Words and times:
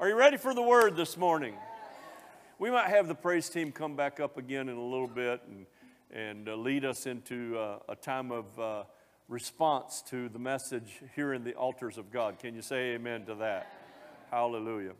Are 0.00 0.08
you 0.08 0.16
ready 0.16 0.38
for 0.38 0.54
the 0.54 0.62
word 0.62 0.96
this 0.96 1.18
morning? 1.18 1.52
We 2.58 2.70
might 2.70 2.88
have 2.88 3.06
the 3.06 3.14
praise 3.14 3.50
team 3.50 3.70
come 3.70 3.96
back 3.96 4.18
up 4.18 4.38
again 4.38 4.70
in 4.70 4.78
a 4.78 4.82
little 4.82 5.06
bit 5.06 5.42
and, 5.46 5.66
and 6.10 6.48
uh, 6.48 6.54
lead 6.54 6.86
us 6.86 7.04
into 7.04 7.58
uh, 7.58 7.80
a 7.86 7.96
time 7.96 8.32
of 8.32 8.58
uh, 8.58 8.84
response 9.28 10.02
to 10.08 10.30
the 10.30 10.38
message 10.38 11.02
here 11.14 11.34
in 11.34 11.44
the 11.44 11.52
altars 11.52 11.98
of 11.98 12.10
God. 12.10 12.38
Can 12.38 12.54
you 12.54 12.62
say 12.62 12.94
amen 12.94 13.26
to 13.26 13.34
that? 13.34 13.70
Hallelujah. 14.30 14.94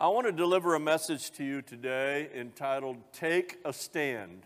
I 0.00 0.08
want 0.08 0.26
to 0.26 0.32
deliver 0.32 0.74
a 0.74 0.80
message 0.80 1.30
to 1.32 1.44
you 1.44 1.60
today 1.60 2.30
entitled 2.34 2.96
Take 3.12 3.58
a 3.62 3.74
Stand. 3.74 4.44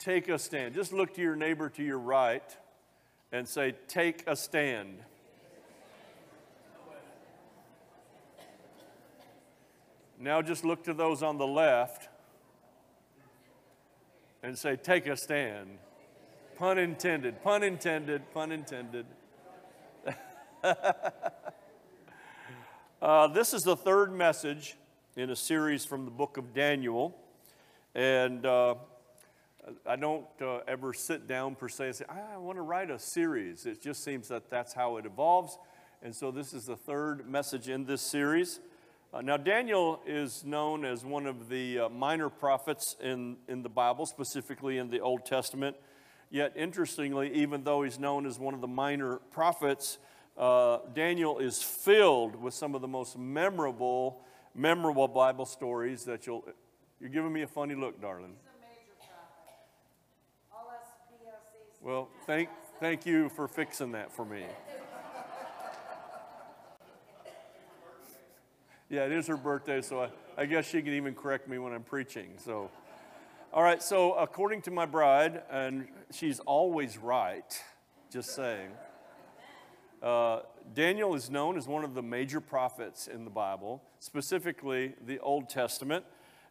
Take 0.00 0.28
a 0.28 0.40
stand. 0.40 0.74
Just 0.74 0.92
look 0.92 1.14
to 1.14 1.22
your 1.22 1.36
neighbor 1.36 1.68
to 1.68 1.84
your 1.84 2.00
right 2.00 2.56
and 3.30 3.46
say, 3.46 3.72
Take 3.86 4.24
a 4.26 4.34
stand. 4.34 4.98
Now 10.18 10.40
just 10.42 10.64
look 10.64 10.84
to 10.84 10.94
those 10.94 11.22
on 11.22 11.36
the 11.38 11.46
left 11.46 12.08
and 14.42 14.56
say, 14.56 14.76
Take 14.76 15.06
a 15.06 15.16
stand. 15.16 15.78
Pun 16.56 16.78
intended, 16.78 17.42
pun 17.42 17.62
intended, 17.62 18.22
pun 18.32 18.50
intended. 18.50 19.04
uh, 23.02 23.26
this 23.28 23.52
is 23.52 23.62
the 23.62 23.76
third 23.76 24.10
message 24.12 24.76
in 25.16 25.30
a 25.30 25.36
series 25.36 25.84
from 25.84 26.06
the 26.06 26.10
book 26.10 26.38
of 26.38 26.54
Daniel. 26.54 27.14
And 27.94 28.46
uh, 28.46 28.76
I 29.84 29.96
don't 29.96 30.26
uh, 30.40 30.58
ever 30.66 30.94
sit 30.94 31.26
down 31.26 31.56
per 31.56 31.68
se 31.68 31.86
and 31.86 31.96
say, 31.96 32.04
I 32.08 32.38
want 32.38 32.56
to 32.56 32.62
write 32.62 32.90
a 32.90 32.98
series. 32.98 33.66
It 33.66 33.82
just 33.82 34.02
seems 34.02 34.28
that 34.28 34.48
that's 34.48 34.72
how 34.72 34.96
it 34.96 35.04
evolves. 35.04 35.58
And 36.02 36.14
so 36.14 36.30
this 36.30 36.54
is 36.54 36.66
the 36.66 36.76
third 36.76 37.28
message 37.28 37.68
in 37.68 37.84
this 37.84 38.00
series. 38.00 38.60
Uh, 39.16 39.22
now, 39.22 39.38
Daniel 39.38 40.02
is 40.06 40.44
known 40.44 40.84
as 40.84 41.02
one 41.02 41.26
of 41.26 41.48
the 41.48 41.78
uh, 41.78 41.88
minor 41.88 42.28
prophets 42.28 42.96
in, 43.02 43.38
in 43.48 43.62
the 43.62 43.68
Bible, 43.68 44.04
specifically 44.04 44.76
in 44.76 44.90
the 44.90 45.00
Old 45.00 45.24
Testament. 45.24 45.74
Yet, 46.28 46.52
interestingly, 46.54 47.32
even 47.32 47.64
though 47.64 47.82
he's 47.82 47.98
known 47.98 48.26
as 48.26 48.38
one 48.38 48.52
of 48.52 48.60
the 48.60 48.68
minor 48.68 49.16
prophets, 49.30 49.96
uh, 50.36 50.80
Daniel 50.92 51.38
is 51.38 51.62
filled 51.62 52.36
with 52.36 52.52
some 52.52 52.74
of 52.74 52.82
the 52.82 52.88
most 52.88 53.16
memorable, 53.16 54.20
memorable 54.54 55.08
Bible 55.08 55.46
stories 55.46 56.04
that 56.04 56.26
you'll. 56.26 56.44
You're 57.00 57.08
giving 57.08 57.32
me 57.32 57.40
a 57.40 57.46
funny 57.46 57.74
look, 57.74 57.98
darling. 58.02 58.34
Well, 61.80 62.10
thank, 62.26 62.50
thank 62.80 63.06
you 63.06 63.30
for 63.30 63.48
fixing 63.48 63.92
that 63.92 64.12
for 64.12 64.26
me. 64.26 64.44
Yeah, 68.88 69.04
it 69.04 69.10
is 69.10 69.26
her 69.26 69.36
birthday, 69.36 69.82
so 69.82 70.02
I, 70.02 70.10
I 70.38 70.46
guess 70.46 70.64
she 70.64 70.80
can 70.80 70.92
even 70.92 71.12
correct 71.12 71.48
me 71.48 71.58
when 71.58 71.72
I'm 71.72 71.82
preaching. 71.82 72.34
So, 72.36 72.70
all 73.52 73.64
right, 73.64 73.82
so 73.82 74.12
according 74.12 74.62
to 74.62 74.70
my 74.70 74.86
bride, 74.86 75.42
and 75.50 75.88
she's 76.12 76.38
always 76.38 76.96
right, 76.96 77.60
just 78.12 78.36
saying, 78.36 78.70
uh, 80.00 80.42
Daniel 80.72 81.16
is 81.16 81.30
known 81.30 81.56
as 81.56 81.66
one 81.66 81.82
of 81.82 81.94
the 81.94 82.02
major 82.02 82.40
prophets 82.40 83.08
in 83.08 83.24
the 83.24 83.30
Bible, 83.30 83.82
specifically 83.98 84.94
the 85.04 85.18
Old 85.18 85.48
Testament, 85.48 86.04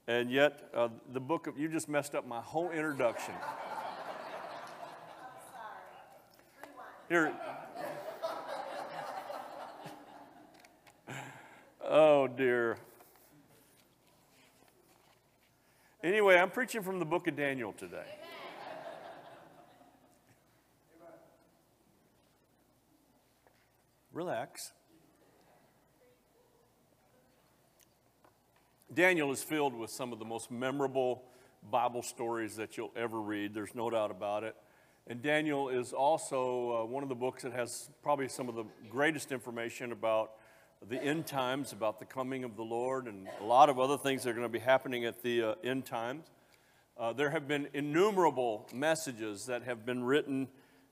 and 0.06 0.30
yet 0.30 0.70
uh, 0.74 0.90
the 1.14 1.22
book 1.22 1.48
of, 1.48 1.58
you 1.58 1.70
just 1.70 1.88
messed 1.88 2.16
up 2.16 2.28
my 2.28 2.42
whole 2.42 2.70
introduction. 2.70 3.34
Here. 7.08 7.34
Dear. 12.28 12.78
Anyway, 16.04 16.38
I'm 16.38 16.50
preaching 16.50 16.82
from 16.82 16.98
the 17.00 17.06
book 17.06 17.28
of 17.28 17.36
Daniel 17.36 17.72
today. 17.72 18.06
Relax. 24.12 24.72
Daniel 28.94 29.32
is 29.32 29.44
filled 29.44 29.76
with 29.76 29.92
some 29.92 30.12
of 30.12 30.20
the 30.20 30.26
most 30.26 30.50
memorable 30.50 31.24
Bible 31.70 32.02
stories 32.02 32.56
that 32.56 32.78
you'll 32.78 32.94
ever 32.96 33.22
read. 33.22 33.54
There's 33.54 33.76
no 33.76 33.90
doubt 33.90 34.10
about 34.10 34.44
it. 34.44 34.56
And 35.08 35.22
Daniel 35.22 35.70
is 35.70 35.94
also 35.94 36.82
uh, 36.84 36.86
one 36.86 37.04
of 37.04 37.10
the 37.10 37.16
books 37.16 37.44
that 37.44 37.54
has 37.54 37.90
probably 38.02 38.28
some 38.28 38.50
of 38.50 38.56
the 38.56 38.66
greatest 38.90 39.32
information 39.32 39.92
about 39.92 40.32
the 40.88 41.02
end 41.02 41.26
times, 41.26 41.72
about 41.72 42.00
the 42.00 42.06
coming 42.06 42.44
of 42.44 42.56
the 42.56 42.64
Lord, 42.64 43.08
and 43.08 43.28
a 43.42 43.44
lot 43.44 43.70
of 43.70 43.80
other 43.80 43.98
things 43.98 44.24
that 44.24 44.32
are 44.32 44.34
going 44.34 44.46
to 44.46 44.50
be 44.50 44.60
happening 44.60 45.06
at 45.06 45.24
the 45.24 45.42
uh, 45.42 45.56
end 45.64 45.86
times. 45.86 46.26
Uh, 46.98 47.12
there 47.12 47.30
have 47.30 47.48
been 47.48 47.68
innumerable 47.74 48.68
messages 48.74 49.48
that 49.48 49.64
have 49.64 49.86
been 49.86 50.04
written 50.04 50.48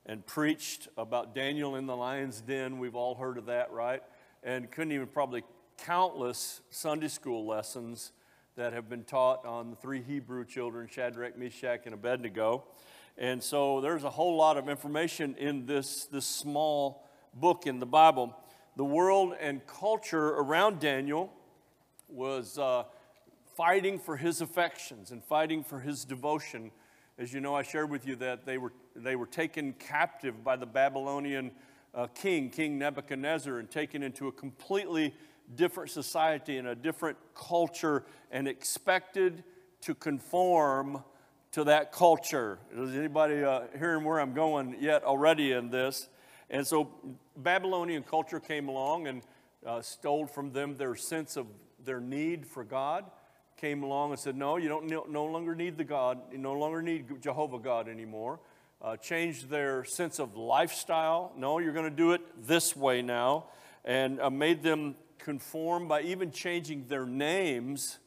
and 0.06 0.24
preached 0.26 0.88
about 0.98 1.34
Daniel 1.34 1.76
in 1.76 1.86
the 1.86 1.96
lion's 1.96 2.40
den. 2.40 2.78
We've 2.78 2.94
all 2.94 3.14
heard 3.14 3.38
of 3.38 3.46
that, 3.46 3.72
right? 3.72 4.02
And 4.42 4.70
couldn't 4.70 4.92
even 4.92 5.06
probably 5.06 5.44
countless 5.78 6.60
Sunday 6.70 7.08
school 7.08 7.46
lessons 7.46 8.12
that 8.56 8.72
have 8.72 8.88
been 8.88 9.04
taught 9.04 9.44
on 9.46 9.70
the 9.70 9.76
three 9.76 10.02
Hebrew 10.02 10.44
children, 10.44 10.88
Shadrach, 10.90 11.38
Meshach, 11.38 11.82
and 11.86 11.94
Abednego. 11.94 12.64
And 13.16 13.42
so 13.42 13.80
there's 13.80 14.04
a 14.04 14.10
whole 14.10 14.36
lot 14.36 14.56
of 14.56 14.68
information 14.68 15.34
in 15.36 15.66
this, 15.66 16.04
this 16.06 16.26
small 16.26 17.08
book 17.32 17.66
in 17.66 17.78
the 17.78 17.86
Bible. 17.86 18.36
The 18.76 18.84
world 18.84 19.34
and 19.38 19.64
culture 19.66 20.30
around 20.30 20.80
Daniel 20.80 21.32
was 22.08 22.58
uh, 22.58 22.84
fighting 23.56 24.00
for 24.00 24.16
his 24.16 24.40
affections 24.40 25.12
and 25.12 25.22
fighting 25.22 25.62
for 25.62 25.78
his 25.78 26.04
devotion. 26.04 26.72
As 27.16 27.32
you 27.32 27.40
know, 27.40 27.54
I 27.54 27.62
shared 27.62 27.88
with 27.88 28.04
you 28.04 28.16
that 28.16 28.44
they 28.44 28.58
were, 28.58 28.72
they 28.96 29.14
were 29.14 29.26
taken 29.26 29.74
captive 29.74 30.42
by 30.42 30.56
the 30.56 30.66
Babylonian 30.66 31.52
uh, 31.94 32.08
king, 32.08 32.50
King 32.50 32.76
Nebuchadnezzar, 32.76 33.60
and 33.60 33.70
taken 33.70 34.02
into 34.02 34.26
a 34.26 34.32
completely 34.32 35.14
different 35.54 35.92
society 35.92 36.58
and 36.58 36.66
a 36.66 36.74
different 36.74 37.16
culture 37.32 38.04
and 38.32 38.48
expected 38.48 39.44
to 39.82 39.94
conform 39.94 41.04
to 41.52 41.62
that 41.62 41.92
culture. 41.92 42.58
Is 42.76 42.96
anybody 42.96 43.44
uh, 43.44 43.62
hearing 43.78 44.02
where 44.02 44.18
I'm 44.18 44.34
going 44.34 44.76
yet 44.80 45.04
already 45.04 45.52
in 45.52 45.70
this? 45.70 46.08
And 46.50 46.66
so 46.66 46.90
Babylonian 47.36 48.02
culture 48.02 48.40
came 48.40 48.68
along 48.68 49.06
and 49.06 49.22
uh, 49.66 49.80
stole 49.82 50.26
from 50.26 50.52
them 50.52 50.76
their 50.76 50.94
sense 50.94 51.36
of 51.36 51.46
their 51.84 52.00
need 52.00 52.46
for 52.46 52.64
God. 52.64 53.04
Came 53.56 53.82
along 53.82 54.10
and 54.10 54.18
said, 54.18 54.36
No, 54.36 54.56
you 54.56 54.68
don't 54.68 55.10
no, 55.10 55.24
longer 55.24 55.54
need 55.54 55.76
the 55.78 55.84
God, 55.84 56.18
you 56.32 56.38
no 56.38 56.54
longer 56.54 56.82
need 56.82 57.22
Jehovah 57.22 57.58
God 57.58 57.88
anymore. 57.88 58.40
Uh, 58.82 58.96
changed 58.96 59.48
their 59.48 59.84
sense 59.84 60.18
of 60.18 60.36
lifestyle. 60.36 61.32
No, 61.36 61.58
you're 61.58 61.72
going 61.72 61.88
to 61.88 61.96
do 61.96 62.12
it 62.12 62.20
this 62.46 62.76
way 62.76 63.00
now. 63.00 63.46
And 63.84 64.20
uh, 64.20 64.28
made 64.28 64.62
them 64.62 64.96
conform 65.18 65.88
by 65.88 66.02
even 66.02 66.30
changing 66.30 66.86
their 66.88 67.06
names, 67.06 67.98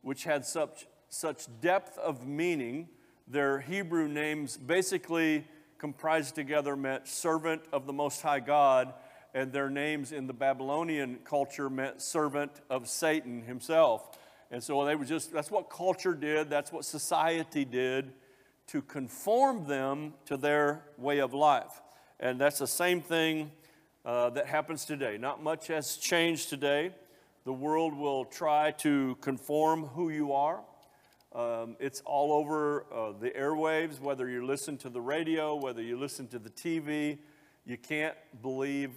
which 0.00 0.24
had 0.24 0.46
such 0.46 0.86
such 1.08 1.46
depth 1.60 1.98
of 1.98 2.26
meaning. 2.26 2.88
Their 3.28 3.60
Hebrew 3.60 4.08
names 4.08 4.56
basically 4.56 5.44
comprised 5.82 6.36
together 6.36 6.76
meant 6.76 7.08
servant 7.08 7.60
of 7.72 7.86
the 7.88 7.92
Most 7.92 8.22
High 8.22 8.38
God, 8.38 8.94
and 9.34 9.52
their 9.52 9.68
names 9.68 10.12
in 10.12 10.28
the 10.28 10.32
Babylonian 10.32 11.18
culture 11.24 11.68
meant 11.68 12.00
servant 12.00 12.52
of 12.70 12.88
Satan 12.88 13.42
himself. 13.42 14.16
And 14.52 14.62
so 14.62 14.84
they 14.84 14.94
were 14.94 15.04
just, 15.04 15.32
that's 15.32 15.50
what 15.50 15.70
culture 15.70 16.14
did, 16.14 16.48
that's 16.48 16.70
what 16.70 16.84
society 16.84 17.64
did 17.64 18.12
to 18.68 18.80
conform 18.80 19.66
them 19.66 20.14
to 20.26 20.36
their 20.36 20.84
way 20.98 21.18
of 21.18 21.34
life. 21.34 21.82
And 22.20 22.40
that's 22.40 22.60
the 22.60 22.68
same 22.68 23.00
thing 23.00 23.50
uh, 24.04 24.30
that 24.30 24.46
happens 24.46 24.84
today. 24.84 25.18
Not 25.18 25.42
much 25.42 25.66
has 25.66 25.96
changed 25.96 26.48
today. 26.48 26.92
The 27.44 27.52
world 27.52 27.92
will 27.92 28.24
try 28.24 28.70
to 28.82 29.16
conform 29.20 29.86
who 29.86 30.10
you 30.10 30.32
are. 30.32 30.60
Um, 31.34 31.76
it's 31.80 32.02
all 32.04 32.32
over 32.32 32.84
uh, 32.92 33.12
the 33.18 33.30
airwaves, 33.30 34.00
whether 34.00 34.28
you 34.28 34.44
listen 34.44 34.76
to 34.78 34.90
the 34.90 35.00
radio, 35.00 35.54
whether 35.54 35.80
you 35.80 35.96
listen 35.98 36.28
to 36.28 36.38
the 36.38 36.50
TV. 36.50 37.18
You 37.64 37.78
can't 37.78 38.16
believe 38.42 38.90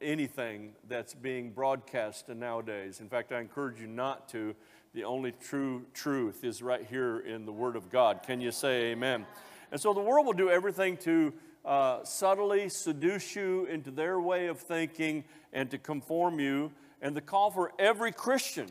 anything 0.00 0.72
that's 0.88 1.14
being 1.14 1.52
broadcast 1.52 2.28
nowadays. 2.28 3.00
In 3.00 3.08
fact, 3.08 3.30
I 3.30 3.40
encourage 3.40 3.80
you 3.80 3.86
not 3.86 4.28
to. 4.30 4.56
The 4.94 5.04
only 5.04 5.32
true 5.32 5.84
truth 5.94 6.42
is 6.42 6.60
right 6.60 6.84
here 6.84 7.20
in 7.20 7.44
the 7.44 7.52
Word 7.52 7.76
of 7.76 7.88
God. 7.90 8.22
Can 8.26 8.40
you 8.40 8.50
say 8.50 8.86
amen? 8.92 9.24
And 9.70 9.80
so 9.80 9.92
the 9.92 10.00
world 10.00 10.26
will 10.26 10.32
do 10.32 10.50
everything 10.50 10.96
to 10.98 11.32
uh, 11.64 12.02
subtly 12.02 12.68
seduce 12.68 13.36
you 13.36 13.66
into 13.66 13.90
their 13.90 14.20
way 14.20 14.46
of 14.46 14.58
thinking 14.58 15.24
and 15.52 15.70
to 15.70 15.78
conform 15.78 16.40
you. 16.40 16.72
And 17.00 17.14
the 17.14 17.20
call 17.20 17.50
for 17.50 17.72
every 17.78 18.10
Christian 18.10 18.68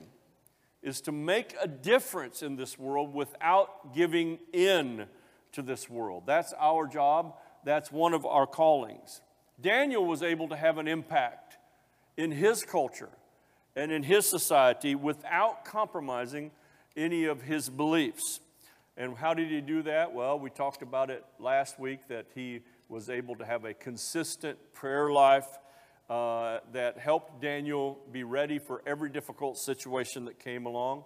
is 0.86 1.02
to 1.02 1.12
make 1.12 1.56
a 1.60 1.68
difference 1.68 2.44
in 2.44 2.56
this 2.56 2.78
world 2.78 3.12
without 3.14 3.96
giving 3.96 4.38
in 4.54 5.08
to 5.52 5.64
this 5.64 5.90
world. 5.90 6.24
That's 6.28 6.54
our 6.60 6.86
job, 6.86 7.34
that's 7.66 7.92
one 7.92 8.14
of 8.14 8.24
our 8.24 8.46
callings. 8.46 9.22
Daniel 9.60 10.06
was 10.06 10.22
able 10.22 10.48
to 10.50 10.56
have 10.56 10.78
an 10.78 10.88
impact 10.88 11.58
in 12.18 12.32
his 12.32 12.64
culture 12.64 13.10
and 13.76 13.92
in 13.92 14.04
his 14.04 14.30
society 14.30 14.94
without 14.94 15.66
compromising 15.66 16.52
any 16.96 17.26
of 17.26 17.42
his 17.42 17.68
beliefs. 17.68 18.40
And 18.96 19.18
how 19.18 19.34
did 19.34 19.50
he 19.50 19.62
do 19.62 19.82
that? 19.84 20.14
Well, 20.14 20.38
we 20.38 20.52
talked 20.52 20.84
about 20.84 21.10
it 21.10 21.26
last 21.40 21.80
week 21.80 22.08
that 22.10 22.28
he 22.36 22.62
was 22.90 23.10
able 23.10 23.36
to 23.38 23.46
have 23.46 23.66
a 23.66 23.74
consistent 23.74 24.60
prayer 24.74 25.12
life 25.12 25.48
uh, 26.10 26.60
that 26.72 26.98
helped 26.98 27.42
Daniel 27.42 28.00
be 28.12 28.24
ready 28.24 28.60
for 28.60 28.82
every 28.86 29.10
difficult 29.10 29.58
situation 29.58 30.26
that 30.26 30.40
came 30.40 30.66
along. 30.66 31.04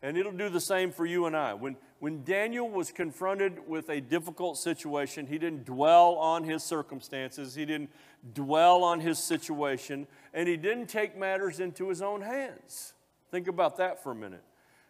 And 0.00 0.16
it'll 0.16 0.32
do 0.32 0.48
the 0.48 0.60
same 0.60 0.92
for 0.92 1.04
you 1.04 1.26
and 1.26 1.36
I. 1.36 1.54
When, 1.54 1.76
when 1.98 2.22
Daniel 2.22 2.68
was 2.70 2.92
confronted 2.92 3.68
with 3.68 3.88
a 3.88 4.00
difficult 4.00 4.56
situation, 4.56 5.26
he 5.26 5.38
didn't 5.38 5.64
dwell 5.64 6.14
on 6.14 6.44
his 6.44 6.62
circumstances, 6.62 7.54
he 7.54 7.64
didn't 7.64 7.90
dwell 8.32 8.84
on 8.84 9.00
his 9.00 9.18
situation, 9.18 10.06
and 10.32 10.48
he 10.48 10.56
didn't 10.56 10.86
take 10.86 11.18
matters 11.18 11.58
into 11.58 11.88
his 11.88 12.00
own 12.00 12.22
hands. 12.22 12.94
Think 13.30 13.48
about 13.48 13.76
that 13.78 14.02
for 14.02 14.12
a 14.12 14.14
minute. 14.14 14.44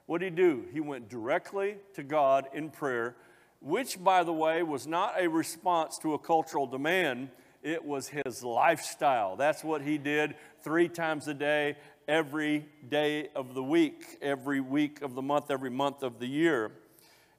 What 0.06 0.20
did 0.20 0.32
he 0.32 0.36
do? 0.36 0.64
He 0.72 0.80
went 0.80 1.08
directly 1.08 1.76
to 1.94 2.02
God 2.02 2.48
in 2.52 2.70
prayer, 2.70 3.16
which, 3.60 4.02
by 4.02 4.24
the 4.24 4.32
way, 4.32 4.62
was 4.62 4.86
not 4.86 5.14
a 5.18 5.28
response 5.28 5.98
to 5.98 6.14
a 6.14 6.18
cultural 6.18 6.66
demand. 6.66 7.30
It 7.62 7.84
was 7.84 8.08
his 8.08 8.44
lifestyle. 8.44 9.34
That's 9.34 9.64
what 9.64 9.82
he 9.82 9.98
did 9.98 10.36
three 10.62 10.88
times 10.88 11.26
a 11.26 11.34
day, 11.34 11.76
every 12.06 12.66
day 12.88 13.28
of 13.34 13.54
the 13.54 13.62
week, 13.62 14.18
every 14.22 14.60
week 14.60 15.02
of 15.02 15.14
the 15.14 15.22
month, 15.22 15.50
every 15.50 15.70
month 15.70 16.04
of 16.04 16.20
the 16.20 16.26
year. 16.26 16.70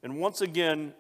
And 0.04 0.20
once 0.20 0.42
again, 0.42 0.94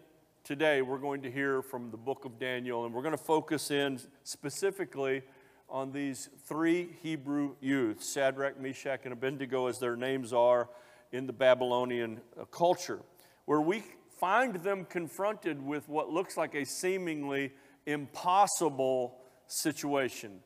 today 0.46 0.82
we're 0.82 1.00
going 1.00 1.22
to 1.24 1.32
hear 1.32 1.62
from 1.62 1.92
the 1.92 1.98
book 1.98 2.24
of 2.24 2.40
Daniel, 2.40 2.86
and 2.86 2.94
we're 2.94 3.02
going 3.02 3.12
to 3.12 3.18
focus 3.18 3.72
in 3.72 4.00
specifically 4.24 5.22
on 5.68 5.92
these 5.92 6.30
three 6.46 6.96
Hebrew 7.04 7.56
youths 7.60 8.14
Shadrach, 8.14 8.60
Meshach, 8.60 9.02
and 9.04 9.12
Abednego, 9.12 9.68
as 9.68 9.80
their 9.80 9.98
names 9.98 10.32
are 10.32 10.70
in 11.12 11.28
the 11.28 11.34
Babylonian 11.34 12.22
uh, 12.40 12.46
culture, 12.46 13.00
where 13.46 13.62
we 13.62 13.84
find 14.18 14.56
them 14.56 14.86
confronted 14.86 15.62
with 15.62 15.90
what 15.90 16.10
looks 16.10 16.38
like 16.38 16.56
a 16.56 16.66
seemingly 16.66 17.52
impossible 17.92 19.16
situation. 19.48 20.40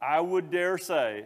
I 0.00 0.20
would 0.20 0.50
dare 0.50 0.78
say 0.78 1.24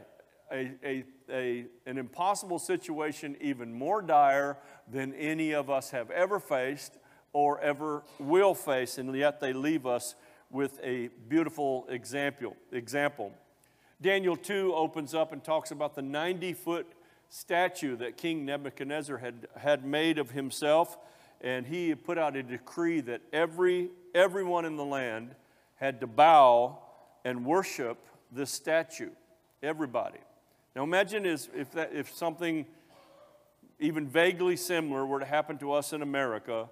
a, 0.51 0.71
a, 0.85 1.05
a, 1.31 1.65
an 1.87 1.99
impossible 1.99 2.59
situation 2.59 3.37
even 3.41 3.73
more 3.73 4.03
dire 4.03 4.57
than 4.91 5.15
any 5.15 5.53
of 5.53 5.69
us 5.69 5.91
have 5.91 6.11
ever 6.11 6.41
faced 6.41 6.99
or 7.33 7.61
ever 7.61 8.03
will 8.19 8.55
face, 8.55 8.99
and 8.99 9.15
yet 9.15 9.41
they 9.41 9.53
leave 9.53 9.87
us 9.87 10.15
with 10.51 10.81
a 10.83 11.09
beautiful 11.29 11.87
example. 11.91 12.57
example. 12.73 13.33
Daniel 14.01 14.37
2 14.37 14.73
opens 14.75 15.15
up 15.15 15.33
and 15.33 15.45
talks 15.45 15.71
about 15.71 15.95
the 15.95 16.03
90 16.03 16.55
foot 16.55 16.87
statue 17.29 17.97
that 17.97 18.17
King 18.17 18.47
Nebuchadnezzar 18.47 19.19
had, 19.19 19.49
had 19.57 19.85
made 19.85 20.19
of 20.19 20.31
himself, 20.31 20.97
and 21.41 21.67
he 21.67 21.95
put 21.95 22.17
out 22.17 22.37
a 22.37 22.43
decree 22.43 23.01
that 23.03 23.21
every, 23.33 23.91
everyone 24.15 24.65
in 24.65 24.77
the 24.77 24.85
land 24.85 25.35
had 25.79 26.01
to 26.01 26.07
bow 26.07 26.79
and 27.25 27.45
worship 27.45 27.99
this 28.31 28.51
statue. 28.51 29.11
Everybody. 29.63 30.19
Now 30.77 30.85
imagine 30.85 31.27
if, 31.27 31.73
that, 31.73 31.91
if 31.93 32.15
something 32.15 32.67
even 33.81 34.07
vaguely 34.07 34.57
similar 34.57 35.07
were 35.07 35.21
to 35.21 35.27
happen 35.27 35.59
to 35.59 35.73
us 35.73 35.93
in 35.93 36.03
America, 36.03 36.69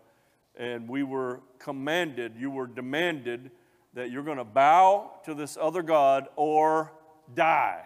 and 0.56 0.88
we 0.88 1.02
were 1.02 1.40
commanded, 1.58 2.34
you 2.38 2.50
were 2.50 2.66
demanded 2.66 3.50
that 3.94 4.10
you're 4.10 4.22
going 4.22 4.38
to 4.38 4.44
bow 4.44 5.10
to 5.24 5.34
this 5.34 5.56
other 5.60 5.82
God 5.82 6.28
or 6.36 6.92
die. 7.34 7.82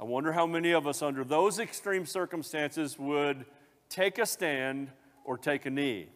I 0.00 0.04
wonder 0.04 0.32
how 0.32 0.46
many 0.46 0.72
of 0.72 0.86
us, 0.86 1.02
under 1.02 1.22
those 1.22 1.58
extreme 1.58 2.06
circumstances, 2.06 2.98
would 2.98 3.44
take 3.88 4.18
a 4.18 4.26
stand 4.26 4.90
or 5.24 5.38
take 5.38 5.66
a 5.66 5.70
knee. 5.70 6.08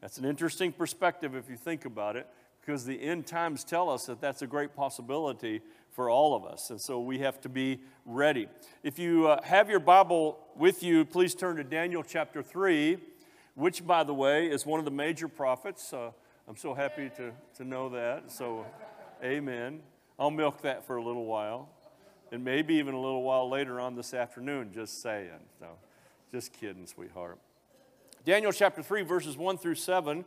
That's 0.00 0.18
an 0.18 0.26
interesting 0.26 0.72
perspective 0.72 1.34
if 1.34 1.48
you 1.48 1.56
think 1.56 1.86
about 1.86 2.16
it, 2.16 2.26
because 2.66 2.84
the 2.84 3.00
end 3.00 3.26
times 3.26 3.62
tell 3.62 3.88
us 3.88 4.06
that 4.06 4.20
that's 4.20 4.42
a 4.42 4.46
great 4.46 4.74
possibility 4.74 5.60
for 5.92 6.10
all 6.10 6.34
of 6.34 6.44
us. 6.44 6.70
And 6.70 6.80
so 6.80 7.00
we 7.00 7.20
have 7.20 7.40
to 7.42 7.48
be 7.48 7.78
ready. 8.04 8.48
If 8.82 8.98
you 8.98 9.28
uh, 9.28 9.42
have 9.44 9.70
your 9.70 9.78
Bible 9.78 10.40
with 10.56 10.82
you, 10.82 11.04
please 11.04 11.36
turn 11.36 11.56
to 11.56 11.64
Daniel 11.64 12.02
chapter 12.02 12.42
3, 12.42 12.98
which, 13.54 13.86
by 13.86 14.02
the 14.02 14.12
way, 14.12 14.48
is 14.48 14.66
one 14.66 14.80
of 14.80 14.84
the 14.84 14.90
major 14.90 15.28
prophets. 15.28 15.92
Uh, 15.92 16.10
I'm 16.48 16.56
so 16.56 16.74
happy 16.74 17.08
to, 17.16 17.30
to 17.58 17.64
know 17.64 17.88
that. 17.90 18.32
So, 18.32 18.66
amen. 19.22 19.80
I'll 20.18 20.32
milk 20.32 20.62
that 20.62 20.84
for 20.84 20.96
a 20.96 21.02
little 21.02 21.26
while 21.26 21.68
and 22.32 22.44
maybe 22.44 22.74
even 22.74 22.94
a 22.94 23.00
little 23.00 23.22
while 23.22 23.48
later 23.48 23.78
on 23.78 23.94
this 23.94 24.12
afternoon, 24.12 24.72
just 24.74 25.02
saying. 25.02 25.30
So, 25.60 25.66
just 26.32 26.52
kidding, 26.52 26.86
sweetheart. 26.86 27.38
Daniel 28.24 28.50
chapter 28.50 28.82
3, 28.82 29.02
verses 29.02 29.36
1 29.36 29.56
through 29.58 29.76
7. 29.76 30.24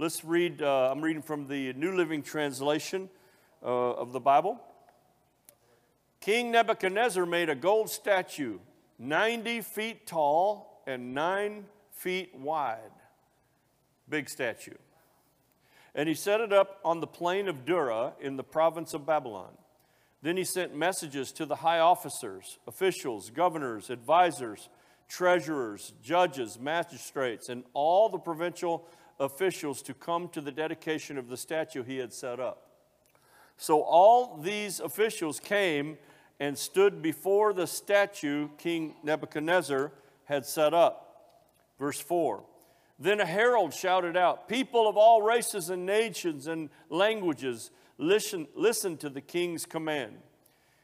Let's 0.00 0.24
read, 0.24 0.62
uh, 0.62 0.90
I'm 0.92 1.00
reading 1.00 1.22
from 1.22 1.48
the 1.48 1.72
New 1.72 1.90
Living 1.90 2.22
Translation 2.22 3.10
uh, 3.60 3.66
of 3.66 4.12
the 4.12 4.20
Bible. 4.20 4.60
King 6.20 6.52
Nebuchadnezzar 6.52 7.26
made 7.26 7.48
a 7.48 7.56
gold 7.56 7.90
statue 7.90 8.60
90 9.00 9.60
feet 9.62 10.06
tall 10.06 10.84
and 10.86 11.14
9 11.14 11.64
feet 11.90 12.32
wide. 12.32 12.92
Big 14.08 14.30
statue. 14.30 14.76
And 15.96 16.08
he 16.08 16.14
set 16.14 16.40
it 16.40 16.52
up 16.52 16.78
on 16.84 17.00
the 17.00 17.08
plain 17.08 17.48
of 17.48 17.64
Dura 17.64 18.12
in 18.20 18.36
the 18.36 18.44
province 18.44 18.94
of 18.94 19.04
Babylon. 19.04 19.50
Then 20.22 20.36
he 20.36 20.44
sent 20.44 20.76
messages 20.76 21.32
to 21.32 21.44
the 21.44 21.56
high 21.56 21.80
officers, 21.80 22.60
officials, 22.68 23.30
governors, 23.30 23.90
advisors, 23.90 24.68
treasurers, 25.08 25.92
judges, 26.04 26.56
magistrates, 26.56 27.48
and 27.48 27.64
all 27.74 28.08
the 28.08 28.18
provincial 28.18 28.86
officials 29.20 29.82
to 29.82 29.94
come 29.94 30.28
to 30.28 30.40
the 30.40 30.52
dedication 30.52 31.18
of 31.18 31.28
the 31.28 31.36
statue 31.36 31.82
he 31.82 31.98
had 31.98 32.12
set 32.12 32.40
up. 32.40 32.68
So 33.56 33.82
all 33.82 34.36
these 34.36 34.78
officials 34.80 35.40
came 35.40 35.98
and 36.40 36.56
stood 36.56 37.02
before 37.02 37.52
the 37.52 37.66
statue 37.66 38.48
King 38.58 38.94
Nebuchadnezzar 39.02 39.92
had 40.26 40.46
set 40.46 40.72
up. 40.72 41.08
Verse 41.78 42.00
4 42.00 42.44
Then 42.98 43.20
a 43.20 43.26
herald 43.26 43.74
shouted 43.74 44.16
out, 44.16 44.48
People 44.48 44.88
of 44.88 44.96
all 44.96 45.22
races 45.22 45.70
and 45.70 45.84
nations 45.84 46.46
and 46.46 46.70
languages, 46.88 47.70
listen, 47.98 48.46
listen 48.54 48.96
to 48.98 49.08
the 49.08 49.20
king's 49.20 49.66
command. 49.66 50.18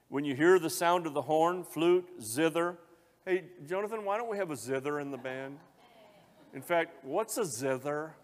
When 0.09 0.25
you 0.25 0.35
hear 0.35 0.59
the 0.59 0.71
sound 0.71 1.07
of 1.07 1.15
the 1.15 1.23
horn, 1.23 1.65
flute, 1.65 2.09
zither, 2.21 2.77
hey, 3.25 3.45
Jonathan, 3.67 4.05
why 4.05 4.19
don't 4.19 4.31
we 4.31 4.37
have 4.37 4.51
a 4.51 4.57
zither 4.57 5.01
in 5.01 5.11
the 5.11 5.17
band? 5.17 5.59
In 6.53 6.63
fact, 6.63 7.05
what's 7.05 7.37
a 7.37 7.45
zither? 7.45 8.15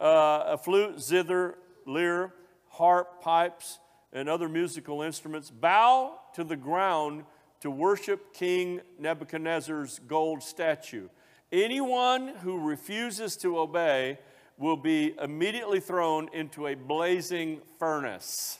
Uh, 0.00 0.44
a 0.46 0.56
flute, 0.56 0.98
zither, 0.98 1.58
lyre, 1.86 2.32
harp, 2.70 3.20
pipes, 3.20 3.78
and 4.14 4.30
other 4.30 4.48
musical 4.48 5.02
instruments 5.02 5.50
bow 5.50 6.18
to 6.34 6.42
the 6.42 6.56
ground 6.56 7.24
to 7.60 7.70
worship 7.70 8.32
King 8.32 8.80
Nebuchadnezzar's 8.98 10.00
gold 10.08 10.42
statue. 10.42 11.08
Anyone 11.52 12.28
who 12.28 12.58
refuses 12.58 13.36
to 13.38 13.58
obey 13.58 14.18
will 14.56 14.76
be 14.76 15.14
immediately 15.20 15.80
thrown 15.80 16.30
into 16.32 16.66
a 16.66 16.74
blazing 16.74 17.60
furnace. 17.78 18.58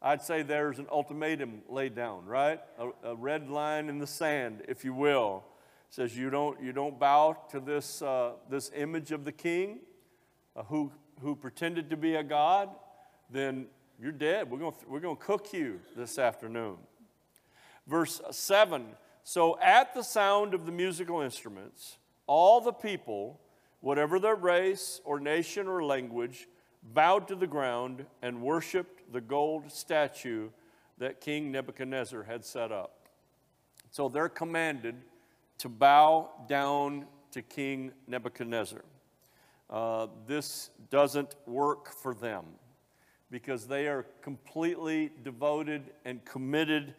I'd 0.00 0.22
say 0.22 0.42
there's 0.42 0.78
an 0.78 0.86
ultimatum 0.90 1.62
laid 1.68 1.94
down, 1.94 2.24
right? 2.24 2.60
A, 2.78 3.10
a 3.10 3.14
red 3.14 3.50
line 3.50 3.90
in 3.90 3.98
the 3.98 4.06
sand, 4.06 4.62
if 4.68 4.84
you 4.84 4.94
will. 4.94 5.44
It 5.88 5.94
says 5.94 6.16
you 6.16 6.30
don't, 6.30 6.62
you 6.62 6.72
don't 6.72 6.98
bow 6.98 7.36
to 7.50 7.60
this, 7.60 8.00
uh, 8.00 8.32
this 8.48 8.70
image 8.74 9.12
of 9.12 9.26
the 9.26 9.32
king 9.32 9.80
who, 10.66 10.92
who 11.20 11.34
pretended 11.34 11.90
to 11.90 11.96
be 11.96 12.14
a 12.14 12.22
god, 12.22 12.70
then 13.30 13.66
you're 14.00 14.12
dead. 14.12 14.50
We're 14.50 14.58
going 14.58 14.74
we're 14.88 15.00
going 15.00 15.16
to 15.16 15.22
cook 15.22 15.52
you 15.52 15.80
this 15.96 16.18
afternoon. 16.18 16.76
Verse 17.86 18.20
7 18.30 18.86
So 19.22 19.58
at 19.60 19.94
the 19.94 20.02
sound 20.02 20.54
of 20.54 20.66
the 20.66 20.72
musical 20.72 21.20
instruments, 21.20 21.98
all 22.26 22.60
the 22.60 22.72
people 22.72 23.40
whatever 23.84 24.18
their 24.18 24.34
race 24.34 25.02
or 25.04 25.20
nation 25.20 25.68
or 25.68 25.84
language, 25.84 26.48
bowed 26.94 27.28
to 27.28 27.34
the 27.34 27.46
ground 27.46 28.06
and 28.22 28.40
worshiped 28.40 29.12
the 29.12 29.20
gold 29.20 29.70
statue 29.70 30.48
that 30.96 31.20
King 31.20 31.52
Nebuchadnezzar 31.52 32.22
had 32.22 32.46
set 32.46 32.72
up. 32.72 33.10
So 33.90 34.08
they're 34.08 34.30
commanded 34.30 34.94
to 35.58 35.68
bow 35.68 36.30
down 36.48 37.04
to 37.32 37.42
King 37.42 37.92
Nebuchadnezzar. 38.08 38.82
Uh, 39.70 40.08
this 40.26 40.70
doesn't 40.90 41.34
work 41.46 41.92
for 41.92 42.14
them 42.14 42.44
because 43.30 43.66
they 43.66 43.88
are 43.88 44.06
completely 44.22 45.10
devoted 45.22 45.82
and 46.04 46.24
committed 46.24 46.94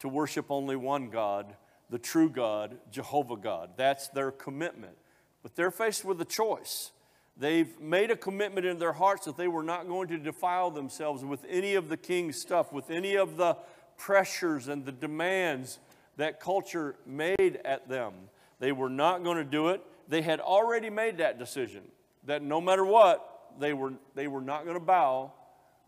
to 0.00 0.08
worship 0.08 0.46
only 0.50 0.76
one 0.76 1.08
God, 1.08 1.56
the 1.90 1.98
true 1.98 2.28
God, 2.28 2.76
Jehovah 2.90 3.36
God. 3.36 3.70
That's 3.76 4.08
their 4.08 4.30
commitment. 4.30 4.96
But 5.42 5.54
they're 5.54 5.70
faced 5.70 6.04
with 6.04 6.20
a 6.20 6.24
choice. 6.24 6.90
They've 7.36 7.80
made 7.80 8.10
a 8.10 8.16
commitment 8.16 8.66
in 8.66 8.78
their 8.78 8.92
hearts 8.92 9.24
that 9.26 9.36
they 9.36 9.48
were 9.48 9.62
not 9.62 9.86
going 9.86 10.08
to 10.08 10.18
defile 10.18 10.70
themselves 10.70 11.24
with 11.24 11.44
any 11.48 11.76
of 11.76 11.88
the 11.88 11.96
king's 11.96 12.36
stuff, 12.36 12.72
with 12.72 12.90
any 12.90 13.16
of 13.16 13.36
the 13.36 13.56
pressures 13.96 14.68
and 14.68 14.84
the 14.84 14.92
demands 14.92 15.78
that 16.16 16.40
culture 16.40 16.96
made 17.06 17.60
at 17.64 17.88
them. 17.88 18.12
They 18.58 18.72
were 18.72 18.90
not 18.90 19.22
going 19.22 19.36
to 19.36 19.44
do 19.44 19.68
it. 19.68 19.82
They 20.08 20.22
had 20.22 20.40
already 20.40 20.90
made 20.90 21.18
that 21.18 21.38
decision 21.38 21.82
that 22.28 22.42
no 22.42 22.60
matter 22.60 22.84
what, 22.84 23.24
they 23.58 23.72
were, 23.72 23.94
they 24.14 24.28
were 24.28 24.40
not 24.40 24.64
going 24.64 24.78
to 24.78 24.84
bow, 24.84 25.32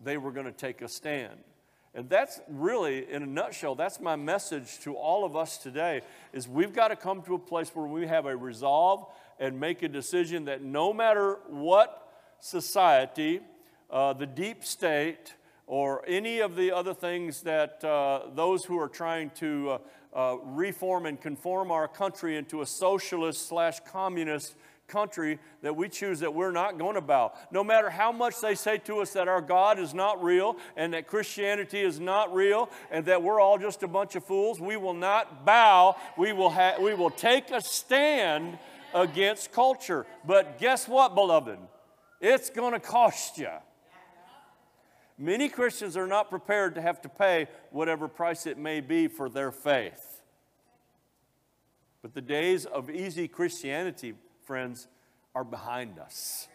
they 0.03 0.17
were 0.17 0.33
going 0.33 0.47
to 0.47 0.53
take 0.53 0.83
a 0.83 0.89
stand. 0.89 1.39
And 1.95 2.09
that's 2.09 2.41
really, 2.49 3.11
in 3.11 3.23
a 3.23 3.27
nutshell, 3.27 3.75
that's 3.75 4.01
my 4.01 4.17
message 4.17 4.79
to 4.81 4.95
all 4.95 5.25
of 5.25 5.37
us 5.37 5.59
today, 5.59 6.03
is 6.33 6.49
we've 6.49 6.73
got 6.73 6.89
to 6.89 6.97
come 6.97 7.23
to 7.23 7.35
a 7.35 7.39
place 7.39 7.71
where 7.75 7.87
we 7.87 8.07
have 8.07 8.27
a 8.27 8.37
resolve 8.37 9.07
and 9.39 9.59
make 9.59 9.83
a 9.83 9.89
decision 9.89 10.47
that 10.47 10.63
no 10.63 10.93
matter 10.93 11.39
what 11.49 12.09
society, 12.39 13.41
uh, 13.91 14.13
the 14.13 14.27
deep 14.27 14.65
state, 14.65 15.35
or 15.67 16.03
any 16.09 16.41
of 16.41 16.57
the 16.57 16.73
other 16.73 16.95
things 16.95 17.43
that 17.43 17.85
uh, 17.85 18.23
those 18.35 18.65
who 18.65 18.79
are 18.79 18.89
trying 18.89 19.31
to 19.31 19.71
uh, 19.71 19.79
uh, 20.13 20.37
reform 20.43 21.07
and 21.07 21.21
conform 21.21 21.71
our 21.71 21.87
country 21.87 22.37
into 22.37 22.63
a 22.63 22.67
socialist 22.67 23.47
slash 23.47 23.79
communist 23.81 24.57
country 24.91 25.39
that 25.63 25.75
we 25.75 25.89
choose 25.89 26.21
that 26.21 26.35
we're 26.35 26.51
not 26.51 26.77
going 26.79 26.97
to 26.97 27.01
bow. 27.01 27.33
No 27.51 27.65
matter 27.65 27.89
how 27.89 28.13
much 28.13 28.41
they 28.41 28.55
say 28.55 28.77
to 28.79 29.01
us 29.01 29.13
that 29.15 29.29
our 29.29 29.41
God 29.41 29.79
is 29.79 29.95
not 29.95 30.23
real 30.23 30.57
and 30.77 30.93
that 30.93 31.07
Christianity 31.07 31.81
is 31.81 31.99
not 31.99 32.35
real 32.35 32.69
and 32.91 33.07
that 33.07 33.23
we're 33.23 33.41
all 33.41 33.57
just 33.57 33.83
a 33.83 33.89
bunch 33.89 34.17
of 34.17 34.25
fools, 34.25 34.61
we 34.61 34.77
will 34.77 34.95
not 34.95 35.47
bow. 35.47 35.97
We 36.19 36.33
will, 36.33 36.51
ha- 36.51 36.77
we 36.79 36.93
will 36.93 37.11
take 37.11 37.51
a 37.51 37.63
stand 37.63 38.59
against 38.93 39.53
culture. 39.53 40.05
But 40.27 40.59
guess 40.59 40.87
what, 40.89 41.15
beloved? 41.15 41.59
It's 42.21 42.51
going 42.51 42.73
to 42.73 42.81
cost 42.81 43.39
you. 43.39 43.49
Many 45.17 45.49
Christians 45.49 45.97
are 45.97 46.07
not 46.07 46.31
prepared 46.31 46.75
to 46.75 46.81
have 46.81 47.01
to 47.03 47.09
pay 47.09 47.49
whatever 47.71 48.09
price 48.09 48.47
it 48.47 48.59
may 48.59 48.81
be 48.81 49.07
for 49.07 49.29
their 49.29 49.53
faith. 49.53 50.23
But 52.03 52.15
the 52.15 52.23
days 52.23 52.65
of 52.65 52.89
easy 52.89 53.29
Christianity, 53.29 54.15
friends, 54.51 54.89
are 55.33 55.45
behind 55.45 56.01
us. 56.01 56.49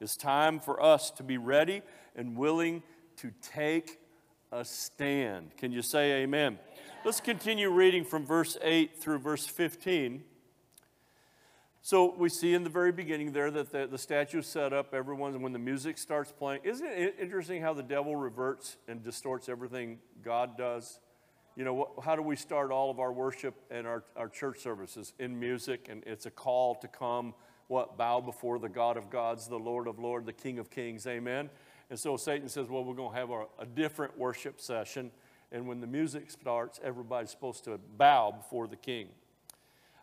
It's 0.00 0.16
time 0.16 0.58
for 0.58 0.82
us 0.82 1.12
to 1.12 1.22
be 1.22 1.38
ready 1.38 1.82
and 2.16 2.36
willing 2.36 2.82
to 3.18 3.30
take 3.40 4.00
a 4.50 4.64
stand. 4.64 5.56
Can 5.56 5.70
you 5.70 5.82
say 5.82 6.22
amen? 6.22 6.58
Let's 7.04 7.20
continue 7.20 7.70
reading 7.70 8.04
from 8.04 8.26
verse 8.26 8.58
8 8.60 8.98
through 8.98 9.20
verse 9.20 9.46
15. 9.46 10.24
So 11.80 12.12
we 12.18 12.28
see 12.28 12.54
in 12.54 12.64
the 12.64 12.70
very 12.70 12.90
beginning 12.90 13.30
there 13.30 13.52
that 13.52 13.70
the, 13.70 13.86
the 13.86 13.96
statue 13.96 14.40
is 14.40 14.48
set 14.48 14.72
up, 14.72 14.92
everyone, 14.92 15.40
when 15.42 15.52
the 15.52 15.60
music 15.60 15.96
starts 15.96 16.32
playing. 16.32 16.62
Isn't 16.64 16.88
it 16.88 17.14
interesting 17.20 17.62
how 17.62 17.72
the 17.72 17.84
devil 17.84 18.16
reverts 18.16 18.78
and 18.88 19.00
distorts 19.04 19.48
everything 19.48 20.00
God 20.24 20.58
does? 20.58 20.98
You 21.60 21.66
know, 21.66 21.90
how 22.02 22.16
do 22.16 22.22
we 22.22 22.36
start 22.36 22.72
all 22.72 22.90
of 22.90 23.00
our 23.00 23.12
worship 23.12 23.54
and 23.70 23.86
our, 23.86 24.02
our 24.16 24.30
church 24.30 24.60
services? 24.60 25.12
In 25.18 25.38
music, 25.38 25.88
and 25.90 26.02
it's 26.06 26.24
a 26.24 26.30
call 26.30 26.74
to 26.76 26.88
come, 26.88 27.34
what, 27.68 27.98
bow 27.98 28.22
before 28.22 28.58
the 28.58 28.70
God 28.70 28.96
of 28.96 29.10
gods, 29.10 29.46
the 29.46 29.58
Lord 29.58 29.86
of 29.86 29.98
lords, 29.98 30.24
the 30.24 30.32
King 30.32 30.58
of 30.58 30.70
kings, 30.70 31.06
amen? 31.06 31.50
And 31.90 31.98
so 31.98 32.16
Satan 32.16 32.48
says, 32.48 32.68
well, 32.70 32.82
we're 32.82 32.94
going 32.94 33.12
to 33.12 33.18
have 33.18 33.28
a, 33.28 33.44
a 33.58 33.66
different 33.66 34.16
worship 34.16 34.58
session. 34.58 35.10
And 35.52 35.68
when 35.68 35.82
the 35.82 35.86
music 35.86 36.30
starts, 36.30 36.80
everybody's 36.82 37.28
supposed 37.28 37.64
to 37.64 37.78
bow 37.98 38.30
before 38.30 38.66
the 38.66 38.76
king. 38.76 39.08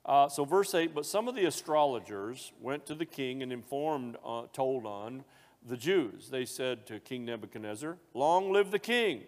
Uh, 0.05 0.29
so, 0.29 0.45
verse 0.45 0.75
8 0.75 0.93
But 0.93 1.07
some 1.07 1.27
of 1.27 1.33
the 1.33 1.45
astrologers 1.45 2.51
went 2.61 2.85
to 2.85 2.93
the 2.93 3.03
king 3.03 3.41
and 3.41 3.51
informed, 3.51 4.15
uh, 4.23 4.43
told 4.53 4.85
on 4.85 5.23
the 5.67 5.75
Jews. 5.75 6.29
They 6.29 6.45
said 6.45 6.85
to 6.85 6.99
King 6.99 7.25
Nebuchadnezzar, 7.25 7.97
Long 8.13 8.53
live 8.53 8.69
the 8.69 8.77
king! 8.77 9.23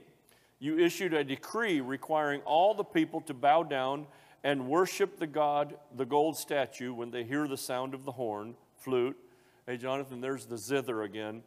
You 0.59 0.77
issued 0.77 1.13
a 1.13 1.23
decree 1.23 1.79
requiring 1.79 2.41
all 2.41 2.73
the 2.73 2.83
people 2.83 3.21
to 3.21 3.33
bow 3.33 3.63
down 3.63 4.07
and 4.43 4.67
worship 4.67 5.17
the 5.17 5.27
God, 5.27 5.75
the 5.95 6.05
gold 6.05 6.37
statue, 6.37 6.93
when 6.93 7.11
they 7.11 7.23
hear 7.23 7.47
the 7.47 7.57
sound 7.57 7.93
of 7.93 8.03
the 8.03 8.11
horn, 8.11 8.55
flute. 8.77 9.17
Hey, 9.65 9.77
Jonathan, 9.77 10.21
there's 10.21 10.45
the 10.45 10.57
zither 10.57 11.03
again. 11.03 11.43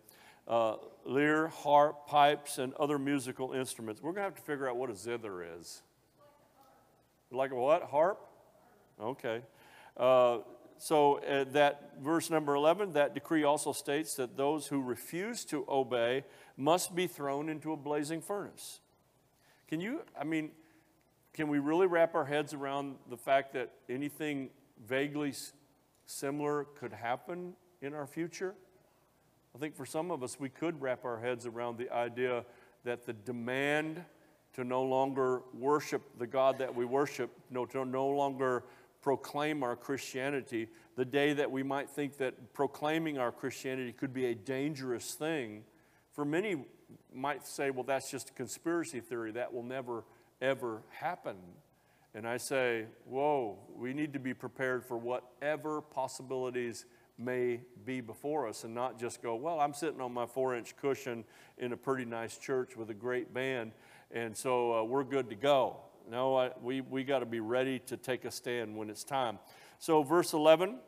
Uh, 0.49 0.77
lyre, 1.05 1.49
harp, 1.49 2.07
pipes, 2.07 2.59
and 2.59 2.73
other 2.75 2.99
musical 2.99 3.53
instruments. 3.53 4.03
We're 4.03 4.13
going 4.13 4.23
to 4.23 4.31
have 4.31 4.35
to 4.35 4.43
figure 4.43 4.69
out 4.69 4.77
what 4.77 4.91
a 4.91 4.97
zither 4.97 5.45
is. 5.59 5.83
Like 7.31 7.51
a 7.51 7.55
what? 7.55 7.83
Harp? 7.85 8.19
Okay. 9.01 9.43
Uh, 9.97 10.39
so 10.79 11.19
uh, 11.19 11.45
that 11.53 11.93
verse 12.01 12.29
number 12.29 12.55
11, 12.55 12.95
that 12.95 13.15
decree 13.15 13.45
also 13.45 13.73
states 13.73 14.15
that 14.17 14.37
those 14.37 14.67
who 14.67 14.83
refuse 14.83 15.45
to 15.47 15.65
obey 15.69 16.25
must 16.57 16.95
be 16.95 17.07
thrown 17.07 17.49
into 17.49 17.73
a 17.73 17.77
blazing 17.77 18.21
furnace. 18.21 18.81
Can 19.73 19.81
you, 19.81 20.03
I 20.21 20.25
mean, 20.25 20.51
can 21.33 21.49
we 21.49 21.59
really 21.59 21.87
wrap 21.87 22.15
our 22.15 22.27
heads 22.27 22.53
around 22.53 22.97
the 23.09 23.17
fact 23.17 23.55
that 23.55 23.71
anything 23.89 24.51
vaguely 24.87 25.33
similar 26.05 26.65
could 26.79 26.93
happen 26.93 27.55
in 27.81 27.95
our 27.95 28.07
future? 28.07 28.55
I 29.55 29.59
think 29.59 29.75
for 29.75 29.87
some 29.87 30.11
of 30.11 30.23
us, 30.23 30.39
we 30.39 30.51
could 30.51 30.83
wrap 30.83 31.07
our 31.07 31.19
heads 31.19 31.47
around 31.47 31.79
the 31.79 31.91
idea 31.91 32.45
that 32.85 33.07
the 33.07 33.15
demand 33.15 34.05
to 34.57 34.63
no 34.63 34.83
longer 34.83 35.41
worship 35.55 36.03
the 36.19 36.27
God 36.27 36.59
that 36.59 36.75
we 36.75 36.85
worship, 36.85 37.31
no, 37.49 37.65
to 37.65 37.87
no 37.87 38.09
longer 38.09 38.65
proclaim 39.01 39.63
our 39.63 39.75
Christianity, 39.75 40.69
the 40.97 41.07
day 41.07 41.33
that 41.33 41.51
we 41.51 41.63
might 41.63 41.89
think 41.89 42.19
that 42.19 42.53
proclaiming 42.53 43.17
our 43.17 43.33
Christianity 43.33 43.93
could 43.93 44.13
be 44.13 44.27
a 44.27 44.35
dangerous 44.35 45.15
thing, 45.15 45.65
for 46.11 46.27
many 46.27 46.67
might 47.13 47.47
say, 47.47 47.71
well, 47.71 47.85
that's 47.85 48.11
just 48.11 48.31
a 48.31 48.33
conspiracy 48.33 49.01
theory. 49.01 49.33
That 49.33 49.53
will 49.53 49.63
never, 49.63 50.05
ever 50.41 50.83
happen. 50.91 51.37
And 52.15 52.27
I 52.27 52.37
say, 52.37 52.87
whoa, 53.07 53.59
we 53.75 53.95
need 53.95 54.13
to 54.13 54.19
be 54.19 54.35
prepared 54.35 54.85
for 54.85 54.99
whatever 54.99 55.81
possibilities 55.81 56.85
may 57.19 57.61
be 57.85 58.01
before 58.01 58.49
us 58.49 58.65
and 58.65 58.75
not 58.75 58.99
just 58.99 59.23
go, 59.23 59.35
well, 59.35 59.61
I'm 59.61 59.75
sitting 59.75 60.01
on 60.01 60.13
my 60.13 60.27
four 60.27 60.57
inch 60.57 60.77
cushion 60.77 61.25
in 61.59 61.73
a 61.73 61.77
pretty 61.77 62.05
nice 62.05 62.37
church 62.37 62.77
with 62.77 62.91
a 62.91 62.95
great 62.95 63.33
band, 63.33 63.73
and 64.11 64.37
so 64.37 64.75
uh, 64.75 64.83
we're 64.83 65.05
good 65.05 65.31
to 65.31 65.37
go. 65.37 65.77
No, 66.11 66.37
I, 66.37 66.51
we, 66.61 66.81
we 66.81 67.05
got 67.05 67.21
to 67.21 67.27
be 67.27 67.41
ready 67.41 67.79
to 67.87 67.97
take 67.97 68.25
a 68.25 68.31
stand 68.31 68.77
when 68.77 68.91
it's 68.91 69.05
time. 69.05 69.39
So, 69.79 70.03
verse 70.03 70.33
11, 70.33 70.79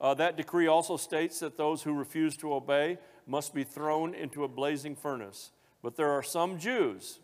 uh, 0.00 0.14
that 0.14 0.36
decree 0.36 0.66
also 0.66 0.96
states 0.96 1.40
that 1.40 1.56
those 1.56 1.82
who 1.82 1.92
refuse 1.92 2.36
to 2.38 2.54
obey 2.54 2.98
must 3.26 3.54
be 3.54 3.64
thrown 3.64 4.14
into 4.14 4.44
a 4.44 4.48
blazing 4.48 4.96
furnace. 4.96 5.52
But 5.82 5.96
there 5.96 6.10
are 6.10 6.22
some 6.22 6.58
Jews, 6.58 7.18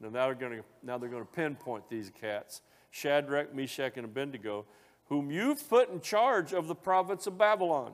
now 0.00 0.10
they're 0.10 0.34
going 0.34 0.58
to, 0.58 0.64
now 0.82 0.98
they're 0.98 1.08
going 1.08 1.24
to 1.24 1.32
pinpoint 1.32 1.88
these 1.88 2.10
cats 2.20 2.60
Shadrach, 2.90 3.52
Meshach, 3.54 3.96
and 3.96 4.04
Abednego, 4.04 4.66
whom 5.08 5.30
you've 5.30 5.68
put 5.68 5.90
in 5.90 6.00
charge 6.00 6.52
of 6.52 6.68
the 6.68 6.74
province 6.74 7.26
of 7.26 7.36
Babylon. 7.36 7.92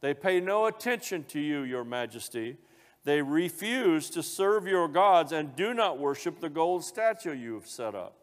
They 0.00 0.12
pay 0.12 0.40
no 0.40 0.66
attention 0.66 1.24
to 1.28 1.40
you, 1.40 1.62
your 1.62 1.84
majesty. 1.84 2.56
They 3.04 3.22
refuse 3.22 4.10
to 4.10 4.22
serve 4.22 4.66
your 4.66 4.88
gods 4.88 5.30
and 5.30 5.54
do 5.54 5.72
not 5.72 5.98
worship 5.98 6.40
the 6.40 6.48
gold 6.48 6.84
statue 6.84 7.32
you 7.32 7.54
have 7.54 7.68
set 7.68 7.94
up. 7.94 8.16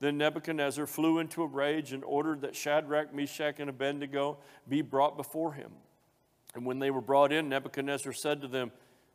Then 0.00 0.18
Nebuchadnezzar 0.18 0.86
flew 0.86 1.18
into 1.18 1.42
a 1.42 1.46
rage 1.46 1.92
and 1.92 2.02
ordered 2.04 2.40
that 2.40 2.56
Shadrach, 2.56 3.14
Meshach, 3.14 3.60
and 3.60 3.70
Abednego 3.70 4.38
be 4.68 4.82
brought 4.82 5.16
before 5.16 5.52
him. 5.52 5.70
And 6.54 6.64
when 6.64 6.78
they 6.78 6.90
were 6.90 7.00
brought 7.00 7.32
in, 7.32 7.48
Nebuchadnezzar 7.48 8.12
said 8.12 8.40
to 8.42 8.48
them, 8.48 8.72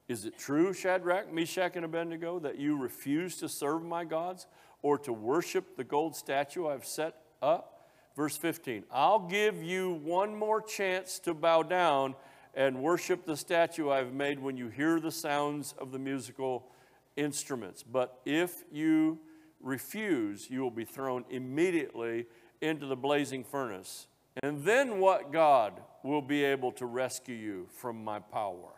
Is 0.08 0.26
it 0.26 0.38
true, 0.38 0.74
Shadrach, 0.74 1.32
Meshach, 1.32 1.76
and 1.76 1.86
Abednego, 1.86 2.40
that 2.40 2.58
you 2.58 2.78
refuse 2.78 3.38
to 3.38 3.50
serve 3.50 3.84
my 3.84 4.04
gods 4.04 4.48
or 4.82 4.98
to 5.00 5.14
worship 5.14 5.78
the 5.78 5.84
gold 5.84 6.16
statue 6.16 6.68
I've 6.68 6.86
set 6.86 7.16
up? 7.42 7.88
Verse 8.16 8.36
15 8.36 8.84
I'll 8.92 9.20
give 9.20 9.64
you 9.64 9.94
one 10.04 10.36
more 10.36 10.62
chance 10.62 11.20
to 11.20 11.34
bow 11.34 11.64
down 11.64 12.16
and 12.54 12.82
worship 12.82 13.26
the 13.26 13.38
statue 13.38 13.90
I've 13.90 14.14
made 14.14 14.40
when 14.40 14.58
you 14.58 14.68
hear 14.68 15.00
the 15.00 15.12
sounds 15.12 15.74
of 15.78 15.92
the 15.92 16.00
musical 16.00 16.68
instruments. 17.16 17.84
But 17.84 18.20
if 18.26 18.64
you 18.72 19.20
refuse, 19.62 20.50
you 20.50 20.62
will 20.62 20.72
be 20.72 20.86
thrown 20.86 21.26
immediately 21.30 22.26
into 22.62 22.86
the 22.86 22.96
blazing 22.96 23.44
furnace. 23.44 24.08
And 24.42 24.64
then 24.64 25.00
what 25.00 25.32
God 25.32 25.82
will 26.04 26.22
be 26.22 26.44
able 26.44 26.72
to 26.74 26.86
rescue 26.86 27.36
you 27.36 27.68
from 27.70 28.04
my 28.04 28.20
power? 28.20 28.72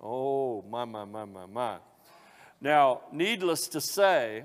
Oh, 0.00 0.62
my, 0.62 0.84
my, 0.84 1.04
my, 1.04 1.24
my, 1.24 1.46
my. 1.46 1.78
Now, 2.60 3.02
needless 3.12 3.68
to 3.68 3.80
say, 3.80 4.44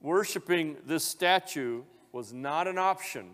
worshiping 0.00 0.76
this 0.86 1.04
statue 1.04 1.82
was 2.12 2.32
not 2.32 2.68
an 2.68 2.78
option 2.78 3.30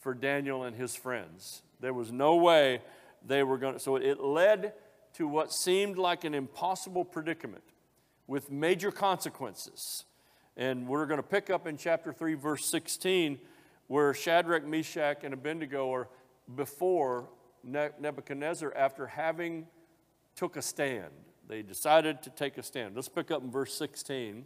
for 0.00 0.14
Daniel 0.14 0.64
and 0.64 0.76
his 0.76 0.94
friends. 0.94 1.62
There 1.80 1.92
was 1.92 2.12
no 2.12 2.36
way 2.36 2.80
they 3.26 3.42
were 3.42 3.58
going 3.58 3.74
to. 3.74 3.80
So 3.80 3.96
it 3.96 4.20
led 4.20 4.74
to 5.14 5.28
what 5.28 5.52
seemed 5.52 5.98
like 5.98 6.24
an 6.24 6.34
impossible 6.34 7.04
predicament 7.04 7.64
with 8.26 8.50
major 8.50 8.90
consequences. 8.90 10.04
And 10.56 10.86
we're 10.86 11.06
going 11.06 11.18
to 11.18 11.26
pick 11.26 11.50
up 11.50 11.66
in 11.66 11.76
chapter 11.76 12.12
3, 12.12 12.34
verse 12.34 12.66
16, 12.66 13.38
where 13.86 14.14
Shadrach, 14.14 14.64
Meshach, 14.64 15.24
and 15.24 15.34
Abednego 15.34 15.92
are 15.92 16.08
before 16.54 17.28
Nebuchadnezzar 17.62 18.72
after 18.74 19.06
having 19.06 19.66
took 20.36 20.56
a 20.56 20.62
stand. 20.62 21.10
They 21.48 21.62
decided 21.62 22.22
to 22.22 22.30
take 22.30 22.58
a 22.58 22.62
stand. 22.62 22.94
Let's 22.96 23.08
pick 23.08 23.30
up 23.30 23.42
in 23.42 23.50
verse 23.50 23.74
16. 23.76 24.44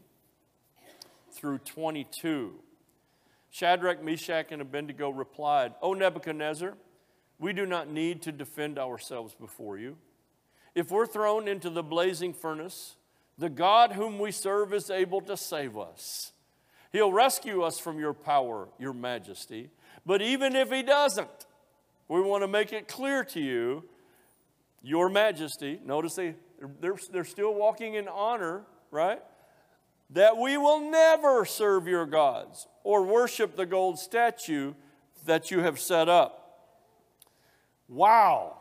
through 1.33 1.59
22. 1.59 2.55
Shadrach, 3.50 4.02
Meshach, 4.02 4.47
and 4.50 4.61
Abednego 4.61 5.11
replied, 5.11 5.75
O 5.81 5.95
Nebuchadnezzar, 5.95 6.75
we 7.38 7.52
do 7.52 7.67
not 7.67 7.90
need 7.90 8.23
to 8.23 8.33
defend 8.33 8.78
ourselves 8.78 9.35
before 9.35 9.78
you. 9.78 9.97
If 10.75 10.90
we're 10.90 11.07
thrown 11.07 11.49
into 11.49 11.71
the 11.71 11.83
blazing 11.83 12.35
furnace, 12.35 12.97
the 13.38 13.49
God 13.49 13.93
whom 13.93 14.19
we 14.19 14.33
serve 14.33 14.75
is 14.75 14.90
able 14.90 15.21
to 15.23 15.37
save 15.37 15.78
us. 15.78 16.33
He'll 16.93 17.12
rescue 17.12 17.62
us 17.62 17.78
from 17.78 17.99
your 17.99 18.14
power, 18.14 18.69
your 18.78 18.93
majesty. 18.93 19.71
But 20.05 20.23
even 20.23 20.57
if 20.57 20.71
he 20.71 20.83
doesn't, 20.83 21.47
we 22.09 22.21
want 22.21 22.43
to 22.43 22.49
make 22.49 22.73
it 22.73 22.88
clear 22.88 23.23
to 23.25 23.41
you, 23.41 23.85
your 24.83 25.09
majesty, 25.09 25.81
notice 25.85 26.15
they, 26.15 26.35
they're, 26.81 26.97
they're 27.12 27.25
still 27.25 27.55
walking 27.55 27.95
in 27.95 28.09
honor, 28.09 28.62
right? 28.91 29.21
That 30.11 30.38
we 30.38 30.57
will 30.57 30.91
never 30.91 31.45
serve 31.45 31.87
your 31.87 32.07
gods 32.07 32.67
or 32.85 33.05
worship 33.05 33.57
the 33.57 33.67
gold 33.67 33.99
statue 33.99 34.75
that 35.27 35.50
you 35.50 35.61
have 35.61 35.79
set 35.79 36.09
up. 36.09 36.35
Wow. 37.88 38.59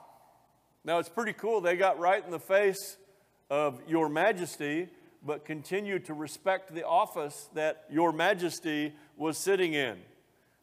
Now 0.84 1.00
it's 1.00 1.10
pretty 1.10 1.34
cool. 1.34 1.62
They 1.62 1.78
got 1.78 2.00
right 2.00 2.24
in 2.24 2.32
the 2.32 2.40
face 2.40 2.98
of 3.50 3.82
your 3.88 4.10
majesty, 4.10 4.90
but 5.26 5.46
continue 5.46 6.00
to 6.00 6.14
respect 6.14 6.74
the 6.74 6.86
office 6.86 7.50
that 7.54 7.86
your 7.90 8.12
majesty 8.12 8.94
was 9.16 9.38
sitting 9.38 9.74
in. 9.74 9.98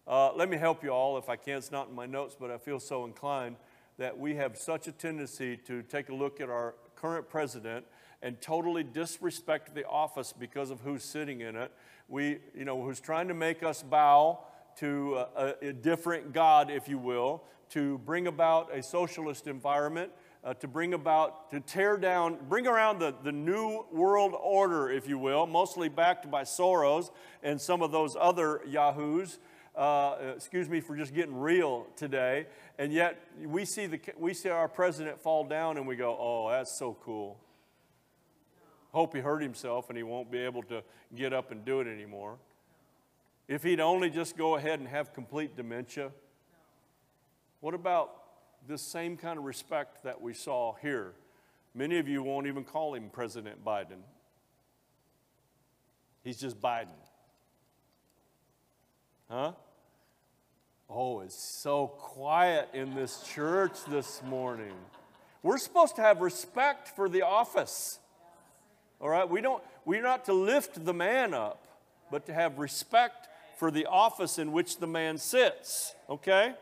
Uh, 0.06 0.34
let 0.34 0.50
me 0.50 0.58
help 0.58 0.84
you 0.84 0.90
all 0.90 1.16
if 1.16 1.30
I 1.30 1.36
can. 1.36 1.56
It's 1.56 1.72
not 1.72 1.88
in 1.88 1.94
my 1.94 2.04
notes, 2.04 2.36
but 2.38 2.50
I 2.50 2.58
feel 2.58 2.78
so 2.78 3.06
inclined 3.06 3.56
that 3.96 4.18
we 4.18 4.34
have 4.34 4.58
such 4.58 4.86
a 4.86 4.92
tendency 4.92 5.56
to 5.56 5.82
take 5.82 6.10
a 6.10 6.14
look 6.14 6.42
at 6.42 6.50
our 6.50 6.74
current 6.94 7.26
president 7.28 7.86
and 8.20 8.38
totally 8.40 8.82
disrespect 8.82 9.74
the 9.74 9.86
office 9.86 10.34
because 10.38 10.70
of 10.70 10.80
who's 10.80 11.02
sitting 11.02 11.40
in 11.40 11.56
it. 11.56 11.72
We, 12.08 12.38
you 12.54 12.66
know, 12.66 12.82
who's 12.82 13.00
trying 13.00 13.28
to 13.28 13.34
make 13.34 13.62
us 13.62 13.82
bow 13.82 14.40
to 14.76 15.24
a, 15.36 15.54
a 15.62 15.72
different 15.72 16.34
God, 16.34 16.70
if 16.70 16.86
you 16.86 16.98
will, 16.98 17.42
to 17.70 17.96
bring 17.98 18.26
about 18.26 18.76
a 18.76 18.82
socialist 18.82 19.46
environment, 19.46 20.10
uh, 20.42 20.52
to 20.54 20.68
bring 20.68 20.92
about, 20.92 21.50
to 21.50 21.60
tear 21.60 21.96
down, 21.96 22.36
bring 22.48 22.66
around 22.66 22.98
the, 22.98 23.14
the 23.22 23.32
new 23.32 23.86
world 23.90 24.34
order, 24.38 24.90
if 24.90 25.08
you 25.08 25.18
will, 25.18 25.46
mostly 25.46 25.88
backed 25.88 26.30
by 26.30 26.42
Soros 26.42 27.10
and 27.42 27.58
some 27.58 27.80
of 27.80 27.90
those 27.90 28.16
other 28.20 28.60
yahoos. 28.66 29.38
Uh, 29.74 30.34
excuse 30.36 30.68
me 30.68 30.80
for 30.80 30.96
just 30.96 31.12
getting 31.12 31.36
real 31.36 31.86
today. 31.96 32.46
And 32.78 32.92
yet 32.92 33.18
we 33.44 33.64
see, 33.64 33.86
the, 33.86 34.00
we 34.16 34.32
see 34.32 34.48
our 34.48 34.68
president 34.68 35.20
fall 35.20 35.44
down 35.44 35.76
and 35.76 35.86
we 35.86 35.96
go, 35.96 36.16
oh, 36.18 36.48
that's 36.50 36.70
so 36.70 36.96
cool. 37.02 37.40
Hope 38.92 39.14
he 39.14 39.20
hurt 39.20 39.42
himself 39.42 39.88
and 39.88 39.96
he 39.96 40.04
won't 40.04 40.30
be 40.30 40.38
able 40.38 40.62
to 40.64 40.84
get 41.16 41.32
up 41.32 41.50
and 41.50 41.64
do 41.64 41.80
it 41.80 41.88
anymore. 41.88 42.36
If 43.48 43.64
he'd 43.64 43.80
only 43.80 44.10
just 44.10 44.36
go 44.36 44.54
ahead 44.54 44.78
and 44.78 44.88
have 44.88 45.12
complete 45.12 45.56
dementia. 45.56 46.12
What 47.60 47.74
about 47.74 48.14
this 48.68 48.80
same 48.80 49.16
kind 49.16 49.38
of 49.38 49.44
respect 49.44 50.04
that 50.04 50.20
we 50.20 50.34
saw 50.34 50.74
here? 50.80 51.14
Many 51.74 51.98
of 51.98 52.06
you 52.06 52.22
won't 52.22 52.46
even 52.46 52.62
call 52.62 52.94
him 52.94 53.10
President 53.10 53.64
Biden. 53.64 54.02
He's 56.22 56.38
just 56.38 56.60
Biden. 56.60 56.94
Huh? 59.28 59.52
Oh, 60.88 61.20
it's 61.20 61.34
so 61.34 61.86
quiet 61.86 62.68
in 62.74 62.94
this 62.94 63.22
church 63.22 63.72
this 63.88 64.22
morning. 64.22 64.74
We're 65.42 65.58
supposed 65.58 65.96
to 65.96 66.02
have 66.02 66.20
respect 66.20 66.88
for 66.88 67.08
the 67.08 67.22
office. 67.22 67.98
All 69.00 69.08
right? 69.08 69.28
We 69.28 69.40
don't, 69.40 69.62
we're 69.86 70.02
not 70.02 70.26
to 70.26 70.34
lift 70.34 70.84
the 70.84 70.92
man 70.92 71.32
up, 71.32 71.66
but 72.10 72.26
to 72.26 72.34
have 72.34 72.58
respect 72.58 73.28
for 73.58 73.70
the 73.70 73.86
office 73.86 74.38
in 74.38 74.52
which 74.52 74.78
the 74.78 74.86
man 74.86 75.16
sits. 75.16 75.94
Okay? 76.10 76.54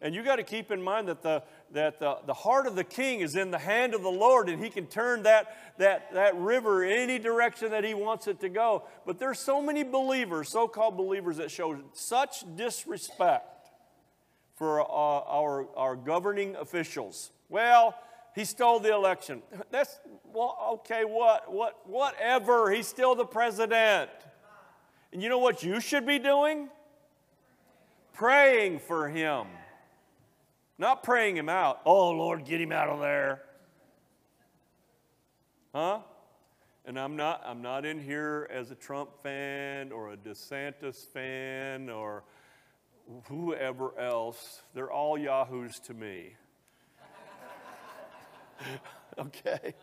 And 0.00 0.14
you 0.14 0.22
got 0.22 0.36
to 0.36 0.44
keep 0.44 0.70
in 0.70 0.80
mind 0.80 1.08
that, 1.08 1.22
the, 1.22 1.42
that 1.72 1.98
the, 1.98 2.18
the 2.26 2.34
heart 2.34 2.66
of 2.66 2.76
the 2.76 2.84
king 2.84 3.20
is 3.20 3.34
in 3.34 3.50
the 3.50 3.58
hand 3.58 3.92
of 3.94 4.02
the 4.02 4.08
Lord, 4.08 4.48
and 4.48 4.62
he 4.62 4.70
can 4.70 4.86
turn 4.86 5.24
that, 5.24 5.56
that, 5.78 6.12
that 6.14 6.36
river 6.36 6.84
any 6.84 7.18
direction 7.18 7.72
that 7.72 7.82
he 7.82 7.94
wants 7.94 8.28
it 8.28 8.38
to 8.40 8.48
go. 8.48 8.84
But 9.04 9.18
there's 9.18 9.40
so 9.40 9.60
many 9.60 9.82
believers, 9.82 10.48
so 10.48 10.68
called 10.68 10.96
believers, 10.96 11.38
that 11.38 11.50
show 11.50 11.76
such 11.92 12.44
disrespect 12.56 13.53
for 14.64 14.80
uh, 14.80 14.84
our, 14.86 15.66
our 15.76 15.94
governing 15.94 16.56
officials. 16.56 17.32
Well, 17.50 17.94
he 18.34 18.46
stole 18.46 18.80
the 18.80 18.94
election. 18.94 19.42
That's, 19.70 20.00
well, 20.32 20.56
okay, 20.76 21.04
what, 21.04 21.52
what, 21.52 21.86
whatever. 21.86 22.70
He's 22.70 22.86
still 22.86 23.14
the 23.14 23.26
president. 23.26 24.08
And 25.12 25.22
you 25.22 25.28
know 25.28 25.38
what 25.38 25.62
you 25.62 25.80
should 25.80 26.06
be 26.06 26.18
doing? 26.18 26.70
Praying 28.14 28.78
for 28.78 29.06
him. 29.06 29.48
Not 30.78 31.02
praying 31.02 31.36
him 31.36 31.50
out. 31.50 31.82
Oh, 31.84 32.12
Lord, 32.12 32.46
get 32.46 32.58
him 32.58 32.72
out 32.72 32.88
of 32.88 33.00
there. 33.00 33.42
Huh? 35.74 35.98
And 36.86 36.98
I'm 36.98 37.16
not, 37.16 37.42
I'm 37.44 37.60
not 37.60 37.84
in 37.84 38.00
here 38.00 38.48
as 38.50 38.70
a 38.70 38.74
Trump 38.74 39.10
fan 39.22 39.92
or 39.92 40.14
a 40.14 40.16
DeSantis 40.16 41.04
fan 41.04 41.90
or 41.90 42.24
whoever 43.28 43.98
else. 43.98 44.62
They're 44.74 44.90
all 44.90 45.18
yahoos 45.18 45.78
to 45.80 45.94
me. 45.94 46.36
okay? 49.18 49.74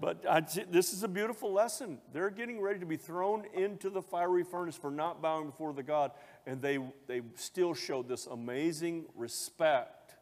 But 0.00 0.24
I, 0.28 0.40
this 0.40 0.92
is 0.92 1.02
a 1.02 1.08
beautiful 1.08 1.52
lesson. 1.52 1.98
They're 2.12 2.30
getting 2.30 2.60
ready 2.60 2.78
to 2.80 2.86
be 2.86 2.96
thrown 2.96 3.46
into 3.54 3.88
the 3.88 4.02
fiery 4.02 4.44
furnace 4.44 4.76
for 4.76 4.90
not 4.90 5.22
bowing 5.22 5.46
before 5.46 5.72
the 5.72 5.82
God, 5.82 6.12
and 6.46 6.60
they, 6.60 6.78
they 7.06 7.22
still 7.34 7.72
showed 7.72 8.08
this 8.08 8.26
amazing 8.26 9.06
respect 9.14 10.14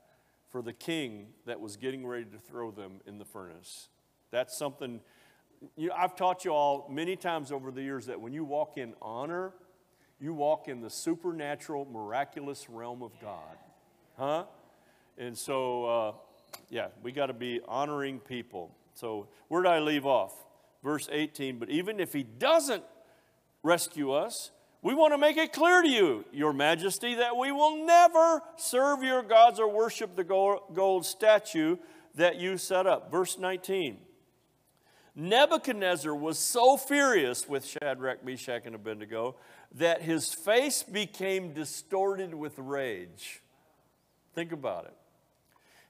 for 0.48 0.62
the 0.62 0.72
king 0.72 1.26
that 1.46 1.60
was 1.60 1.76
getting 1.76 2.06
ready 2.06 2.24
to 2.26 2.38
throw 2.38 2.70
them 2.70 3.00
in 3.06 3.18
the 3.18 3.24
furnace. 3.24 3.88
That's 4.30 4.56
something, 4.56 5.00
you 5.76 5.90
I've 5.90 6.14
taught 6.14 6.44
you 6.44 6.52
all 6.52 6.88
many 6.88 7.16
times 7.16 7.50
over 7.50 7.72
the 7.72 7.82
years 7.82 8.06
that 8.06 8.20
when 8.20 8.32
you 8.32 8.44
walk 8.44 8.78
in 8.78 8.94
honor, 9.02 9.52
you 10.20 10.32
walk 10.32 10.68
in 10.68 10.80
the 10.80 10.90
supernatural, 10.90 11.86
miraculous 11.86 12.68
realm 12.68 13.02
of 13.02 13.12
God. 13.20 13.56
Huh? 14.18 14.44
And 15.18 15.36
so, 15.36 15.84
uh, 15.84 16.12
yeah, 16.70 16.88
we 17.02 17.12
got 17.12 17.26
to 17.26 17.32
be 17.32 17.60
honoring 17.66 18.20
people. 18.20 18.74
So, 18.94 19.28
where 19.48 19.62
did 19.62 19.70
I 19.70 19.80
leave 19.80 20.06
off? 20.06 20.34
Verse 20.82 21.08
18. 21.10 21.58
But 21.58 21.70
even 21.70 22.00
if 22.00 22.12
he 22.12 22.22
doesn't 22.22 22.84
rescue 23.62 24.12
us, 24.12 24.50
we 24.82 24.94
want 24.94 25.14
to 25.14 25.18
make 25.18 25.38
it 25.38 25.52
clear 25.52 25.82
to 25.82 25.88
you, 25.88 26.24
Your 26.30 26.52
Majesty, 26.52 27.14
that 27.14 27.36
we 27.36 27.50
will 27.52 27.86
never 27.86 28.42
serve 28.56 29.02
your 29.02 29.22
gods 29.22 29.58
or 29.58 29.68
worship 29.68 30.14
the 30.14 30.24
gold 30.24 31.06
statue 31.06 31.78
that 32.16 32.36
you 32.36 32.58
set 32.58 32.86
up. 32.86 33.10
Verse 33.10 33.38
19. 33.38 33.96
Nebuchadnezzar 35.16 36.14
was 36.14 36.38
so 36.38 36.76
furious 36.76 37.48
with 37.48 37.64
Shadrach, 37.64 38.24
Meshach, 38.24 38.62
and 38.66 38.74
Abednego 38.74 39.36
that 39.72 40.02
his 40.02 40.34
face 40.34 40.82
became 40.82 41.52
distorted 41.52 42.34
with 42.34 42.58
rage. 42.58 43.40
Think 44.34 44.50
about 44.50 44.86
it 44.86 44.94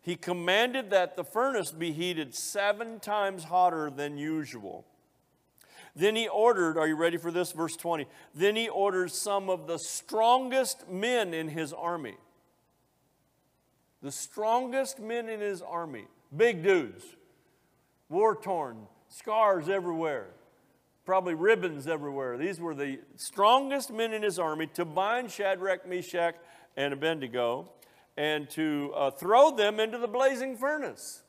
he 0.05 0.17
commanded 0.17 0.91
that 0.91 1.17
the 1.17 1.25
furnace 1.25 1.73
be 1.73 1.91
heated 1.91 2.35
seven 2.35 3.01
times 3.01 3.45
hotter 3.45 3.89
than 3.89 4.19
usual. 4.19 4.85
Then 5.97 6.15
he 6.15 6.29
ordered, 6.29 6.77
are 6.77 6.87
you 6.87 6.95
ready 6.95 7.17
for 7.17 7.31
this? 7.31 7.53
Verse 7.53 7.75
20. 7.75 8.07
Then 8.35 8.55
he 8.55 8.69
ordered 8.69 9.11
some 9.13 9.49
of 9.49 9.67
the 9.67 9.79
strongest 9.79 10.91
men 10.91 11.33
in 11.33 11.49
his 11.49 11.73
army. 11.73 12.17
The 14.03 14.13
strongest 14.13 15.01
men 15.01 15.31
in 15.31 15.41
his 15.41 15.63
army. 15.63 16.05
Big 16.37 16.63
dudes, 16.63 17.03
war 18.11 18.37
torn, 18.37 18.87
scars 19.17 19.69
everywhere, 19.69 20.27
probably 21.05 21.35
ribbons 21.35 21.87
everywhere. 21.87 22.37
These 22.37 22.59
were 22.61 22.75
the 22.75 22.99
strongest 23.15 23.93
men 23.93 24.13
in 24.13 24.23
his 24.23 24.41
army 24.41 24.67
to 24.75 24.85
bind 24.85 25.31
Shadrach, 25.31 25.89
Meshach, 25.89 26.35
and 26.77 26.93
Abednego 26.93 27.71
and 28.17 28.51
to 28.51 28.93
uh, 28.95 29.11
throw 29.13 29.55
them 29.55 29.79
into 29.79 29.99
the 29.99 30.09
blazing 30.09 30.57
furnace. 30.57 31.23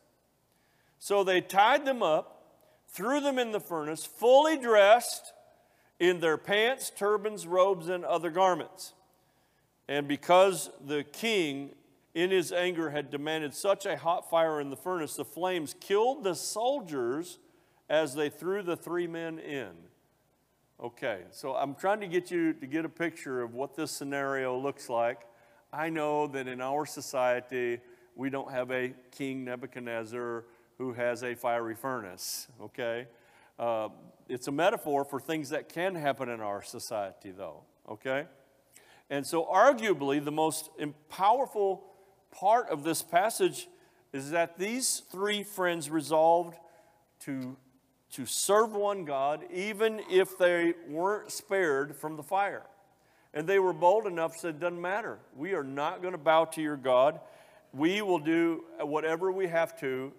So 0.97 1.23
they 1.23 1.41
tied 1.41 1.85
them 1.85 2.01
up, 2.01 2.55
threw 2.87 3.19
them 3.19 3.37
in 3.37 3.51
the 3.51 3.59
furnace, 3.59 4.03
fully 4.03 4.57
dressed 4.57 5.33
in 5.99 6.19
their 6.19 6.37
pants, 6.37 6.89
turbans, 6.89 7.45
robes, 7.45 7.87
and 7.87 8.03
other 8.03 8.31
garments. 8.31 8.93
And 9.87 10.07
because 10.07 10.71
the 10.83 11.03
king, 11.03 11.69
in 12.15 12.31
his 12.31 12.51
anger, 12.51 12.89
had 12.89 13.11
demanded 13.11 13.53
such 13.53 13.85
a 13.85 13.95
hot 13.95 14.27
fire 14.27 14.59
in 14.59 14.71
the 14.71 14.75
furnace, 14.75 15.15
the 15.15 15.25
flames 15.25 15.75
killed 15.79 16.23
the 16.23 16.33
soldiers 16.33 17.37
as 17.89 18.15
they 18.15 18.29
threw 18.29 18.63
the 18.63 18.75
three 18.75 19.07
men 19.07 19.39
in. 19.39 19.71
Okay, 20.83 21.21
so 21.31 21.55
I'm 21.55 21.75
trying 21.75 22.01
to 22.01 22.07
get 22.07 22.29
you 22.31 22.53
to 22.53 22.67
get 22.67 22.83
a 22.83 22.89
picture 22.89 23.41
of 23.41 23.53
what 23.53 23.75
this 23.75 23.91
scenario 23.91 24.57
looks 24.57 24.89
like. 24.89 25.21
I 25.71 25.89
know 25.89 26.27
that 26.27 26.47
in 26.47 26.61
our 26.61 26.85
society, 26.85 27.79
we 28.15 28.29
don't 28.29 28.51
have 28.51 28.71
a 28.71 28.93
King 29.11 29.45
Nebuchadnezzar 29.45 30.45
who 30.77 30.93
has 30.93 31.23
a 31.23 31.35
fiery 31.35 31.75
furnace, 31.75 32.47
okay? 32.61 33.07
Uh, 33.57 33.89
it's 34.27 34.47
a 34.47 34.51
metaphor 34.51 35.05
for 35.05 35.19
things 35.19 35.49
that 35.49 35.69
can 35.69 35.95
happen 35.95 36.29
in 36.29 36.41
our 36.41 36.61
society, 36.61 37.31
though, 37.31 37.61
okay? 37.89 38.25
And 39.09 39.25
so, 39.25 39.45
arguably, 39.45 40.23
the 40.23 40.31
most 40.31 40.69
powerful 41.09 41.83
part 42.31 42.69
of 42.69 42.83
this 42.83 43.01
passage 43.01 43.67
is 44.11 44.31
that 44.31 44.57
these 44.57 45.03
three 45.11 45.43
friends 45.43 45.89
resolved 45.89 46.57
to, 47.21 47.55
to 48.13 48.25
serve 48.25 48.73
one 48.73 49.05
God, 49.05 49.43
even 49.51 50.01
if 50.09 50.37
they 50.37 50.73
weren't 50.87 51.31
spared 51.31 51.95
from 51.95 52.15
the 52.15 52.23
fire. 52.23 52.63
And 53.33 53.47
they 53.47 53.59
were 53.59 53.73
bold 53.73 54.07
enough, 54.07 54.37
said, 54.37 54.59
Doesn't 54.59 54.81
matter. 54.81 55.19
We 55.35 55.53
are 55.53 55.63
not 55.63 56.01
going 56.01 56.13
to 56.13 56.17
bow 56.17 56.45
to 56.45 56.61
your 56.61 56.77
God. 56.77 57.19
We 57.73 58.01
will 58.01 58.19
do 58.19 58.63
whatever 58.79 59.31
we 59.31 59.47
have 59.47 59.77
to, 59.81 60.13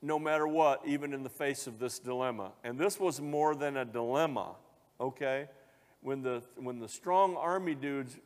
no 0.00 0.18
matter 0.18 0.48
what, 0.48 0.80
even 0.86 1.12
in 1.12 1.22
the 1.22 1.28
face 1.28 1.66
of 1.66 1.78
this 1.78 1.98
dilemma. 1.98 2.52
And 2.62 2.78
this 2.78 2.98
was 2.98 3.20
more 3.20 3.54
than 3.54 3.76
a 3.76 3.84
dilemma, 3.84 4.54
okay? 4.98 5.48
When 6.00 6.22
the, 6.22 6.42
when 6.56 6.78
the 6.78 6.88
strong 6.88 7.36
army 7.36 7.74
dudes 7.74 8.16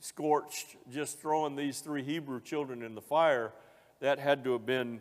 scorched 0.00 0.76
just 0.90 1.18
throwing 1.18 1.56
these 1.56 1.80
three 1.80 2.02
Hebrew 2.02 2.40
children 2.40 2.82
in 2.82 2.94
the 2.94 3.00
fire, 3.00 3.52
that 4.00 4.18
had 4.18 4.44
to 4.44 4.52
have 4.52 4.66
been 4.66 5.00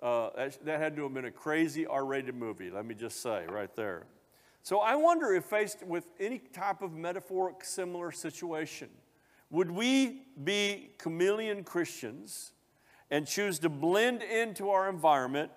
uh, 0.00 0.30
that 0.62 0.80
had 0.80 0.96
to 0.96 1.02
have 1.02 1.14
been 1.14 1.24
a 1.24 1.30
crazy 1.30 1.86
R-rated 1.86 2.34
movie. 2.34 2.70
Let 2.70 2.86
me 2.86 2.94
just 2.94 3.20
say 3.22 3.44
right 3.48 3.74
there. 3.74 4.06
So 4.62 4.80
I 4.80 4.96
wonder 4.96 5.34
if 5.34 5.44
faced 5.44 5.82
with 5.82 6.06
any 6.20 6.38
type 6.38 6.82
of 6.82 6.92
metaphoric 6.92 7.64
similar 7.64 8.12
situation, 8.12 8.88
would 9.50 9.70
we 9.70 10.22
be 10.44 10.90
chameleon 10.98 11.64
Christians 11.64 12.52
and 13.10 13.26
choose 13.26 13.58
to 13.60 13.68
blend 13.68 14.22
into 14.22 14.70
our 14.70 14.88
environment 14.88 15.50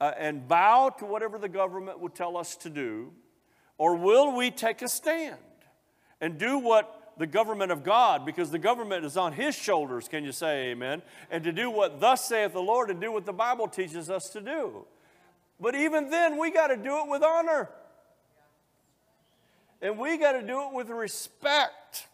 uh, 0.00 0.12
and 0.16 0.46
bow 0.46 0.90
to 0.98 1.04
whatever 1.04 1.38
the 1.38 1.48
government 1.48 1.98
would 1.98 2.14
tell 2.14 2.36
us 2.36 2.56
to 2.56 2.70
do? 2.70 3.12
Or 3.76 3.96
will 3.96 4.36
we 4.36 4.50
take 4.50 4.82
a 4.82 4.88
stand 4.88 5.36
and 6.20 6.38
do 6.38 6.58
what 6.58 6.97
the 7.18 7.26
government 7.26 7.72
of 7.72 7.84
God, 7.84 8.24
because 8.24 8.50
the 8.50 8.58
government 8.58 9.04
is 9.04 9.16
on 9.16 9.32
His 9.32 9.54
shoulders, 9.54 10.08
can 10.08 10.24
you 10.24 10.32
say 10.32 10.70
amen? 10.70 11.02
And 11.30 11.44
to 11.44 11.52
do 11.52 11.70
what 11.70 12.00
thus 12.00 12.28
saith 12.28 12.52
the 12.52 12.62
Lord 12.62 12.90
and 12.90 13.00
do 13.00 13.12
what 13.12 13.26
the 13.26 13.32
Bible 13.32 13.68
teaches 13.68 14.08
us 14.08 14.30
to 14.30 14.40
do. 14.40 14.86
But 15.60 15.74
even 15.74 16.10
then, 16.10 16.38
we 16.38 16.50
got 16.50 16.68
to 16.68 16.76
do 16.76 16.98
it 16.98 17.08
with 17.08 17.22
honor. 17.22 17.68
And 19.82 19.98
we 19.98 20.16
got 20.16 20.32
to 20.32 20.42
do 20.42 20.62
it 20.68 20.72
with 20.72 20.88
respect. 20.90 22.06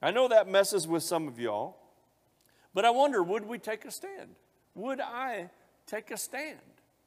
I 0.00 0.10
know 0.10 0.28
that 0.28 0.48
messes 0.48 0.88
with 0.88 1.02
some 1.02 1.28
of 1.28 1.38
y'all, 1.38 1.76
but 2.74 2.84
I 2.84 2.90
wonder 2.90 3.22
would 3.22 3.46
we 3.46 3.58
take 3.58 3.84
a 3.84 3.90
stand? 3.90 4.30
Would 4.74 5.00
I 5.00 5.50
take 5.86 6.10
a 6.10 6.16
stand? 6.16 6.58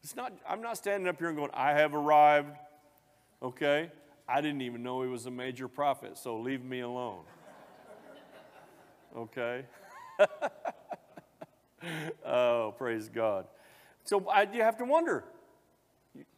It's 0.03 0.15
not, 0.15 0.33
I'm 0.47 0.61
not 0.61 0.77
standing 0.77 1.09
up 1.09 1.17
here 1.17 1.27
and 1.27 1.35
going, 1.35 1.49
I 1.53 1.71
have 1.71 1.95
arrived, 1.95 2.55
okay? 3.41 3.89
I 4.27 4.41
didn't 4.41 4.61
even 4.61 4.81
know 4.81 5.03
he 5.03 5.07
was 5.07 5.25
a 5.25 5.31
major 5.31 5.67
prophet, 5.67 6.17
so 6.17 6.39
leave 6.39 6.63
me 6.63 6.79
alone. 6.79 7.23
Okay? 9.15 9.65
oh, 12.25 12.73
praise 12.77 13.09
God. 13.09 13.45
So 14.03 14.27
I, 14.27 14.47
you 14.51 14.61
have 14.61 14.77
to 14.77 14.85
wonder. 14.85 15.25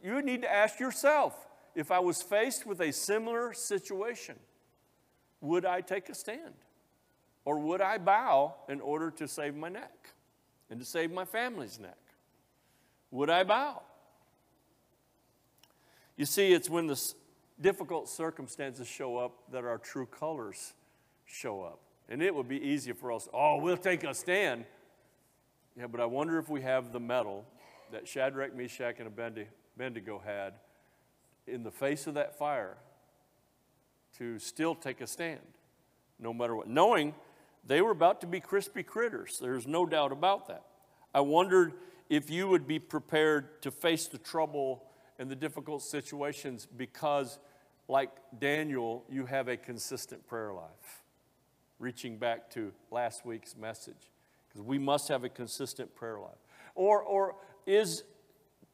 You 0.02 0.22
need 0.22 0.42
to 0.42 0.52
ask 0.52 0.78
yourself 0.78 1.34
if 1.74 1.90
I 1.90 2.00
was 2.00 2.22
faced 2.22 2.66
with 2.66 2.80
a 2.80 2.92
similar 2.92 3.52
situation, 3.52 4.36
would 5.40 5.64
I 5.64 5.80
take 5.80 6.08
a 6.08 6.14
stand? 6.14 6.54
Or 7.44 7.58
would 7.58 7.80
I 7.80 7.98
bow 7.98 8.54
in 8.68 8.80
order 8.80 9.10
to 9.12 9.28
save 9.28 9.54
my 9.54 9.68
neck 9.68 10.10
and 10.70 10.78
to 10.80 10.84
save 10.84 11.10
my 11.10 11.24
family's 11.24 11.78
neck? 11.78 11.98
Would 13.10 13.30
I 13.30 13.44
bow? 13.44 13.82
You 16.16 16.26
see, 16.26 16.52
it's 16.52 16.68
when 16.68 16.88
the 16.88 17.00
difficult 17.60 18.08
circumstances 18.08 18.86
show 18.86 19.16
up 19.16 19.50
that 19.52 19.64
our 19.64 19.78
true 19.78 20.06
colors 20.06 20.74
show 21.24 21.62
up. 21.62 21.80
And 22.08 22.22
it 22.22 22.34
would 22.34 22.48
be 22.48 22.60
easier 22.60 22.94
for 22.94 23.12
us, 23.12 23.28
oh, 23.32 23.58
we'll 23.58 23.76
take 23.76 24.04
a 24.04 24.14
stand. 24.14 24.64
Yeah, 25.76 25.86
but 25.86 26.00
I 26.00 26.06
wonder 26.06 26.38
if 26.38 26.48
we 26.48 26.62
have 26.62 26.92
the 26.92 27.00
mettle 27.00 27.44
that 27.92 28.08
Shadrach, 28.08 28.54
Meshach, 28.54 28.96
and 28.98 29.06
Abednego 29.06 30.22
had 30.24 30.54
in 31.46 31.62
the 31.62 31.70
face 31.70 32.06
of 32.06 32.14
that 32.14 32.38
fire 32.38 32.76
to 34.18 34.38
still 34.38 34.74
take 34.74 35.00
a 35.00 35.06
stand, 35.06 35.40
no 36.18 36.32
matter 36.32 36.56
what, 36.56 36.68
knowing 36.68 37.14
they 37.66 37.82
were 37.82 37.90
about 37.90 38.20
to 38.22 38.26
be 38.26 38.40
crispy 38.40 38.82
critters. 38.82 39.38
There's 39.38 39.66
no 39.66 39.86
doubt 39.86 40.12
about 40.12 40.48
that. 40.48 40.64
I 41.14 41.20
wondered 41.20 41.74
if 42.08 42.30
you 42.30 42.48
would 42.48 42.66
be 42.66 42.78
prepared 42.78 43.62
to 43.62 43.70
face 43.70 44.06
the 44.06 44.18
trouble 44.18 44.84
and 45.18 45.30
the 45.30 45.36
difficult 45.36 45.82
situations 45.82 46.66
because, 46.76 47.38
like 47.88 48.10
Daniel, 48.38 49.04
you 49.10 49.26
have 49.26 49.48
a 49.48 49.56
consistent 49.56 50.26
prayer 50.26 50.52
life. 50.52 51.02
Reaching 51.78 52.18
back 52.18 52.50
to 52.50 52.72
last 52.90 53.24
week's 53.24 53.56
message, 53.56 54.10
because 54.48 54.62
we 54.62 54.78
must 54.78 55.08
have 55.08 55.24
a 55.24 55.28
consistent 55.28 55.94
prayer 55.94 56.18
life. 56.18 56.38
Or, 56.74 57.02
or 57.02 57.36
is, 57.66 58.02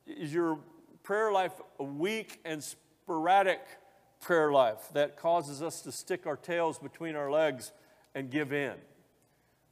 is 0.06 0.32
your 0.32 0.58
prayer 1.02 1.30
life 1.30 1.52
a 1.78 1.84
weak 1.84 2.40
and 2.44 2.62
sporadic 2.62 3.60
prayer 4.20 4.50
life 4.50 4.88
that 4.94 5.18
causes 5.18 5.62
us 5.62 5.82
to 5.82 5.92
stick 5.92 6.26
our 6.26 6.36
tails 6.36 6.78
between 6.78 7.14
our 7.14 7.30
legs 7.30 7.72
and 8.14 8.30
give 8.30 8.52
in? 8.52 8.74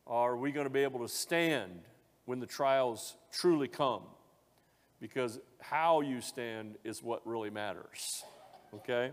Are 0.07 0.37
we 0.37 0.53
going 0.53 0.67
to 0.67 0.71
be 0.71 0.83
able 0.83 1.01
to 1.01 1.09
stand 1.09 1.81
when 2.27 2.39
the 2.39 2.47
trials 2.47 3.17
truly 3.33 3.69
come? 3.69 4.03
Because 5.03 5.41
how 5.61 6.01
you 6.01 6.21
stand 6.21 6.77
is 6.85 7.03
what 7.03 7.27
really 7.27 7.51
matters. 7.51 8.23
Okay? 8.73 9.11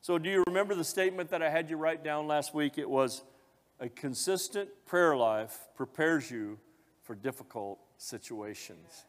So, 0.00 0.18
do 0.18 0.30
you 0.30 0.44
remember 0.46 0.76
the 0.76 0.84
statement 0.84 1.30
that 1.30 1.42
I 1.42 1.50
had 1.50 1.68
you 1.68 1.76
write 1.76 2.04
down 2.04 2.28
last 2.28 2.54
week? 2.54 2.78
It 2.78 2.88
was 2.88 3.24
a 3.80 3.88
consistent 3.88 4.68
prayer 4.86 5.16
life 5.16 5.66
prepares 5.74 6.30
you 6.30 6.60
for 7.02 7.16
difficult 7.16 7.80
situations. 7.98 9.04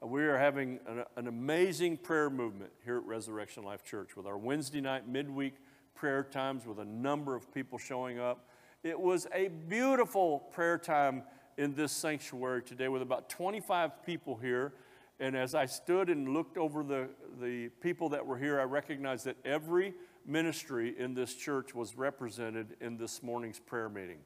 Uh, 0.00 0.06
we 0.06 0.22
are 0.22 0.38
having 0.38 0.78
an, 0.86 1.02
an, 1.16 1.26
amazing 1.26 1.96
prayer 1.96 2.30
movement 2.30 2.70
here 2.84 2.98
at 2.98 3.04
Resurrection 3.04 3.64
Life 3.64 3.84
Church 3.84 4.16
with 4.16 4.26
our 4.26 4.38
Wednesday 4.38 4.80
night 4.80 5.08
midweek 5.08 5.54
prayer 5.96 6.22
times 6.22 6.64
with 6.64 6.78
a 6.78 6.84
number 6.84 7.34
of 7.34 7.52
people 7.52 7.76
showing 7.76 8.20
up. 8.20 8.48
It 8.84 8.98
was 8.98 9.26
a 9.34 9.48
beautiful 9.48 10.38
prayer 10.52 10.78
time 10.78 11.24
in 11.58 11.74
this 11.74 11.90
sanctuary 11.90 12.62
today 12.62 12.86
with 12.86 13.02
about 13.02 13.28
25 13.28 14.06
people 14.06 14.36
here. 14.36 14.74
And 15.20 15.36
as 15.36 15.54
I 15.54 15.66
stood 15.66 16.08
and 16.08 16.30
looked 16.30 16.56
over 16.56 16.82
the, 16.82 17.10
the 17.40 17.68
people 17.80 18.08
that 18.08 18.26
were 18.26 18.38
here, 18.38 18.58
I 18.58 18.64
recognized 18.64 19.26
that 19.26 19.36
every 19.44 19.94
ministry 20.26 20.94
in 20.98 21.14
this 21.14 21.34
church 21.34 21.74
was 21.74 21.96
represented 21.96 22.76
in 22.80 22.96
this 22.96 23.22
morning's 23.22 23.58
prayer 23.58 23.88
meeting. 23.88 24.18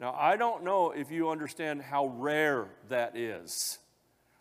Now, 0.00 0.14
I 0.16 0.36
don't 0.36 0.64
know 0.64 0.92
if 0.92 1.10
you 1.10 1.28
understand 1.28 1.82
how 1.82 2.06
rare 2.06 2.68
that 2.88 3.16
is 3.16 3.78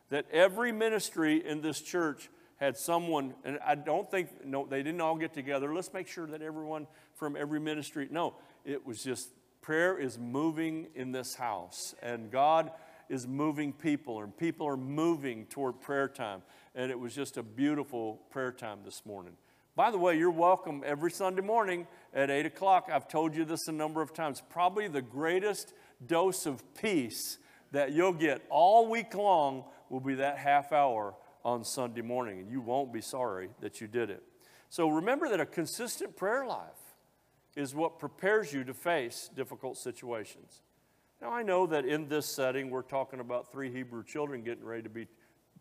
that 0.09 0.25
every 0.31 0.71
ministry 0.71 1.45
in 1.45 1.61
this 1.61 1.81
church 1.81 2.29
had 2.57 2.77
someone, 2.77 3.33
and 3.43 3.59
I 3.65 3.75
don't 3.75 4.09
think, 4.09 4.45
no, 4.45 4.65
they 4.65 4.81
didn't 4.81 5.01
all 5.01 5.15
get 5.15 5.33
together. 5.33 5.73
Let's 5.73 5.93
make 5.93 6.07
sure 6.07 6.25
that 6.27 6.41
everyone 6.41 6.87
from 7.13 7.35
every 7.35 7.59
ministry, 7.59 8.07
no, 8.09 8.35
it 8.65 8.85
was 8.85 9.03
just 9.03 9.29
prayer 9.61 9.97
is 9.97 10.17
moving 10.17 10.87
in 10.95 11.11
this 11.11 11.35
house, 11.35 11.93
and 12.01 12.31
God 12.31 12.71
is 13.09 13.27
moving 13.27 13.73
people, 13.73 14.21
and 14.21 14.35
people 14.35 14.67
are 14.67 14.77
moving 14.77 15.45
toward 15.45 15.81
prayer 15.81 16.07
time. 16.07 16.41
And 16.75 16.91
it 16.91 16.99
was 16.99 17.13
just 17.15 17.37
a 17.37 17.43
beautiful 17.43 18.21
prayer 18.29 18.51
time 18.51 18.79
this 18.83 19.05
morning. 19.05 19.33
By 19.75 19.91
the 19.91 19.97
way, 19.97 20.17
you're 20.17 20.31
welcome 20.31 20.83
every 20.85 21.11
Sunday 21.11 21.41
morning 21.41 21.87
at 22.13 22.31
8 22.31 22.47
o'clock. 22.47 22.89
I've 22.91 23.07
told 23.07 23.35
you 23.35 23.45
this 23.45 23.67
a 23.67 23.71
number 23.71 24.01
of 24.01 24.13
times. 24.13 24.41
Probably 24.49 24.87
the 24.87 25.01
greatest 25.03 25.73
dose 26.05 26.45
of 26.45 26.63
peace 26.73 27.37
that 27.71 27.91
you'll 27.91 28.13
get 28.13 28.41
all 28.49 28.89
week 28.89 29.13
long 29.13 29.65
will 29.89 29.99
be 29.99 30.15
that 30.15 30.37
half 30.37 30.71
hour 30.71 31.13
on 31.45 31.63
Sunday 31.63 32.01
morning, 32.01 32.39
and 32.39 32.49
you 32.49 32.59
won't 32.59 32.91
be 32.91 33.01
sorry 33.01 33.49
that 33.61 33.79
you 33.79 33.87
did 33.87 34.09
it. 34.09 34.23
So 34.69 34.89
remember 34.89 35.29
that 35.29 35.39
a 35.39 35.45
consistent 35.45 36.15
prayer 36.15 36.45
life 36.45 36.95
is 37.55 37.73
what 37.73 37.99
prepares 37.99 38.51
you 38.51 38.63
to 38.63 38.73
face 38.73 39.29
difficult 39.35 39.77
situations. 39.77 40.61
Now, 41.21 41.31
I 41.31 41.41
know 41.41 41.65
that 41.67 41.85
in 41.85 42.07
this 42.07 42.25
setting, 42.25 42.69
we're 42.69 42.83
talking 42.83 43.19
about 43.19 43.51
three 43.51 43.71
Hebrew 43.71 44.03
children 44.03 44.43
getting 44.43 44.63
ready 44.63 44.83
to 44.83 44.89
be 44.89 45.07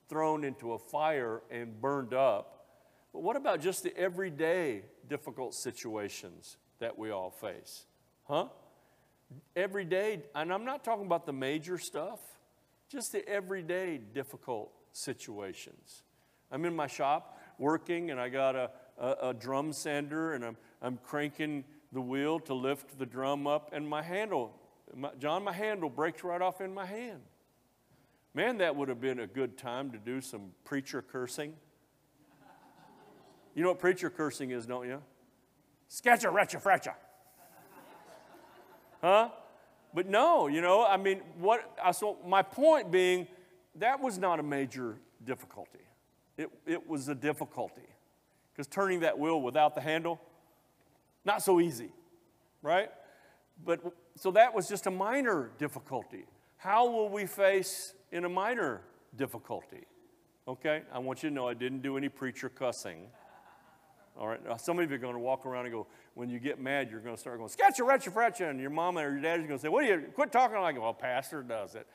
thrown 0.08 0.44
into 0.44 0.72
a 0.72 0.78
fire 0.78 1.42
and 1.50 1.80
burned 1.80 2.12
up. 2.12 2.66
But 3.12 3.22
what 3.22 3.36
about 3.36 3.60
just 3.60 3.82
the 3.82 3.96
everyday 3.96 4.82
difficult 5.08 5.54
situations 5.54 6.58
that 6.78 6.98
we 6.98 7.10
all 7.10 7.30
face? 7.30 7.86
Huh? 8.24 8.48
Every 9.56 9.84
day, 9.84 10.22
and 10.34 10.52
I'm 10.52 10.64
not 10.64 10.84
talking 10.84 11.06
about 11.06 11.24
the 11.24 11.32
major 11.32 11.78
stuff 11.78 12.20
just 12.88 13.12
the 13.12 13.28
everyday 13.28 13.98
difficult 13.98 14.72
situations. 14.92 16.02
I'm 16.50 16.64
in 16.64 16.76
my 16.76 16.86
shop 16.86 17.40
working, 17.58 18.10
and 18.10 18.20
I 18.20 18.28
got 18.28 18.54
a, 18.54 18.70
a, 18.98 19.28
a 19.30 19.34
drum 19.34 19.72
sander, 19.72 20.34
and 20.34 20.44
I'm, 20.44 20.56
I'm 20.80 20.98
cranking 20.98 21.64
the 21.92 22.00
wheel 22.00 22.38
to 22.40 22.54
lift 22.54 22.98
the 22.98 23.06
drum 23.06 23.46
up, 23.46 23.70
and 23.72 23.88
my 23.88 24.02
handle, 24.02 24.54
my, 24.94 25.10
John, 25.18 25.44
my 25.44 25.52
handle 25.52 25.90
breaks 25.90 26.22
right 26.22 26.40
off 26.40 26.60
in 26.60 26.72
my 26.72 26.86
hand. 26.86 27.20
Man, 28.34 28.58
that 28.58 28.76
would 28.76 28.88
have 28.88 29.00
been 29.00 29.20
a 29.20 29.26
good 29.26 29.56
time 29.56 29.90
to 29.92 29.98
do 29.98 30.20
some 30.20 30.52
preacher 30.64 31.02
cursing. 31.02 31.54
You 33.54 33.62
know 33.62 33.70
what 33.70 33.78
preacher 33.78 34.10
cursing 34.10 34.50
is, 34.50 34.66
don't 34.66 34.86
you? 34.86 35.02
Sketcha, 35.90 36.30
retcha, 36.30 36.62
fretcha. 36.62 36.92
Huh? 39.00 39.30
But 39.94 40.08
no, 40.08 40.46
you 40.46 40.60
know, 40.60 40.84
I 40.84 40.98
mean, 40.98 41.22
what, 41.38 41.78
I 41.82 41.92
so 41.92 42.18
my 42.26 42.42
point 42.42 42.90
being, 42.90 43.26
that 43.76 44.00
was 44.00 44.18
not 44.18 44.40
a 44.40 44.42
major 44.42 44.96
difficulty. 45.24 45.78
It, 46.36 46.50
it 46.66 46.86
was 46.86 47.08
a 47.08 47.14
difficulty. 47.14 47.88
Because 48.52 48.66
turning 48.66 49.00
that 49.00 49.18
wheel 49.18 49.40
without 49.40 49.74
the 49.74 49.80
handle, 49.80 50.20
not 51.24 51.42
so 51.42 51.60
easy, 51.60 51.90
right? 52.62 52.90
But 53.64 53.80
so 54.16 54.30
that 54.32 54.54
was 54.54 54.68
just 54.68 54.86
a 54.86 54.90
minor 54.90 55.50
difficulty. 55.58 56.24
How 56.56 56.90
will 56.90 57.08
we 57.08 57.26
face 57.26 57.92
in 58.10 58.24
a 58.24 58.28
minor 58.28 58.80
difficulty? 59.14 59.84
Okay, 60.48 60.82
I 60.92 60.98
want 60.98 61.22
you 61.22 61.28
to 61.28 61.34
know 61.34 61.48
I 61.48 61.54
didn't 61.54 61.82
do 61.82 61.96
any 61.96 62.08
preacher 62.08 62.48
cussing. 62.48 63.08
All 64.18 64.26
right, 64.26 64.42
now, 64.42 64.56
some 64.56 64.78
of 64.78 64.88
you 64.88 64.96
are 64.96 64.98
going 64.98 65.12
to 65.12 65.20
walk 65.20 65.44
around 65.44 65.66
and 65.66 65.74
go, 65.74 65.86
when 66.14 66.30
you 66.30 66.38
get 66.38 66.58
mad, 66.58 66.88
you're 66.90 67.00
going 67.00 67.14
to 67.14 67.20
start 67.20 67.36
going, 67.36 67.50
sketcha, 67.50 67.80
retcha, 67.80 68.10
fretcha, 68.10 68.48
and 68.48 68.58
your 68.58 68.70
mama 68.70 69.00
or 69.00 69.12
your 69.12 69.20
dad 69.20 69.40
is 69.40 69.46
going 69.46 69.58
to 69.58 69.62
say, 69.62 69.68
what 69.68 69.84
are 69.84 69.88
you, 69.88 70.06
quit 70.14 70.32
talking 70.32 70.56
like, 70.58 70.80
well, 70.80 70.94
pastor 70.94 71.42
does 71.42 71.74
it. 71.74 71.86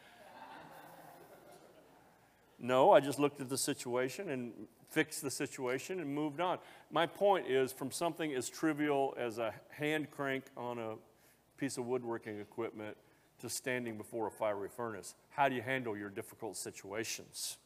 no, 2.59 2.91
I 2.91 2.99
just 2.99 3.17
looked 3.17 3.41
at 3.41 3.49
the 3.49 3.57
situation 3.57 4.29
and 4.29 4.51
fixed 4.89 5.23
the 5.23 5.31
situation 5.31 5.99
and 5.99 6.13
moved 6.13 6.39
on. 6.39 6.59
My 6.91 7.07
point 7.07 7.47
is 7.47 7.71
from 7.71 7.89
something 7.89 8.31
as 8.35 8.47
trivial 8.47 9.15
as 9.17 9.39
a 9.39 9.53
hand 9.69 10.11
crank 10.11 10.43
on 10.55 10.77
a 10.77 10.95
piece 11.61 11.77
of 11.77 11.85
woodworking 11.85 12.39
equipment 12.39 12.97
to 13.39 13.47
standing 13.47 13.95
before 13.95 14.25
a 14.25 14.31
fiery 14.31 14.67
furnace. 14.67 15.13
How 15.29 15.47
do 15.47 15.53
you 15.53 15.61
handle 15.61 15.95
your 15.95 16.09
difficult 16.09 16.57
situations? 16.57 17.57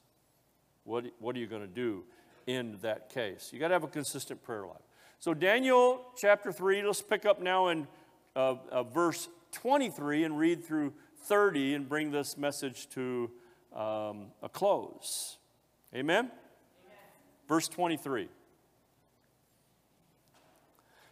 What, 0.83 1.05
what 1.19 1.33
are 1.33 1.39
you 1.39 1.47
going 1.47 1.61
to 1.61 1.67
do 1.67 2.03
in 2.45 2.77
that 2.81 3.09
case? 3.09 3.51
You 3.53 3.59
got 3.59 3.69
to 3.69 3.73
have 3.73 3.85
a 3.85 3.87
consistent 3.87 4.43
prayer 4.43 4.67
life. 4.67 4.81
So, 5.19 5.33
Daniel 5.33 6.01
chapter 6.17 6.51
3, 6.51 6.83
let's 6.83 7.01
pick 7.01 7.25
up 7.25 7.41
now 7.41 7.69
in 7.69 7.87
uh, 8.35 8.55
uh, 8.69 8.83
verse 8.83 9.29
23 9.53 10.25
and 10.25 10.37
read 10.37 10.65
through 10.65 10.91
30 11.23 11.75
and 11.75 11.87
bring 11.87 12.11
this 12.11 12.37
message 12.37 12.89
to 12.89 13.31
um, 13.73 14.27
a 14.43 14.49
close. 14.51 15.37
Amen? 15.93 16.25
Amen? 16.25 16.31
Verse 17.47 17.69
23. 17.69 18.27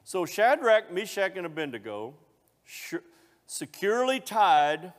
So, 0.03 0.25
Shadrach, 0.25 0.91
Meshach, 0.91 1.37
and 1.37 1.45
Abednego 1.45 2.15
securely 3.45 4.19
tied, 4.19 4.93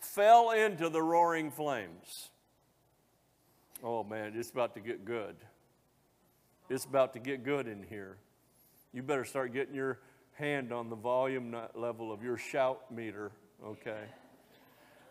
fell 0.00 0.50
into 0.50 0.88
the 0.88 1.02
roaring 1.02 1.50
flames. 1.50 2.30
Oh 3.82 4.02
man, 4.04 4.32
it's 4.34 4.50
about 4.50 4.74
to 4.74 4.80
get 4.80 5.04
good. 5.04 5.36
It's 6.68 6.84
about 6.84 7.12
to 7.14 7.18
get 7.18 7.44
good 7.44 7.66
in 7.66 7.82
here. 7.82 8.16
You 8.92 9.02
better 9.02 9.24
start 9.24 9.52
getting 9.52 9.74
your 9.74 10.00
hand 10.34 10.72
on 10.72 10.90
the 10.90 10.96
volume 10.96 11.56
level 11.74 12.12
of 12.12 12.22
your 12.22 12.36
shout 12.36 12.92
meter, 12.92 13.32
okay? 13.64 14.04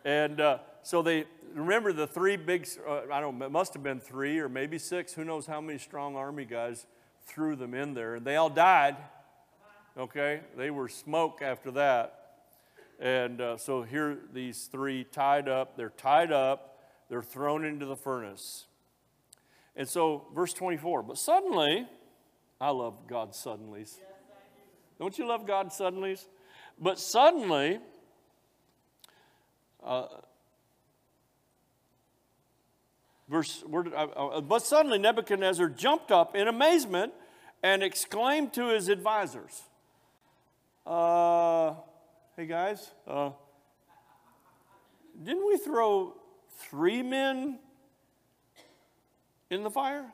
And 0.05 0.39
uh, 0.39 0.59
so 0.83 1.01
they 1.01 1.25
remember 1.53 1.91
the 1.91 2.07
three 2.07 2.37
big, 2.37 2.67
uh, 2.87 3.01
I 3.11 3.19
don't 3.19 3.39
know, 3.39 3.45
it 3.45 3.51
must 3.51 3.73
have 3.73 3.83
been 3.83 3.99
three 3.99 4.39
or 4.39 4.47
maybe 4.47 4.77
six, 4.77 5.13
who 5.13 5.23
knows 5.23 5.45
how 5.45 5.59
many 5.59 5.79
strong 5.79 6.15
army 6.15 6.45
guys 6.45 6.85
threw 7.25 7.55
them 7.55 7.73
in 7.73 7.93
there. 7.93 8.15
And 8.15 8.25
they 8.25 8.35
all 8.35 8.49
died 8.49 8.97
okay? 9.97 10.41
They 10.55 10.69
were 10.69 10.87
smoke 10.87 11.41
after 11.41 11.71
that. 11.71 12.13
And 12.99 13.41
uh, 13.41 13.57
so 13.57 13.83
here, 13.83 14.17
these 14.33 14.65
three 14.71 15.03
tied 15.03 15.47
up, 15.47 15.77
they're 15.77 15.89
tied 15.89 16.31
up, 16.31 16.79
they're 17.09 17.21
thrown 17.21 17.63
into 17.63 17.85
the 17.85 17.95
furnace. 17.95 18.65
And 19.75 19.87
so, 19.87 20.25
verse 20.33 20.53
24, 20.53 21.03
but 21.03 21.17
suddenly, 21.17 21.87
I 22.59 22.71
love 22.71 23.07
God's 23.07 23.37
suddenlies. 23.37 23.97
Don't 24.99 25.17
you 25.19 25.27
love 25.27 25.45
God's 25.45 25.77
suddenlies? 25.77 26.25
But 26.79 26.99
suddenly, 26.99 27.79
uh, 29.83 30.07
verse, 33.29 33.63
where 33.67 33.83
did 33.83 33.93
I, 33.93 34.03
uh, 34.03 34.41
but 34.41 34.63
suddenly 34.63 34.97
Nebuchadnezzar 34.97 35.69
jumped 35.69 36.11
up 36.11 36.35
in 36.35 36.47
amazement 36.47 37.13
and 37.61 37.83
exclaimed 37.83 38.53
to 38.53 38.69
his 38.69 38.89
advisors, 38.89 39.63
uh, 40.87 41.73
hey 42.37 42.45
guys, 42.45 42.91
uh, 43.05 43.31
didn't 45.21 45.45
we 45.45 45.57
throw 45.57 46.13
three 46.69 47.03
men 47.03 47.59
in 49.49 49.63
the 49.63 49.69
fire? 49.69 50.05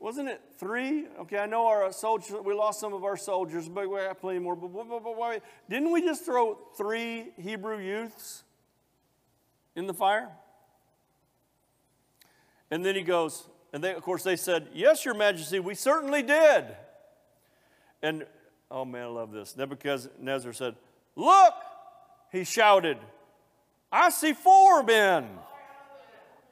Wasn't 0.00 0.28
it 0.28 0.40
three? 0.58 1.06
Okay, 1.20 1.38
I 1.38 1.46
know 1.46 1.66
our 1.68 1.90
soldiers, 1.92 2.36
we 2.44 2.52
lost 2.52 2.80
some 2.80 2.92
of 2.92 3.04
our 3.04 3.16
soldiers, 3.16 3.68
but 3.68 3.88
we 3.88 3.98
have 4.00 4.20
plenty 4.20 4.40
more. 4.40 4.56
But, 4.56 4.72
but, 4.72 4.88
but, 4.88 5.02
but 5.04 5.42
didn't 5.70 5.92
we 5.92 6.02
just 6.02 6.24
throw 6.24 6.58
three 6.76 7.28
Hebrew 7.38 7.78
youths 7.78 8.42
in 9.74 9.86
the 9.86 9.94
fire? 9.94 10.28
And 12.70 12.84
then 12.84 12.96
he 12.96 13.02
goes, 13.02 13.48
and 13.72 13.82
they, 13.82 13.94
of 13.94 14.02
course, 14.02 14.22
they 14.22 14.36
said, 14.36 14.68
Yes, 14.74 15.04
Your 15.04 15.14
Majesty, 15.14 15.60
we 15.60 15.74
certainly 15.74 16.22
did. 16.22 16.64
And 18.02 18.26
Oh 18.70 18.84
man, 18.84 19.04
I 19.04 19.06
love 19.06 19.32
this. 19.32 19.56
Nebuchadnezzar 19.56 20.52
said, 20.52 20.74
Look, 21.14 21.54
he 22.32 22.44
shouted, 22.44 22.98
I 23.92 24.10
see 24.10 24.32
four 24.32 24.82
men 24.82 25.28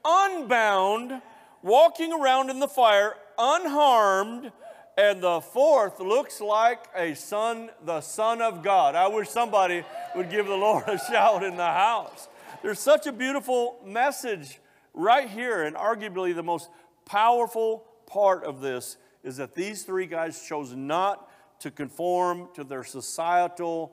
unbound, 0.04 1.20
walking 1.62 2.12
around 2.12 2.50
in 2.50 2.60
the 2.60 2.68
fire, 2.68 3.14
unharmed, 3.38 4.52
and 4.96 5.22
the 5.22 5.40
fourth 5.40 5.98
looks 5.98 6.40
like 6.40 6.84
a 6.94 7.14
son, 7.14 7.70
the 7.84 8.00
Son 8.00 8.40
of 8.40 8.62
God. 8.62 8.94
I 8.94 9.08
wish 9.08 9.28
somebody 9.28 9.82
would 10.14 10.30
give 10.30 10.46
the 10.46 10.56
Lord 10.56 10.84
a 10.86 10.98
shout 10.98 11.42
in 11.42 11.56
the 11.56 11.66
house. 11.66 12.28
There's 12.62 12.78
such 12.78 13.06
a 13.06 13.12
beautiful 13.12 13.80
message 13.84 14.60
right 14.92 15.28
here, 15.28 15.64
and 15.64 15.74
arguably 15.74 16.34
the 16.34 16.42
most 16.42 16.70
powerful 17.04 17.84
part 18.06 18.44
of 18.44 18.60
this 18.60 18.96
is 19.24 19.38
that 19.38 19.54
these 19.54 19.82
three 19.82 20.06
guys 20.06 20.40
chose 20.46 20.74
not 20.74 21.28
to 21.64 21.70
conform 21.70 22.46
to 22.52 22.62
their 22.62 22.84
societal 22.84 23.90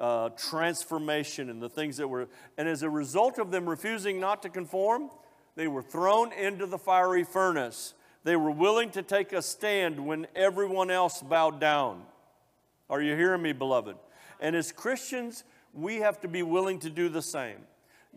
uh, 0.00 0.30
transformation 0.30 1.48
and 1.48 1.62
the 1.62 1.68
things 1.68 1.96
that 1.98 2.08
were. 2.08 2.26
And 2.58 2.68
as 2.68 2.82
a 2.82 2.90
result 2.90 3.38
of 3.38 3.52
them 3.52 3.68
refusing 3.68 4.18
not 4.18 4.42
to 4.42 4.48
conform, 4.48 5.10
they 5.54 5.68
were 5.68 5.80
thrown 5.80 6.32
into 6.32 6.66
the 6.66 6.76
fiery 6.76 7.22
furnace. 7.22 7.94
They 8.24 8.34
were 8.34 8.50
willing 8.50 8.90
to 8.90 9.02
take 9.04 9.32
a 9.32 9.42
stand 9.42 10.04
when 10.04 10.26
everyone 10.34 10.90
else 10.90 11.22
bowed 11.22 11.60
down. 11.60 12.02
Are 12.90 13.00
you 13.00 13.14
hearing 13.14 13.42
me, 13.42 13.52
beloved? 13.52 13.94
And 14.40 14.56
as 14.56 14.72
Christians, 14.72 15.44
we 15.72 15.98
have 15.98 16.20
to 16.22 16.26
be 16.26 16.42
willing 16.42 16.80
to 16.80 16.90
do 16.90 17.08
the 17.08 17.22
same. 17.22 17.58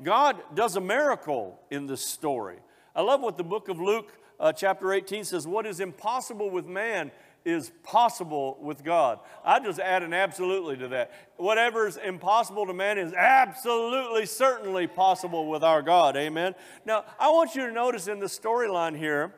God 0.02 0.38
does 0.56 0.76
a 0.76 0.82
miracle 0.82 1.60
in 1.70 1.86
this 1.86 2.04
story. 2.04 2.58
I 2.96 3.02
love 3.02 3.22
what 3.22 3.38
the 3.38 3.44
book 3.44 3.70
of 3.70 3.80
Luke, 3.80 4.12
uh, 4.40 4.54
chapter 4.54 4.92
18, 4.92 5.24
says 5.24 5.46
What 5.46 5.68
is 5.68 5.82
impossible 5.82 6.50
with 6.50 6.66
man 6.66 7.12
is 7.48 7.72
possible 7.82 8.58
with 8.62 8.84
God. 8.84 9.20
I 9.46 9.62
just 9.62 9.80
add 9.80 10.04
an 10.04 10.14
absolutely 10.14 10.76
to 10.78 10.90
that. 10.90 11.14
Whatever 11.38 11.88
is 11.88 11.96
impossible 11.96 12.66
to 12.66 12.74
man 12.74 12.98
is 12.98 13.14
absolutely, 13.14 14.26
certainly 14.26 14.86
possible 14.86 15.48
with 15.48 15.64
our 15.64 15.82
God. 15.82 16.18
Amen. 16.18 16.56
Now, 16.86 17.06
I 17.18 17.30
want 17.30 17.56
you 17.56 17.66
to 17.66 17.72
notice 17.72 18.10
in 18.10 18.20
the 18.20 18.26
storyline 18.26 18.98
here 18.98 19.34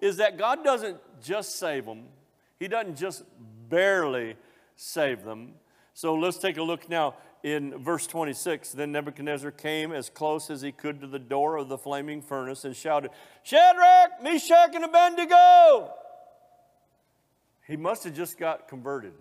is 0.00 0.16
that 0.16 0.38
God 0.38 0.64
doesn't 0.64 0.96
just 1.22 1.58
save 1.58 1.84
them, 1.84 2.04
He 2.58 2.68
doesn't 2.68 2.96
just 2.96 3.22
barely 3.68 4.36
save 4.76 5.22
them. 5.22 5.52
So 5.92 6.14
let's 6.14 6.38
take 6.38 6.56
a 6.56 6.62
look 6.62 6.88
now 6.88 7.16
in 7.42 7.76
verse 7.82 8.06
26. 8.06 8.72
Then 8.72 8.92
Nebuchadnezzar 8.92 9.50
came 9.50 9.92
as 9.92 10.08
close 10.08 10.48
as 10.48 10.62
he 10.62 10.72
could 10.72 11.02
to 11.02 11.06
the 11.06 11.18
door 11.18 11.58
of 11.58 11.68
the 11.68 11.76
flaming 11.76 12.22
furnace 12.22 12.64
and 12.64 12.74
shouted, 12.74 13.10
Shadrach, 13.42 14.22
Meshach, 14.22 14.74
and 14.74 14.84
Abednego! 14.84 15.92
He 17.70 17.76
must 17.76 18.02
have 18.02 18.16
just 18.16 18.36
got 18.36 18.66
converted. 18.66 19.12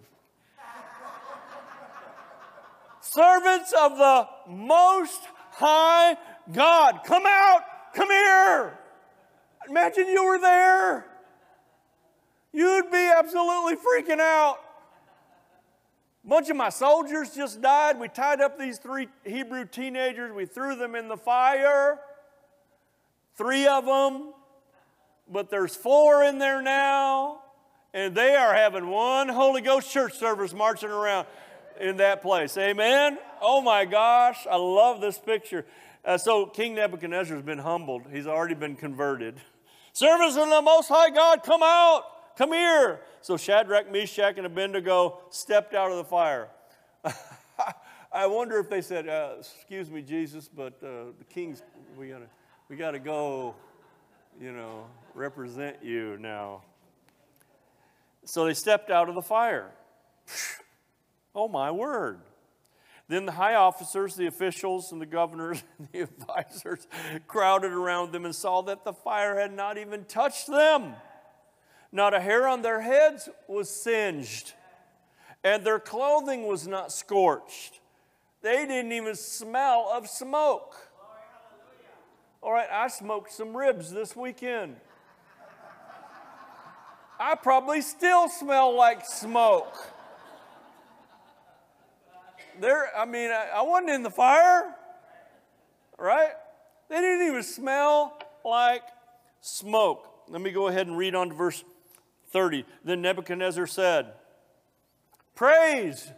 Servants 2.99 3.71
of 3.79 3.95
the 3.95 4.27
Most 4.47 5.21
High 5.51 6.17
God, 6.51 7.01
come 7.05 7.25
out, 7.27 7.61
come 7.93 8.09
here. 8.09 8.79
Imagine 9.69 10.07
you 10.07 10.25
were 10.25 10.39
there. 10.39 11.05
You'd 12.51 12.89
be 12.89 13.11
absolutely 13.15 13.75
freaking 13.75 14.19
out. 14.19 14.57
A 16.25 16.27
bunch 16.27 16.49
of 16.49 16.55
my 16.55 16.69
soldiers 16.69 17.35
just 17.35 17.61
died. 17.61 17.99
We 17.99 18.07
tied 18.07 18.41
up 18.41 18.57
these 18.57 18.79
three 18.79 19.09
Hebrew 19.23 19.65
teenagers, 19.65 20.33
we 20.33 20.47
threw 20.47 20.75
them 20.75 20.95
in 20.95 21.07
the 21.07 21.17
fire. 21.17 21.99
Three 23.35 23.67
of 23.67 23.85
them, 23.85 24.33
but 25.31 25.51
there's 25.51 25.75
four 25.75 26.23
in 26.23 26.39
there 26.39 26.63
now 26.63 27.41
and 27.93 28.15
they 28.15 28.35
are 28.35 28.53
having 28.53 28.87
one 28.87 29.29
Holy 29.29 29.61
Ghost 29.61 29.91
church 29.91 30.17
service 30.17 30.53
marching 30.53 30.89
around 30.89 31.27
in 31.79 31.97
that 31.97 32.21
place. 32.21 32.57
Amen? 32.57 33.17
Oh 33.41 33.61
my 33.61 33.85
gosh, 33.85 34.45
I 34.49 34.57
love 34.57 35.01
this 35.01 35.17
picture. 35.17 35.65
Uh, 36.03 36.17
so 36.17 36.45
King 36.45 36.75
Nebuchadnezzar 36.75 37.35
has 37.35 37.45
been 37.45 37.59
humbled. 37.59 38.03
He's 38.11 38.27
already 38.27 38.55
been 38.55 38.75
converted. 38.75 39.35
Servants 39.93 40.37
of 40.37 40.49
the 40.49 40.61
Most 40.61 40.87
High 40.87 41.09
God, 41.09 41.43
come 41.43 41.61
out, 41.63 42.37
come 42.37 42.53
here. 42.53 43.01
So 43.21 43.37
Shadrach, 43.37 43.91
Meshach, 43.91 44.37
and 44.37 44.45
Abednego 44.45 45.19
stepped 45.29 45.73
out 45.73 45.91
of 45.91 45.97
the 45.97 46.03
fire. 46.03 46.47
I 48.11 48.25
wonder 48.27 48.57
if 48.59 48.69
they 48.69 48.81
said, 48.81 49.07
uh, 49.07 49.35
"Excuse 49.39 49.91
me, 49.91 50.01
Jesus, 50.01 50.47
but 50.47 50.73
uh, 50.81 51.11
the 51.17 51.25
king's 51.29 51.63
we 51.97 52.07
gotta 52.07 52.27
we 52.69 52.75
gotta 52.75 52.99
go, 52.99 53.55
you 54.41 54.51
know, 54.51 54.85
represent 55.13 55.77
you 55.83 56.17
now." 56.17 56.61
So 58.29 58.45
they 58.45 58.53
stepped 58.53 58.91
out 58.91 59.09
of 59.09 59.15
the 59.15 59.23
fire. 59.23 59.71
oh 61.35 61.47
my 61.47 61.71
word! 61.71 62.19
Then 63.07 63.25
the 63.25 63.31
high 63.31 63.55
officers, 63.55 64.13
the 64.13 64.27
officials, 64.27 64.91
and 64.91 65.01
the 65.01 65.07
governors 65.07 65.63
and 65.79 65.87
the 65.91 66.01
advisors 66.01 66.87
crowded 67.27 67.71
around 67.71 68.11
them 68.11 68.25
and 68.25 68.35
saw 68.35 68.61
that 68.61 68.85
the 68.85 68.93
fire 68.93 69.39
had 69.39 69.51
not 69.51 69.79
even 69.79 70.05
touched 70.05 70.45
them. 70.45 70.93
Not 71.91 72.13
a 72.13 72.19
hair 72.19 72.47
on 72.47 72.61
their 72.61 72.81
heads 72.81 73.29
was 73.47 73.67
singed, 73.67 74.53
and 75.43 75.65
their 75.65 75.79
clothing 75.79 76.45
was 76.45 76.67
not 76.67 76.91
scorched. 76.91 77.79
They 78.43 78.67
didn't 78.67 78.91
even 78.91 79.15
smell 79.15 79.89
of 79.91 80.07
smoke. 80.07 80.75
All 82.43 82.53
right, 82.53 82.69
I 82.71 82.89
smoked 82.89 83.33
some 83.33 83.57
ribs 83.57 83.91
this 83.91 84.15
weekend. 84.15 84.75
I 87.19 87.35
probably 87.35 87.81
still 87.81 88.29
smell 88.29 88.73
like 88.75 89.05
smoke. 89.05 89.77
There, 92.61 92.89
I 92.97 93.05
mean, 93.05 93.29
I, 93.29 93.49
I 93.55 93.61
wasn't 93.61 93.89
in 93.89 94.03
the 94.03 94.09
fire, 94.09 94.73
right? 95.97 96.31
They 96.89 96.95
didn't 96.95 97.27
even 97.27 97.43
smell 97.43 98.17
like 98.45 98.83
smoke. 99.41 100.07
Let 100.29 100.41
me 100.41 100.51
go 100.51 100.67
ahead 100.67 100.87
and 100.87 100.97
read 100.97 101.13
on 101.13 101.29
to 101.29 101.35
verse 101.35 101.63
30. 102.31 102.65
Then 102.85 103.01
Nebuchadnezzar 103.01 103.67
said, 103.67 104.13
Praise 105.35 106.11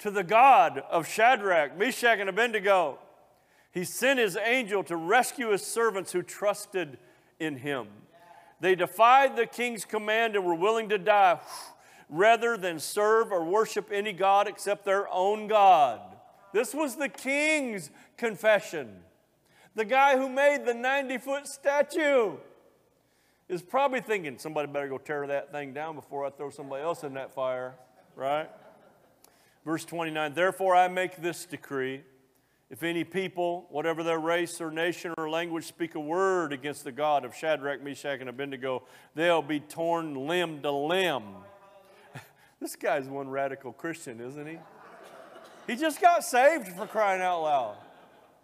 to 0.00 0.10
the 0.10 0.24
God 0.24 0.82
of 0.90 1.06
Shadrach, 1.06 1.76
Meshach, 1.76 2.18
and 2.18 2.28
Abednego. 2.28 2.98
He 3.72 3.84
sent 3.84 4.18
his 4.18 4.36
angel 4.36 4.82
to 4.84 4.96
rescue 4.96 5.50
his 5.50 5.62
servants 5.62 6.12
who 6.12 6.22
trusted 6.22 6.98
in 7.38 7.56
him. 7.56 7.88
They 8.60 8.74
defied 8.74 9.36
the 9.36 9.46
king's 9.46 9.84
command 9.84 10.36
and 10.36 10.44
were 10.44 10.54
willing 10.54 10.88
to 10.90 10.98
die 10.98 11.40
rather 12.08 12.56
than 12.56 12.78
serve 12.78 13.32
or 13.32 13.44
worship 13.44 13.90
any 13.92 14.12
God 14.12 14.48
except 14.48 14.84
their 14.84 15.08
own 15.12 15.46
God. 15.46 16.00
This 16.52 16.74
was 16.74 16.96
the 16.96 17.08
king's 17.08 17.90
confession. 18.16 19.02
The 19.74 19.84
guy 19.84 20.16
who 20.16 20.28
made 20.28 20.66
the 20.66 20.74
90 20.74 21.18
foot 21.18 21.46
statue 21.46 22.36
is 23.48 23.62
probably 23.62 24.00
thinking, 24.00 24.38
somebody 24.38 24.70
better 24.70 24.88
go 24.88 24.98
tear 24.98 25.26
that 25.28 25.52
thing 25.52 25.72
down 25.72 25.94
before 25.94 26.26
I 26.26 26.30
throw 26.30 26.50
somebody 26.50 26.82
else 26.82 27.04
in 27.04 27.14
that 27.14 27.32
fire, 27.32 27.74
right? 28.16 28.48
Verse 29.64 29.84
29 29.84 30.34
Therefore 30.34 30.74
I 30.74 30.88
make 30.88 31.16
this 31.16 31.44
decree. 31.44 32.02
If 32.70 32.84
any 32.84 33.02
people, 33.02 33.66
whatever 33.70 34.02
their 34.04 34.20
race 34.20 34.60
or 34.60 34.70
nation 34.70 35.12
or 35.18 35.28
language, 35.28 35.64
speak 35.64 35.96
a 35.96 36.00
word 36.00 36.52
against 36.52 36.84
the 36.84 36.92
God 36.92 37.24
of 37.24 37.34
Shadrach, 37.34 37.82
Meshach, 37.82 38.20
and 38.20 38.28
Abednego, 38.28 38.84
they'll 39.14 39.42
be 39.42 39.58
torn 39.58 40.14
limb 40.14 40.62
to 40.62 40.70
limb. 40.70 41.24
this 42.60 42.76
guy's 42.76 43.06
one 43.06 43.28
radical 43.28 43.72
Christian, 43.72 44.20
isn't 44.20 44.46
he? 44.46 44.58
He 45.66 45.76
just 45.76 46.00
got 46.00 46.22
saved 46.22 46.68
for 46.68 46.86
crying 46.86 47.20
out 47.20 47.42
loud. 47.42 47.76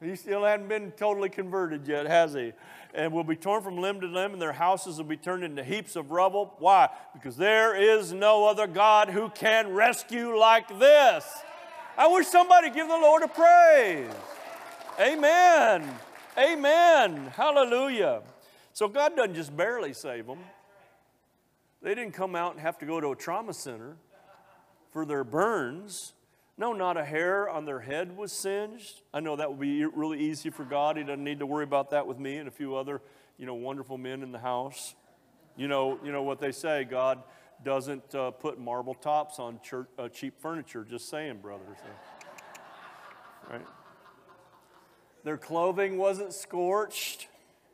He 0.02 0.16
still 0.16 0.44
hadn't 0.44 0.68
been 0.68 0.90
totally 0.92 1.30
converted 1.30 1.86
yet, 1.86 2.06
has 2.06 2.34
he? 2.34 2.52
and 2.96 3.12
will 3.12 3.24
be 3.24 3.36
torn 3.36 3.62
from 3.62 3.76
limb 3.76 4.00
to 4.00 4.06
limb, 4.06 4.32
and 4.32 4.42
their 4.42 4.54
houses 4.54 4.96
will 4.96 5.04
be 5.04 5.18
turned 5.18 5.44
into 5.44 5.62
heaps 5.62 5.96
of 5.96 6.10
rubble. 6.10 6.54
Why? 6.58 6.88
Because 7.12 7.36
there 7.36 7.76
is 7.76 8.12
no 8.12 8.46
other 8.46 8.66
God 8.66 9.10
who 9.10 9.28
can 9.28 9.74
rescue 9.74 10.36
like 10.36 10.66
this. 10.78 11.24
I 11.98 12.08
wish 12.08 12.26
somebody 12.26 12.68
give 12.68 12.88
the 12.88 12.94
Lord 12.94 13.22
a 13.22 13.28
praise. 13.28 14.10
Amen. 15.00 15.88
Amen. 16.36 17.32
Hallelujah. 17.34 18.20
So 18.74 18.86
God 18.86 19.16
doesn't 19.16 19.34
just 19.34 19.56
barely 19.56 19.94
save 19.94 20.26
them. 20.26 20.40
They 21.80 21.94
didn't 21.94 22.12
come 22.12 22.36
out 22.36 22.52
and 22.52 22.60
have 22.60 22.78
to 22.80 22.86
go 22.86 23.00
to 23.00 23.12
a 23.12 23.16
trauma 23.16 23.54
center 23.54 23.96
for 24.92 25.06
their 25.06 25.24
burns. 25.24 26.12
No, 26.58 26.74
not 26.74 26.98
a 26.98 27.04
hair 27.04 27.48
on 27.48 27.64
their 27.64 27.80
head 27.80 28.14
was 28.14 28.30
singed. 28.30 29.00
I 29.14 29.20
know 29.20 29.36
that 29.36 29.48
would 29.48 29.60
be 29.60 29.86
really 29.86 30.20
easy 30.20 30.50
for 30.50 30.64
God. 30.64 30.98
He 30.98 31.02
doesn't 31.02 31.24
need 31.24 31.38
to 31.38 31.46
worry 31.46 31.64
about 31.64 31.90
that 31.90 32.06
with 32.06 32.18
me 32.18 32.36
and 32.36 32.46
a 32.46 32.50
few 32.52 32.76
other, 32.76 33.00
you 33.38 33.46
know, 33.46 33.54
wonderful 33.54 33.96
men 33.96 34.22
in 34.22 34.32
the 34.32 34.38
house. 34.38 34.94
You 35.56 35.68
know, 35.68 35.98
you 36.04 36.12
know 36.12 36.22
what 36.22 36.40
they 36.40 36.52
say, 36.52 36.84
God 36.84 37.22
doesn't 37.64 38.14
uh, 38.14 38.30
put 38.30 38.58
marble 38.58 38.94
tops 38.94 39.38
on 39.38 39.60
church, 39.62 39.88
uh, 39.98 40.08
cheap 40.08 40.40
furniture. 40.40 40.84
Just 40.84 41.08
saying, 41.08 41.38
brothers. 41.38 41.78
right? 43.50 43.66
Their 45.24 45.36
clothing 45.36 45.98
wasn't 45.98 46.32
scorched. 46.32 47.28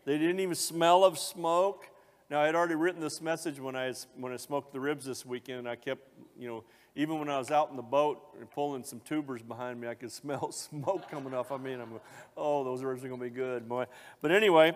They 0.04 0.18
didn't 0.18 0.40
even 0.40 0.54
smell 0.54 1.04
of 1.04 1.18
smoke. 1.18 1.88
Now, 2.30 2.40
I 2.40 2.46
had 2.46 2.54
already 2.54 2.76
written 2.76 3.00
this 3.00 3.20
message 3.20 3.60
when 3.60 3.76
I, 3.76 3.92
when 4.16 4.32
I 4.32 4.36
smoked 4.36 4.72
the 4.72 4.80
ribs 4.80 5.04
this 5.04 5.26
weekend. 5.26 5.68
I 5.68 5.76
kept, 5.76 6.08
you 6.38 6.48
know, 6.48 6.64
even 6.96 7.18
when 7.18 7.28
I 7.28 7.38
was 7.38 7.50
out 7.50 7.70
in 7.70 7.76
the 7.76 7.82
boat 7.82 8.22
and 8.38 8.50
pulling 8.50 8.84
some 8.84 9.00
tubers 9.00 9.42
behind 9.42 9.80
me, 9.80 9.88
I 9.88 9.94
could 9.94 10.10
smell 10.12 10.50
smoke 10.52 11.10
coming 11.10 11.34
off. 11.34 11.52
I 11.52 11.58
mean, 11.58 11.80
I'm, 11.80 12.00
oh, 12.36 12.64
those 12.64 12.82
ribs 12.82 13.04
are 13.04 13.08
going 13.08 13.20
to 13.20 13.24
be 13.24 13.30
good, 13.30 13.68
boy. 13.68 13.86
But 14.20 14.30
anyway, 14.30 14.74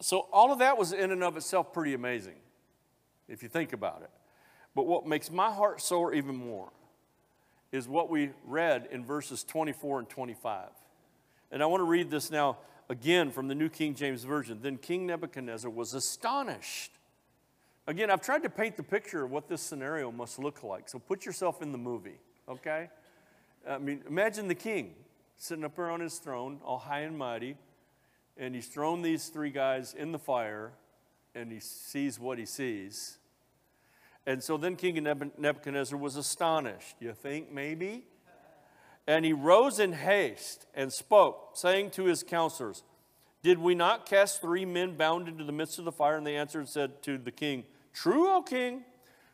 so 0.00 0.28
all 0.32 0.52
of 0.52 0.58
that 0.60 0.78
was 0.78 0.92
in 0.92 1.10
and 1.10 1.22
of 1.22 1.36
itself 1.36 1.72
pretty 1.72 1.94
amazing, 1.94 2.36
if 3.32 3.42
you 3.42 3.48
think 3.48 3.72
about 3.72 4.02
it. 4.02 4.10
But 4.74 4.86
what 4.86 5.06
makes 5.06 5.30
my 5.30 5.50
heart 5.50 5.80
soar 5.80 6.14
even 6.14 6.36
more 6.36 6.70
is 7.72 7.88
what 7.88 8.10
we 8.10 8.30
read 8.46 8.88
in 8.92 9.04
verses 9.04 9.42
24 9.42 10.00
and 10.00 10.08
25. 10.08 10.68
And 11.50 11.62
I 11.62 11.66
want 11.66 11.80
to 11.80 11.84
read 11.84 12.10
this 12.10 12.30
now 12.30 12.58
again 12.88 13.30
from 13.30 13.48
the 13.48 13.54
New 13.54 13.68
King 13.68 13.94
James 13.94 14.24
Version. 14.24 14.60
Then 14.62 14.76
King 14.76 15.06
Nebuchadnezzar 15.06 15.70
was 15.70 15.94
astonished 15.94 16.92
Again, 17.86 18.10
I've 18.10 18.20
tried 18.20 18.44
to 18.44 18.50
paint 18.50 18.76
the 18.76 18.82
picture 18.82 19.24
of 19.24 19.30
what 19.32 19.48
this 19.48 19.60
scenario 19.60 20.12
must 20.12 20.38
look 20.38 20.62
like. 20.62 20.88
So 20.88 20.98
put 21.00 21.26
yourself 21.26 21.62
in 21.62 21.72
the 21.72 21.78
movie, 21.78 22.18
okay? 22.48 22.90
I 23.68 23.78
mean, 23.78 24.02
imagine 24.06 24.46
the 24.46 24.54
king 24.54 24.94
sitting 25.36 25.64
up 25.64 25.74
there 25.74 25.90
on 25.90 25.98
his 25.98 26.18
throne, 26.18 26.60
all 26.64 26.78
high 26.78 27.00
and 27.00 27.18
mighty, 27.18 27.56
and 28.36 28.54
he's 28.54 28.68
thrown 28.68 29.02
these 29.02 29.28
three 29.28 29.50
guys 29.50 29.94
in 29.94 30.12
the 30.12 30.18
fire, 30.18 30.72
and 31.34 31.50
he 31.50 31.58
sees 31.58 32.20
what 32.20 32.38
he 32.38 32.46
sees. 32.46 33.18
And 34.26 34.42
so 34.42 34.56
then 34.56 34.76
King 34.76 35.02
Nebuchadnezzar 35.02 35.98
was 35.98 36.16
astonished. 36.16 36.96
You 37.00 37.12
think 37.12 37.52
maybe? 37.52 38.04
And 39.06 39.24
he 39.24 39.32
rose 39.32 39.80
in 39.80 39.92
haste 39.92 40.66
and 40.74 40.92
spoke, 40.92 41.50
saying 41.54 41.90
to 41.92 42.04
his 42.04 42.22
counselors, 42.22 42.84
Did 43.42 43.58
we 43.58 43.74
not 43.74 44.06
cast 44.06 44.40
three 44.40 44.64
men 44.64 44.96
bound 44.96 45.26
into 45.26 45.42
the 45.42 45.52
midst 45.52 45.78
of 45.80 45.84
the 45.84 45.92
fire? 45.92 46.16
And 46.16 46.26
they 46.26 46.36
answered 46.36 46.60
and 46.60 46.68
said 46.68 47.02
to 47.02 47.18
the 47.18 47.32
king, 47.32 47.64
True, 47.92 48.30
O 48.30 48.42
king. 48.42 48.84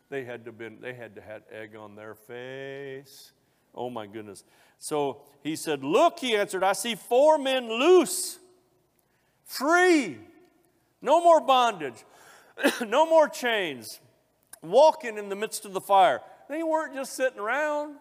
They 0.09 0.23
had 0.23 0.45
to 0.45 0.51
been, 0.51 0.79
they 0.81 0.93
had 0.93 1.15
to 1.15 1.21
have 1.21 1.43
egg 1.51 1.75
on 1.75 1.95
their 1.95 2.15
face. 2.15 3.31
Oh 3.75 3.91
my 3.91 4.07
goodness. 4.07 4.43
So 4.79 5.21
he 5.43 5.55
said, 5.55 5.83
Look, 5.83 6.19
he 6.19 6.35
answered, 6.35 6.63
I 6.63 6.73
see 6.73 6.95
four 6.95 7.37
men 7.37 7.69
loose, 7.69 8.39
free, 9.45 10.17
no 10.99 11.21
more 11.21 11.41
bondage, 11.41 12.03
no 12.81 13.05
more 13.05 13.29
chains, 13.29 13.99
walking 14.61 15.17
in 15.17 15.29
the 15.29 15.35
midst 15.35 15.65
of 15.65 15.73
the 15.73 15.81
fire. 15.81 16.21
They 16.49 16.63
weren't 16.63 16.93
just 16.93 17.13
sitting 17.13 17.39
around. 17.39 17.95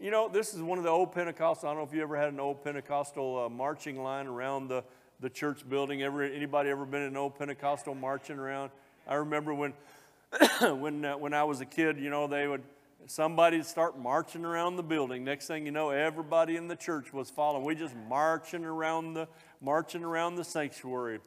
You 0.00 0.10
know, 0.10 0.28
this 0.28 0.54
is 0.54 0.62
one 0.62 0.78
of 0.78 0.84
the 0.84 0.90
old 0.90 1.12
Pentecostal. 1.12 1.68
I 1.68 1.72
don't 1.72 1.82
know 1.82 1.88
if 1.88 1.94
you 1.94 2.02
ever 2.02 2.16
had 2.16 2.32
an 2.32 2.40
old 2.40 2.62
Pentecostal 2.62 3.46
uh, 3.46 3.48
marching 3.48 4.00
line 4.00 4.26
around 4.26 4.68
the, 4.68 4.84
the 5.20 5.28
church 5.28 5.68
building. 5.68 6.02
Ever, 6.02 6.22
anybody 6.22 6.70
ever 6.70 6.86
been 6.86 7.02
in 7.02 7.08
an 7.08 7.16
old 7.16 7.36
Pentecostal 7.36 7.94
marching 7.94 8.38
around? 8.38 8.70
I 9.08 9.14
remember 9.14 9.52
when, 9.52 9.74
when, 10.60 11.04
uh, 11.04 11.16
when 11.16 11.34
I 11.34 11.42
was 11.44 11.60
a 11.60 11.66
kid, 11.66 11.98
you 11.98 12.10
know, 12.10 12.28
they 12.28 12.46
would, 12.46 12.62
somebody 13.06 13.62
start 13.62 13.98
marching 13.98 14.44
around 14.44 14.76
the 14.76 14.84
building. 14.84 15.24
Next 15.24 15.48
thing 15.48 15.66
you 15.66 15.72
know, 15.72 15.90
everybody 15.90 16.56
in 16.56 16.68
the 16.68 16.76
church 16.76 17.12
was 17.12 17.28
following. 17.28 17.64
We 17.64 17.74
just 17.74 17.96
marching 18.08 18.64
around 18.64 19.14
the, 19.14 19.26
marching 19.60 20.04
around 20.04 20.36
the 20.36 20.44
sanctuary. 20.44 21.18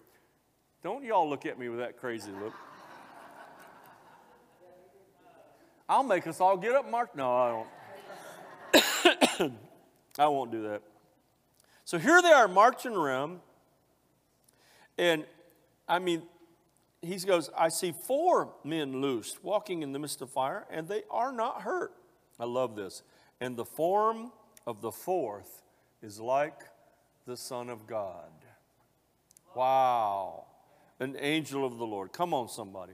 Don't 0.81 1.03
y'all 1.03 1.29
look 1.29 1.45
at 1.45 1.59
me 1.59 1.67
with 1.67 1.79
that 1.79 1.97
crazy 1.97 2.31
look. 2.31 2.53
I'll 5.91 6.03
make 6.03 6.25
us 6.25 6.39
all 6.39 6.55
get 6.55 6.73
up 6.73 6.89
march. 6.89 7.09
No, 7.15 7.65
I 8.73 8.75
don't. 9.41 9.53
I 10.19 10.27
won't 10.27 10.49
do 10.49 10.63
that. 10.69 10.83
So 11.83 11.97
here 11.97 12.21
they 12.21 12.31
are 12.31 12.47
marching 12.47 12.95
around. 12.95 13.41
And 14.97 15.25
I 15.89 15.99
mean, 15.99 16.23
he 17.01 17.17
goes, 17.17 17.49
I 17.57 17.67
see 17.67 17.91
four 17.91 18.53
men 18.63 19.01
loose 19.01 19.37
walking 19.43 19.83
in 19.83 19.91
the 19.91 19.99
midst 19.99 20.21
of 20.21 20.29
fire, 20.29 20.65
and 20.71 20.87
they 20.87 21.03
are 21.11 21.33
not 21.33 21.63
hurt. 21.63 21.91
I 22.39 22.45
love 22.45 22.77
this. 22.77 23.03
And 23.41 23.57
the 23.57 23.65
form 23.65 24.31
of 24.65 24.79
the 24.79 24.91
fourth 24.91 25.61
is 26.01 26.21
like 26.21 26.61
the 27.25 27.35
Son 27.35 27.69
of 27.69 27.85
God. 27.85 28.31
Wow. 29.53 30.45
an 31.01 31.17
angel 31.19 31.65
of 31.65 31.77
the 31.77 31.85
Lord. 31.85 32.13
Come 32.13 32.33
on, 32.33 32.47
somebody. 32.47 32.93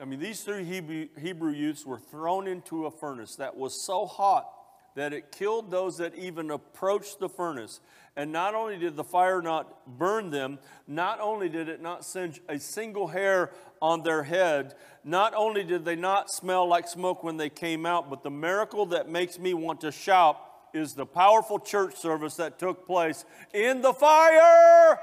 I 0.00 0.04
mean, 0.04 0.18
these 0.18 0.42
three 0.42 0.64
Hebrew, 0.64 1.08
Hebrew 1.20 1.52
youths 1.52 1.86
were 1.86 1.98
thrown 1.98 2.46
into 2.46 2.86
a 2.86 2.90
furnace 2.90 3.36
that 3.36 3.56
was 3.56 3.80
so 3.80 4.06
hot 4.06 4.48
that 4.96 5.12
it 5.12 5.32
killed 5.32 5.70
those 5.70 5.98
that 5.98 6.14
even 6.14 6.50
approached 6.50 7.18
the 7.18 7.28
furnace. 7.28 7.80
And 8.16 8.30
not 8.30 8.54
only 8.54 8.78
did 8.78 8.94
the 8.96 9.04
fire 9.04 9.42
not 9.42 9.98
burn 9.98 10.30
them, 10.30 10.58
not 10.86 11.20
only 11.20 11.48
did 11.48 11.68
it 11.68 11.82
not 11.82 12.04
singe 12.04 12.40
a 12.48 12.58
single 12.58 13.08
hair 13.08 13.50
on 13.82 14.02
their 14.02 14.22
head, 14.22 14.74
not 15.02 15.34
only 15.34 15.64
did 15.64 15.84
they 15.84 15.96
not 15.96 16.30
smell 16.30 16.66
like 16.66 16.86
smoke 16.86 17.24
when 17.24 17.36
they 17.36 17.48
came 17.48 17.84
out, 17.86 18.08
but 18.08 18.22
the 18.22 18.30
miracle 18.30 18.86
that 18.86 19.08
makes 19.08 19.38
me 19.38 19.52
want 19.52 19.80
to 19.80 19.90
shout 19.90 20.40
is 20.72 20.94
the 20.94 21.06
powerful 21.06 21.58
church 21.58 21.96
service 21.96 22.36
that 22.36 22.58
took 22.58 22.86
place 22.86 23.24
in 23.52 23.80
the 23.80 23.92
fire. 23.92 24.98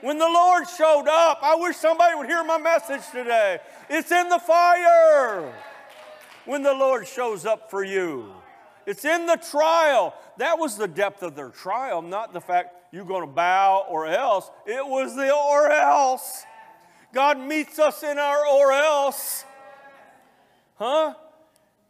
When 0.00 0.18
the 0.18 0.28
Lord 0.28 0.68
showed 0.68 1.08
up, 1.08 1.40
I 1.42 1.56
wish 1.56 1.76
somebody 1.76 2.14
would 2.14 2.26
hear 2.26 2.44
my 2.44 2.58
message 2.58 3.02
today. 3.10 3.58
It's 3.90 4.12
in 4.12 4.28
the 4.28 4.38
fire 4.38 5.52
when 6.44 6.62
the 6.62 6.74
Lord 6.74 7.06
shows 7.06 7.44
up 7.44 7.70
for 7.70 7.82
you. 7.82 8.32
It's 8.86 9.04
in 9.04 9.26
the 9.26 9.36
trial. 9.36 10.14
That 10.38 10.58
was 10.58 10.76
the 10.76 10.88
depth 10.88 11.22
of 11.22 11.34
their 11.34 11.50
trial, 11.50 12.00
not 12.00 12.32
the 12.32 12.40
fact 12.40 12.76
you're 12.92 13.04
going 13.04 13.26
to 13.26 13.32
bow 13.32 13.86
or 13.88 14.06
else. 14.06 14.50
It 14.66 14.86
was 14.86 15.16
the 15.16 15.34
or 15.34 15.70
else. 15.70 16.44
God 17.12 17.38
meets 17.38 17.78
us 17.78 18.02
in 18.02 18.18
our 18.18 18.46
or 18.46 18.72
else. 18.72 19.44
Huh? 20.76 21.14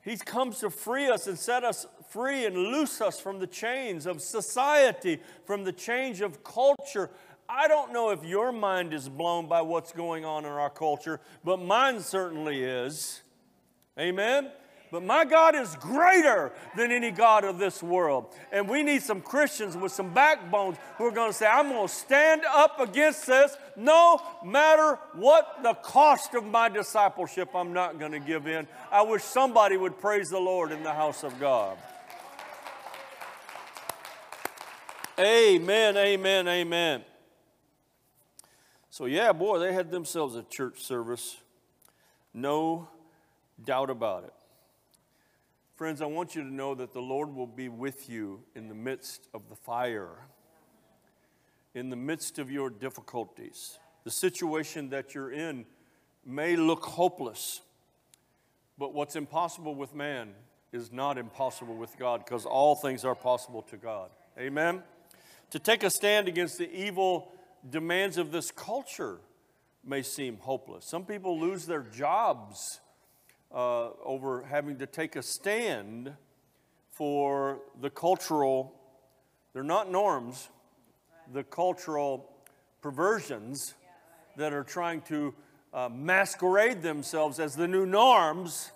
He 0.00 0.16
comes 0.16 0.60
to 0.60 0.70
free 0.70 1.08
us 1.08 1.26
and 1.26 1.38
set 1.38 1.62
us 1.62 1.86
free 2.08 2.46
and 2.46 2.56
loose 2.56 3.00
us 3.00 3.20
from 3.20 3.38
the 3.38 3.46
chains 3.46 4.06
of 4.06 4.22
society, 4.22 5.20
from 5.44 5.64
the 5.64 5.72
change 5.72 6.20
of 6.20 6.42
culture. 6.42 7.10
I 7.48 7.66
don't 7.66 7.92
know 7.92 8.10
if 8.10 8.24
your 8.24 8.52
mind 8.52 8.92
is 8.92 9.08
blown 9.08 9.46
by 9.46 9.62
what's 9.62 9.92
going 9.92 10.24
on 10.24 10.44
in 10.44 10.50
our 10.50 10.70
culture, 10.70 11.20
but 11.42 11.58
mine 11.58 12.00
certainly 12.00 12.62
is. 12.62 13.22
Amen? 13.98 14.50
But 14.90 15.02
my 15.02 15.24
God 15.24 15.54
is 15.54 15.76
greater 15.76 16.52
than 16.76 16.92
any 16.92 17.10
God 17.10 17.44
of 17.44 17.58
this 17.58 17.82
world. 17.82 18.34
And 18.52 18.68
we 18.68 18.82
need 18.82 19.02
some 19.02 19.20
Christians 19.20 19.76
with 19.76 19.92
some 19.92 20.14
backbones 20.14 20.78
who 20.96 21.04
are 21.04 21.10
going 21.10 21.30
to 21.30 21.36
say, 21.36 21.46
I'm 21.46 21.68
going 21.68 21.86
to 21.86 21.92
stand 21.92 22.42
up 22.48 22.80
against 22.80 23.26
this 23.26 23.56
no 23.76 24.20
matter 24.44 24.98
what 25.14 25.62
the 25.62 25.74
cost 25.74 26.34
of 26.34 26.44
my 26.44 26.68
discipleship, 26.68 27.50
I'm 27.54 27.72
not 27.72 27.98
going 27.98 28.12
to 28.12 28.20
give 28.20 28.46
in. 28.46 28.66
I 28.90 29.02
wish 29.02 29.22
somebody 29.22 29.76
would 29.76 29.98
praise 29.98 30.30
the 30.30 30.38
Lord 30.38 30.72
in 30.72 30.82
the 30.82 30.92
house 30.92 31.22
of 31.22 31.38
God. 31.38 31.76
Amen, 35.18 35.96
amen, 35.96 36.46
amen. 36.46 37.04
So, 38.98 39.04
yeah, 39.04 39.32
boy, 39.32 39.60
they 39.60 39.72
had 39.72 39.92
themselves 39.92 40.34
a 40.34 40.42
church 40.42 40.82
service. 40.82 41.36
No 42.34 42.88
doubt 43.64 43.90
about 43.90 44.24
it. 44.24 44.32
Friends, 45.76 46.02
I 46.02 46.06
want 46.06 46.34
you 46.34 46.42
to 46.42 46.52
know 46.52 46.74
that 46.74 46.92
the 46.92 47.00
Lord 47.00 47.32
will 47.32 47.46
be 47.46 47.68
with 47.68 48.10
you 48.10 48.40
in 48.56 48.66
the 48.66 48.74
midst 48.74 49.28
of 49.32 49.48
the 49.48 49.54
fire, 49.54 50.26
in 51.76 51.90
the 51.90 51.96
midst 51.96 52.40
of 52.40 52.50
your 52.50 52.70
difficulties. 52.70 53.78
The 54.02 54.10
situation 54.10 54.90
that 54.90 55.14
you're 55.14 55.30
in 55.30 55.64
may 56.26 56.56
look 56.56 56.82
hopeless, 56.82 57.60
but 58.78 58.94
what's 58.94 59.14
impossible 59.14 59.76
with 59.76 59.94
man 59.94 60.30
is 60.72 60.90
not 60.90 61.18
impossible 61.18 61.76
with 61.76 61.96
God 62.00 62.24
because 62.24 62.44
all 62.44 62.74
things 62.74 63.04
are 63.04 63.14
possible 63.14 63.62
to 63.62 63.76
God. 63.76 64.10
Amen? 64.36 64.82
To 65.50 65.60
take 65.60 65.84
a 65.84 65.90
stand 65.90 66.26
against 66.26 66.58
the 66.58 66.68
evil 66.72 67.30
demands 67.68 68.16
of 68.18 68.32
this 68.32 68.50
culture 68.50 69.18
may 69.84 70.02
seem 70.02 70.38
hopeless. 70.38 70.84
Some 70.84 71.04
people 71.04 71.38
lose 71.38 71.66
their 71.66 71.82
jobs 71.82 72.80
uh, 73.52 73.90
over 74.04 74.44
having 74.44 74.78
to 74.78 74.86
take 74.86 75.16
a 75.16 75.22
stand 75.22 76.12
for 76.90 77.60
the 77.80 77.90
cultural, 77.90 78.74
they're 79.52 79.62
not 79.62 79.90
norms, 79.90 80.48
the 81.32 81.44
cultural 81.44 82.28
perversions 82.82 83.74
that 84.36 84.52
are 84.52 84.64
trying 84.64 85.00
to 85.02 85.34
uh, 85.72 85.88
masquerade 85.92 86.82
themselves 86.82 87.38
as 87.38 87.54
the 87.54 87.68
new 87.68 87.86
norms. 87.86 88.72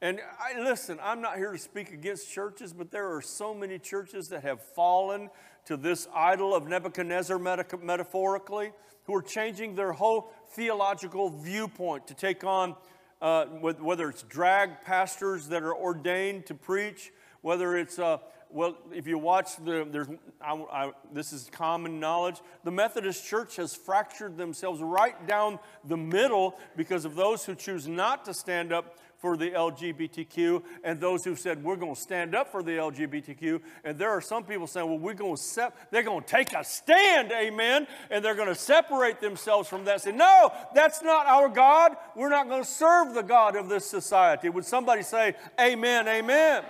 And 0.00 0.20
I 0.40 0.58
listen, 0.60 0.98
I'm 1.02 1.20
not 1.20 1.36
here 1.36 1.52
to 1.52 1.58
speak 1.58 1.92
against 1.92 2.30
churches, 2.30 2.72
but 2.72 2.90
there 2.90 3.14
are 3.14 3.22
so 3.22 3.54
many 3.54 3.78
churches 3.78 4.28
that 4.28 4.42
have 4.42 4.60
fallen 4.60 5.30
to 5.66 5.76
this 5.76 6.08
idol 6.14 6.54
of 6.54 6.66
Nebuchadnezzar 6.66 7.38
metaphorically, 7.38 8.72
who 9.04 9.14
are 9.14 9.22
changing 9.22 9.74
their 9.74 9.92
whole 9.92 10.32
theological 10.50 11.30
viewpoint 11.30 12.06
to 12.06 12.14
take 12.14 12.44
on 12.44 12.76
uh, 13.22 13.46
whether 13.46 14.08
it's 14.08 14.22
drag 14.24 14.82
pastors 14.82 15.46
that 15.48 15.62
are 15.62 15.74
ordained 15.74 16.44
to 16.44 16.54
preach, 16.54 17.12
whether 17.40 17.76
it's, 17.76 18.00
uh, 18.00 18.18
well, 18.50 18.76
if 18.92 19.06
you 19.06 19.16
watch 19.16 19.56
the, 19.64 19.86
there's, 19.88 20.08
I, 20.40 20.54
I, 20.54 20.92
this 21.12 21.32
is 21.32 21.48
common 21.52 22.00
knowledge, 22.00 22.40
the 22.64 22.72
Methodist 22.72 23.24
Church 23.24 23.56
has 23.56 23.76
fractured 23.76 24.36
themselves 24.36 24.82
right 24.82 25.24
down 25.28 25.60
the 25.84 25.96
middle 25.96 26.58
because 26.76 27.04
of 27.04 27.14
those 27.14 27.44
who 27.44 27.54
choose 27.54 27.86
not 27.86 28.24
to 28.24 28.34
stand 28.34 28.72
up 28.72 28.98
for 29.22 29.36
the 29.36 29.52
LGBTQ 29.52 30.64
and 30.82 31.00
those 31.00 31.24
who 31.24 31.36
said 31.36 31.62
we're 31.62 31.76
going 31.76 31.94
to 31.94 32.00
stand 32.00 32.34
up 32.34 32.50
for 32.50 32.60
the 32.60 32.72
LGBTQ. 32.72 33.60
And 33.84 33.96
there 33.96 34.10
are 34.10 34.20
some 34.20 34.42
people 34.42 34.66
saying, 34.66 34.88
well, 34.88 34.98
we're 34.98 35.14
going 35.14 35.36
to 35.36 35.40
sep- 35.40 35.92
they're 35.92 36.02
going 36.02 36.24
to 36.24 36.26
take 36.26 36.52
a 36.52 36.64
stand, 36.64 37.30
amen, 37.30 37.86
and 38.10 38.24
they're 38.24 38.34
going 38.34 38.48
to 38.48 38.54
separate 38.56 39.20
themselves 39.20 39.68
from 39.68 39.84
that. 39.84 40.00
Say, 40.00 40.10
no, 40.10 40.52
that's 40.74 41.02
not 41.02 41.26
our 41.26 41.48
God. 41.48 41.92
We're 42.16 42.30
not 42.30 42.48
going 42.48 42.64
to 42.64 42.68
serve 42.68 43.14
the 43.14 43.22
God 43.22 43.54
of 43.54 43.68
this 43.68 43.86
society. 43.86 44.48
Would 44.48 44.64
somebody 44.64 45.02
say, 45.02 45.36
amen, 45.58 46.08
amen? 46.08 46.64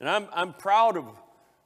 And 0.00 0.08
I'm, 0.08 0.28
I'm 0.32 0.54
proud 0.54 0.96
of 0.96 1.04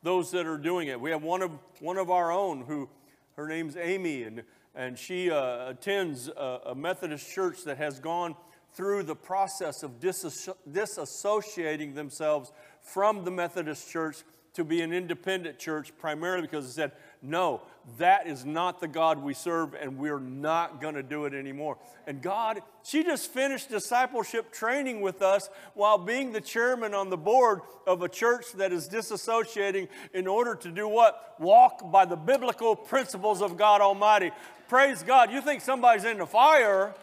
those 0.02 0.32
that 0.32 0.44
are 0.44 0.58
doing 0.58 0.88
it. 0.88 1.00
We 1.00 1.12
have 1.12 1.22
one 1.22 1.42
of, 1.42 1.52
one 1.78 1.98
of 1.98 2.10
our 2.10 2.32
own 2.32 2.62
who, 2.62 2.88
her 3.36 3.46
name's 3.46 3.76
Amy, 3.76 4.24
and, 4.24 4.42
and 4.74 4.98
she 4.98 5.30
uh, 5.30 5.70
attends 5.70 6.26
a, 6.26 6.60
a 6.66 6.74
Methodist 6.74 7.32
church 7.32 7.62
that 7.62 7.78
has 7.78 8.00
gone 8.00 8.34
through 8.74 9.02
the 9.02 9.16
process 9.16 9.82
of 9.82 10.00
disassociating 10.00 11.94
themselves 11.94 12.52
from 12.80 13.24
the 13.24 13.30
Methodist 13.30 13.90
Church 13.90 14.22
to 14.54 14.64
be 14.64 14.82
an 14.82 14.92
independent 14.92 15.58
church, 15.58 15.92
primarily 15.98 16.42
because 16.42 16.66
they 16.66 16.82
said, 16.82 16.92
no, 17.22 17.62
that 17.96 18.26
is 18.26 18.44
not 18.44 18.80
the 18.80 18.88
God 18.88 19.22
we 19.22 19.32
serve, 19.32 19.72
and 19.72 19.96
we're 19.96 20.20
not 20.20 20.78
going 20.78 20.94
to 20.94 21.02
do 21.02 21.24
it 21.24 21.32
anymore. 21.32 21.78
And 22.06 22.20
God, 22.20 22.60
she 22.84 23.02
just 23.02 23.30
finished 23.30 23.70
discipleship 23.70 24.52
training 24.52 25.00
with 25.00 25.22
us 25.22 25.48
while 25.72 25.96
being 25.96 26.32
the 26.32 26.40
chairman 26.40 26.92
on 26.92 27.08
the 27.08 27.16
board 27.16 27.62
of 27.86 28.02
a 28.02 28.10
church 28.10 28.52
that 28.56 28.72
is 28.72 28.90
disassociating 28.90 29.88
in 30.12 30.26
order 30.26 30.54
to 30.56 30.70
do 30.70 30.86
what? 30.86 31.36
Walk 31.38 31.90
by 31.90 32.04
the 32.04 32.16
biblical 32.16 32.76
principles 32.76 33.40
of 33.40 33.56
God 33.56 33.80
Almighty. 33.80 34.32
Praise 34.68 35.02
God. 35.02 35.32
You 35.32 35.40
think 35.40 35.62
somebody's 35.62 36.04
in 36.04 36.18
the 36.18 36.26
fire, 36.26 36.94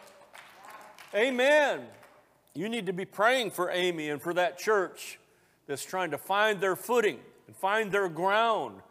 Amen. 1.16 1.82
You 2.54 2.70
need 2.70 2.86
to 2.86 2.94
be 2.94 3.06
praying 3.06 3.52
for 3.52 3.72
Amy 3.72 4.10
and 4.10 4.22
for 4.22 4.32
that 4.36 4.60
church 4.60 5.20
that's 5.66 5.84
trying 5.84 6.12
to 6.12 6.20
find 6.20 6.62
their 6.62 6.76
footing 6.76 7.20
and 7.48 7.56
find 7.56 7.92
their 7.92 8.08
ground. 8.10 8.82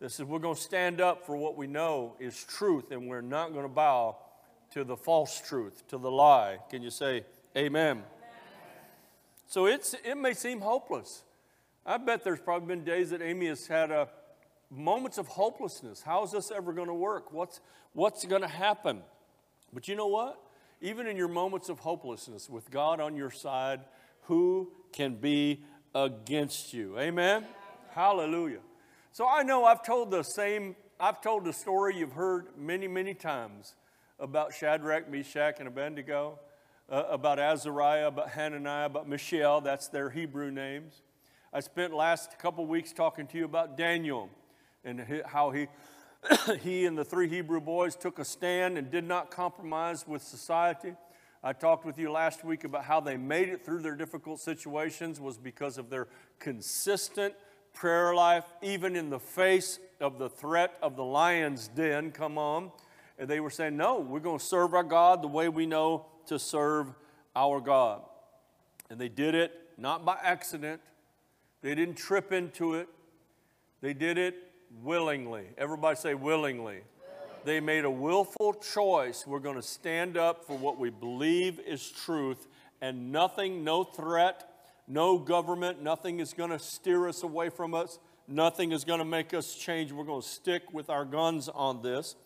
This 0.00 0.18
is 0.18 0.24
we're 0.24 0.38
going 0.38 0.54
to 0.54 0.60
stand 0.60 1.02
up 1.02 1.26
for 1.26 1.36
what 1.36 1.56
we 1.56 1.66
know 1.66 2.16
is 2.18 2.44
truth, 2.44 2.92
and 2.92 3.06
we're 3.08 3.20
not 3.20 3.52
going 3.52 3.64
to 3.64 3.72
bow 3.72 4.16
to 4.72 4.84
the 4.84 4.96
false 4.96 5.40
truth, 5.40 5.86
to 5.88 5.98
the 5.98 6.10
lie. 6.10 6.58
Can 6.70 6.82
you 6.82 6.90
say 6.90 7.24
amen? 7.54 7.98
amen? 7.98 8.04
So 9.46 9.66
it's 9.66 9.94
it 10.02 10.16
may 10.16 10.32
seem 10.32 10.60
hopeless. 10.60 11.24
I 11.84 11.98
bet 11.98 12.24
there's 12.24 12.40
probably 12.40 12.74
been 12.74 12.84
days 12.84 13.10
that 13.10 13.20
Amy 13.20 13.46
has 13.46 13.66
had 13.66 13.90
a, 13.90 14.00
uh, 14.00 14.06
moments 14.70 15.18
of 15.18 15.28
hopelessness. 15.28 16.02
How 16.02 16.24
is 16.24 16.32
this 16.32 16.50
ever 16.50 16.72
going 16.72 16.88
to 16.88 16.94
work? 16.94 17.32
What's 17.32 17.60
what's 17.92 18.24
going 18.24 18.42
to 18.42 18.48
happen? 18.48 19.02
But 19.72 19.88
you 19.88 19.94
know 19.94 20.08
what? 20.08 20.40
Even 20.80 21.06
in 21.06 21.16
your 21.16 21.28
moments 21.28 21.68
of 21.68 21.78
hopelessness, 21.80 22.50
with 22.50 22.70
God 22.70 23.00
on 23.00 23.16
your 23.16 23.30
side, 23.30 23.80
who 24.22 24.70
can 24.92 25.14
be 25.14 25.62
against 25.94 26.74
you? 26.74 26.98
Amen? 26.98 27.46
Hallelujah. 27.90 28.60
So 29.12 29.26
I 29.26 29.42
know 29.42 29.64
I've 29.64 29.82
told 29.82 30.10
the 30.10 30.22
same, 30.22 30.76
I've 31.00 31.20
told 31.22 31.44
the 31.44 31.52
story 31.52 31.96
you've 31.96 32.12
heard 32.12 32.48
many, 32.58 32.88
many 32.88 33.14
times 33.14 33.74
about 34.18 34.52
Shadrach, 34.52 35.10
Meshach, 35.10 35.56
and 35.58 35.68
Abednego, 35.68 36.38
uh, 36.88 37.04
about 37.08 37.38
Azariah, 37.38 38.08
about 38.08 38.30
Hananiah, 38.30 38.86
about 38.86 39.08
Mishael, 39.08 39.60
that's 39.60 39.88
their 39.88 40.10
Hebrew 40.10 40.50
names. 40.50 41.02
I 41.52 41.60
spent 41.60 41.94
last 41.94 42.38
couple 42.38 42.66
weeks 42.66 42.92
talking 42.92 43.26
to 43.28 43.38
you 43.38 43.44
about 43.44 43.76
Daniel 43.76 44.28
and 44.84 45.00
how 45.26 45.50
he 45.50 45.68
he 46.62 46.86
and 46.86 46.96
the 46.96 47.04
three 47.04 47.28
Hebrew 47.28 47.60
boys 47.60 47.96
took 47.96 48.18
a 48.18 48.24
stand 48.24 48.78
and 48.78 48.90
did 48.90 49.04
not 49.04 49.30
compromise 49.30 50.06
with 50.06 50.22
society. 50.22 50.94
I 51.42 51.52
talked 51.52 51.84
with 51.84 51.98
you 51.98 52.10
last 52.10 52.44
week 52.44 52.64
about 52.64 52.84
how 52.84 53.00
they 53.00 53.16
made 53.16 53.48
it 53.48 53.64
through 53.64 53.82
their 53.82 53.94
difficult 53.94 54.40
situations 54.40 55.20
was 55.20 55.36
because 55.38 55.78
of 55.78 55.90
their 55.90 56.08
consistent 56.38 57.34
prayer 57.72 58.14
life, 58.14 58.44
even 58.62 58.96
in 58.96 59.10
the 59.10 59.18
face 59.18 59.78
of 60.00 60.18
the 60.18 60.28
threat 60.28 60.76
of 60.82 60.96
the 60.96 61.04
lion's 61.04 61.68
den. 61.68 62.10
Come 62.10 62.38
on. 62.38 62.72
And 63.18 63.28
they 63.28 63.40
were 63.40 63.50
saying, 63.50 63.76
no, 63.76 64.00
we're 64.00 64.20
going 64.20 64.38
to 64.38 64.44
serve 64.44 64.74
our 64.74 64.82
God 64.82 65.22
the 65.22 65.28
way 65.28 65.48
we 65.48 65.66
know 65.66 66.06
to 66.26 66.38
serve 66.38 66.88
our 67.34 67.60
God. 67.60 68.02
And 68.90 69.00
they 69.00 69.08
did 69.08 69.34
it 69.34 69.52
not 69.78 70.04
by 70.04 70.16
accident, 70.22 70.80
they 71.60 71.74
didn't 71.74 71.96
trip 71.96 72.32
into 72.32 72.74
it, 72.74 72.88
they 73.80 73.92
did 73.92 74.16
it 74.16 74.45
willingly. 74.82 75.44
Everybody 75.58 75.96
say 75.96 76.14
willingly. 76.14 76.62
willingly. 76.62 76.82
They 77.44 77.60
made 77.60 77.84
a 77.84 77.90
willful 77.90 78.54
choice. 78.54 79.26
We're 79.26 79.40
going 79.40 79.56
to 79.56 79.62
stand 79.62 80.16
up 80.16 80.44
for 80.46 80.56
what 80.56 80.78
we 80.78 80.90
believe 80.90 81.60
is 81.60 81.90
truth, 81.90 82.46
and 82.80 83.12
nothing, 83.12 83.64
no 83.64 83.84
threat, 83.84 84.48
no 84.88 85.18
government, 85.18 85.82
nothing 85.82 86.20
is 86.20 86.32
going 86.32 86.50
to 86.50 86.58
steer 86.58 87.08
us 87.08 87.22
away 87.22 87.48
from 87.48 87.74
us. 87.74 87.98
Nothing 88.28 88.72
is 88.72 88.84
going 88.84 88.98
to 88.98 89.04
make 89.04 89.34
us 89.34 89.54
change. 89.54 89.92
We're 89.92 90.04
going 90.04 90.22
to 90.22 90.28
stick 90.28 90.72
with 90.72 90.90
our 90.90 91.04
guns 91.04 91.48
on 91.48 91.82
this. 91.82 92.16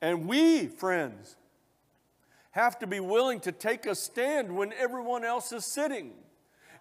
And 0.00 0.26
we, 0.26 0.66
friends, 0.66 1.36
have 2.52 2.78
to 2.78 2.86
be 2.86 3.00
willing 3.00 3.40
to 3.40 3.52
take 3.52 3.86
a 3.86 3.94
stand 3.94 4.56
when 4.56 4.72
everyone 4.72 5.24
else 5.24 5.52
is 5.52 5.64
sitting. 5.64 6.12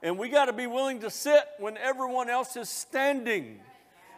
And 0.02 0.18
we 0.18 0.30
got 0.30 0.46
to 0.46 0.54
be 0.54 0.68
willing 0.68 1.00
to 1.02 1.10
sit 1.10 1.44
when 1.58 1.78
everyone 1.78 2.30
else 2.30 2.56
is 2.56 2.70
standing. 2.70 3.60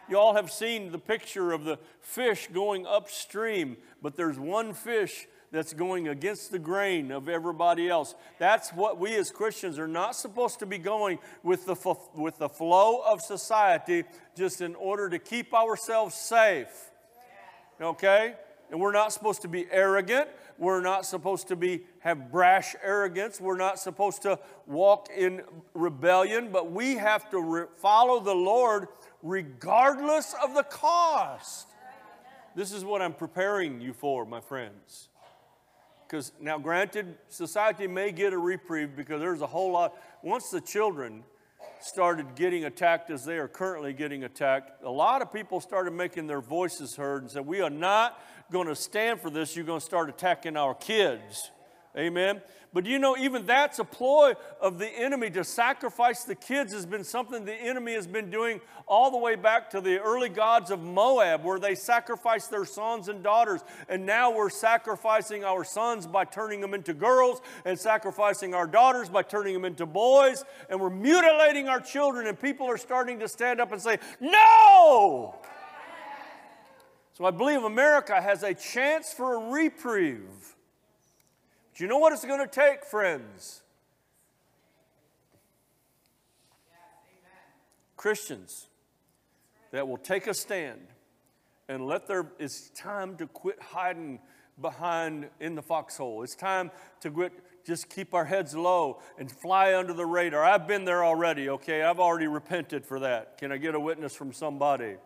You 0.08 0.18
all 0.18 0.34
have 0.34 0.50
seen 0.50 0.92
the 0.92 0.98
picture 0.98 1.52
of 1.52 1.64
the 1.64 1.78
fish 2.00 2.48
going 2.52 2.86
upstream, 2.86 3.76
but 4.02 4.16
there's 4.16 4.38
one 4.38 4.74
fish 4.74 5.26
that's 5.52 5.74
going 5.74 6.08
against 6.08 6.50
the 6.50 6.58
grain 6.58 7.12
of 7.12 7.28
everybody 7.28 7.88
else. 7.88 8.14
That's 8.38 8.70
what 8.70 8.98
we 8.98 9.14
as 9.14 9.30
Christians 9.30 9.78
are 9.78 9.86
not 9.86 10.16
supposed 10.16 10.58
to 10.60 10.66
be 10.66 10.78
going 10.78 11.18
with 11.42 11.66
the, 11.66 11.94
with 12.14 12.38
the 12.38 12.48
flow 12.48 13.02
of 13.06 13.20
society 13.20 14.04
just 14.34 14.62
in 14.62 14.74
order 14.74 15.10
to 15.10 15.18
keep 15.18 15.52
ourselves 15.52 16.14
safe. 16.14 16.90
Okay? 17.80 18.34
And 18.70 18.80
we're 18.80 18.92
not 18.92 19.12
supposed 19.12 19.42
to 19.42 19.48
be 19.48 19.66
arrogant. 19.70 20.30
We're 20.56 20.80
not 20.80 21.04
supposed 21.04 21.48
to 21.48 21.56
be 21.56 21.82
have 22.00 22.32
brash 22.32 22.74
arrogance. 22.82 23.38
We're 23.38 23.58
not 23.58 23.78
supposed 23.78 24.22
to 24.22 24.38
walk 24.66 25.08
in 25.14 25.42
rebellion, 25.74 26.50
but 26.50 26.72
we 26.72 26.94
have 26.96 27.28
to 27.30 27.40
re- 27.40 27.64
follow 27.76 28.20
the 28.20 28.34
Lord 28.34 28.88
regardless 29.22 30.34
of 30.42 30.54
the 30.54 30.64
cost. 30.64 31.68
This 32.54 32.72
is 32.72 32.84
what 32.84 33.00
I'm 33.00 33.14
preparing 33.14 33.80
you 33.80 33.92
for, 33.92 34.26
my 34.26 34.40
friends. 34.40 35.08
Because 36.06 36.32
now, 36.40 36.58
granted, 36.58 37.16
society 37.28 37.86
may 37.86 38.12
get 38.12 38.34
a 38.34 38.38
reprieve 38.38 38.94
because 38.94 39.20
there's 39.20 39.40
a 39.40 39.46
whole 39.46 39.72
lot. 39.72 39.96
Once 40.22 40.50
the 40.50 40.60
children 40.60 41.24
started 41.80 42.34
getting 42.34 42.66
attacked 42.66 43.10
as 43.10 43.24
they 43.24 43.38
are 43.38 43.48
currently 43.48 43.94
getting 43.94 44.24
attacked, 44.24 44.82
a 44.84 44.90
lot 44.90 45.22
of 45.22 45.32
people 45.32 45.60
started 45.60 45.92
making 45.92 46.26
their 46.26 46.42
voices 46.42 46.96
heard 46.96 47.22
and 47.22 47.30
said, 47.30 47.46
We 47.46 47.62
are 47.62 47.70
not 47.70 48.20
going 48.50 48.68
to 48.68 48.76
stand 48.76 49.20
for 49.20 49.30
this, 49.30 49.56
you're 49.56 49.64
going 49.64 49.80
to 49.80 49.86
start 49.86 50.10
attacking 50.10 50.56
our 50.56 50.74
kids. 50.74 51.50
Amen. 51.96 52.40
But 52.74 52.86
you 52.86 52.98
know, 52.98 53.18
even 53.18 53.44
that's 53.44 53.78
a 53.78 53.84
ploy 53.84 54.32
of 54.58 54.78
the 54.78 54.88
enemy 54.88 55.28
to 55.30 55.44
sacrifice 55.44 56.24
the 56.24 56.34
kids 56.34 56.72
has 56.72 56.86
been 56.86 57.04
something 57.04 57.44
the 57.44 57.52
enemy 57.52 57.92
has 57.92 58.06
been 58.06 58.30
doing 58.30 58.62
all 58.86 59.10
the 59.10 59.18
way 59.18 59.34
back 59.34 59.68
to 59.70 59.80
the 59.82 59.98
early 59.98 60.30
gods 60.30 60.70
of 60.70 60.80
Moab, 60.80 61.44
where 61.44 61.58
they 61.58 61.74
sacrificed 61.74 62.50
their 62.50 62.64
sons 62.64 63.08
and 63.08 63.22
daughters. 63.22 63.60
And 63.90 64.06
now 64.06 64.34
we're 64.34 64.48
sacrificing 64.48 65.44
our 65.44 65.64
sons 65.64 66.06
by 66.06 66.24
turning 66.24 66.62
them 66.62 66.72
into 66.72 66.94
girls, 66.94 67.42
and 67.66 67.78
sacrificing 67.78 68.54
our 68.54 68.66
daughters 68.66 69.10
by 69.10 69.22
turning 69.22 69.52
them 69.52 69.66
into 69.66 69.84
boys. 69.84 70.42
And 70.70 70.80
we're 70.80 70.88
mutilating 70.88 71.68
our 71.68 71.80
children, 71.80 72.26
and 72.26 72.40
people 72.40 72.66
are 72.66 72.78
starting 72.78 73.18
to 73.18 73.28
stand 73.28 73.60
up 73.60 73.70
and 73.70 73.82
say, 73.82 73.98
No! 74.18 75.34
So 77.12 77.26
I 77.26 77.30
believe 77.30 77.64
America 77.64 78.18
has 78.18 78.42
a 78.42 78.54
chance 78.54 79.12
for 79.12 79.34
a 79.34 79.52
reprieve. 79.52 80.51
But 81.72 81.80
you 81.80 81.86
know 81.86 81.98
what 81.98 82.12
it's 82.12 82.24
going 82.24 82.40
to 82.40 82.46
take, 82.46 82.84
friends? 82.84 83.62
Christians 87.96 88.66
that 89.70 89.88
will 89.88 89.96
take 89.96 90.26
a 90.26 90.34
stand 90.34 90.80
and 91.68 91.86
let 91.86 92.06
their, 92.06 92.26
it's 92.38 92.68
time 92.70 93.16
to 93.16 93.26
quit 93.26 93.62
hiding 93.62 94.18
behind 94.60 95.28
in 95.40 95.54
the 95.54 95.62
foxhole. 95.62 96.22
It's 96.22 96.34
time 96.34 96.70
to 97.00 97.10
quit, 97.10 97.32
just 97.64 97.88
keep 97.88 98.12
our 98.12 98.24
heads 98.24 98.54
low 98.54 99.00
and 99.18 99.30
fly 99.30 99.74
under 99.74 99.94
the 99.94 100.04
radar. 100.04 100.44
I've 100.44 100.66
been 100.66 100.84
there 100.84 101.04
already, 101.04 101.48
okay? 101.48 101.82
I've 101.82 102.00
already 102.00 102.26
repented 102.26 102.84
for 102.84 103.00
that. 103.00 103.38
Can 103.38 103.50
I 103.50 103.56
get 103.56 103.74
a 103.74 103.80
witness 103.80 104.14
from 104.14 104.32
somebody? 104.32 104.96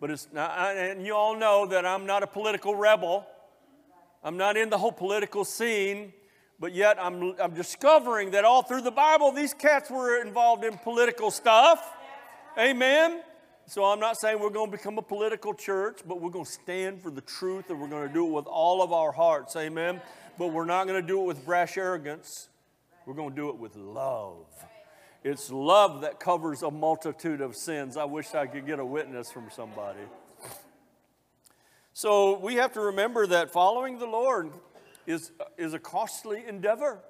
But 0.00 0.10
it's 0.10 0.26
and 0.34 1.06
you 1.06 1.14
all 1.14 1.36
know 1.36 1.64
that 1.66 1.86
I'm 1.86 2.06
not 2.06 2.22
a 2.22 2.26
political 2.26 2.74
rebel. 2.74 3.24
I'm 4.24 4.36
not 4.36 4.56
in 4.56 4.70
the 4.70 4.78
whole 4.78 4.92
political 4.92 5.44
scene, 5.44 6.12
but 6.60 6.72
yet 6.74 6.96
I'm, 7.00 7.34
I'm 7.40 7.54
discovering 7.54 8.30
that 8.32 8.44
all 8.44 8.62
through 8.62 8.82
the 8.82 8.90
Bible, 8.92 9.32
these 9.32 9.52
cats 9.52 9.90
were 9.90 10.22
involved 10.22 10.64
in 10.64 10.78
political 10.78 11.30
stuff. 11.30 11.84
Amen. 12.56 13.22
So 13.66 13.84
I'm 13.84 14.00
not 14.00 14.16
saying 14.16 14.38
we're 14.38 14.50
going 14.50 14.70
to 14.70 14.76
become 14.76 14.98
a 14.98 15.02
political 15.02 15.54
church, 15.54 16.00
but 16.06 16.20
we're 16.20 16.30
going 16.30 16.44
to 16.44 16.50
stand 16.50 17.02
for 17.02 17.10
the 17.10 17.20
truth 17.20 17.70
and 17.70 17.80
we're 17.80 17.88
going 17.88 18.06
to 18.06 18.12
do 18.12 18.26
it 18.26 18.30
with 18.30 18.46
all 18.46 18.82
of 18.82 18.92
our 18.92 19.12
hearts. 19.12 19.56
Amen. 19.56 20.00
But 20.38 20.48
we're 20.48 20.66
not 20.66 20.86
going 20.86 21.00
to 21.00 21.06
do 21.06 21.20
it 21.22 21.24
with 21.24 21.44
brash 21.44 21.76
arrogance. 21.76 22.48
We're 23.06 23.14
going 23.14 23.30
to 23.30 23.36
do 23.36 23.48
it 23.48 23.56
with 23.56 23.74
love. 23.76 24.46
It's 25.24 25.50
love 25.50 26.02
that 26.02 26.20
covers 26.20 26.62
a 26.62 26.70
multitude 26.70 27.40
of 27.40 27.56
sins. 27.56 27.96
I 27.96 28.04
wish 28.04 28.34
I 28.34 28.46
could 28.46 28.66
get 28.66 28.78
a 28.78 28.84
witness 28.84 29.30
from 29.30 29.50
somebody. 29.50 30.00
So 31.94 32.38
we 32.38 32.54
have 32.54 32.72
to 32.74 32.80
remember 32.80 33.26
that 33.26 33.52
following 33.52 33.98
the 33.98 34.06
Lord 34.06 34.50
is, 35.06 35.30
is 35.58 35.74
a 35.74 35.78
costly 35.78 36.42
endeavor. 36.46 37.00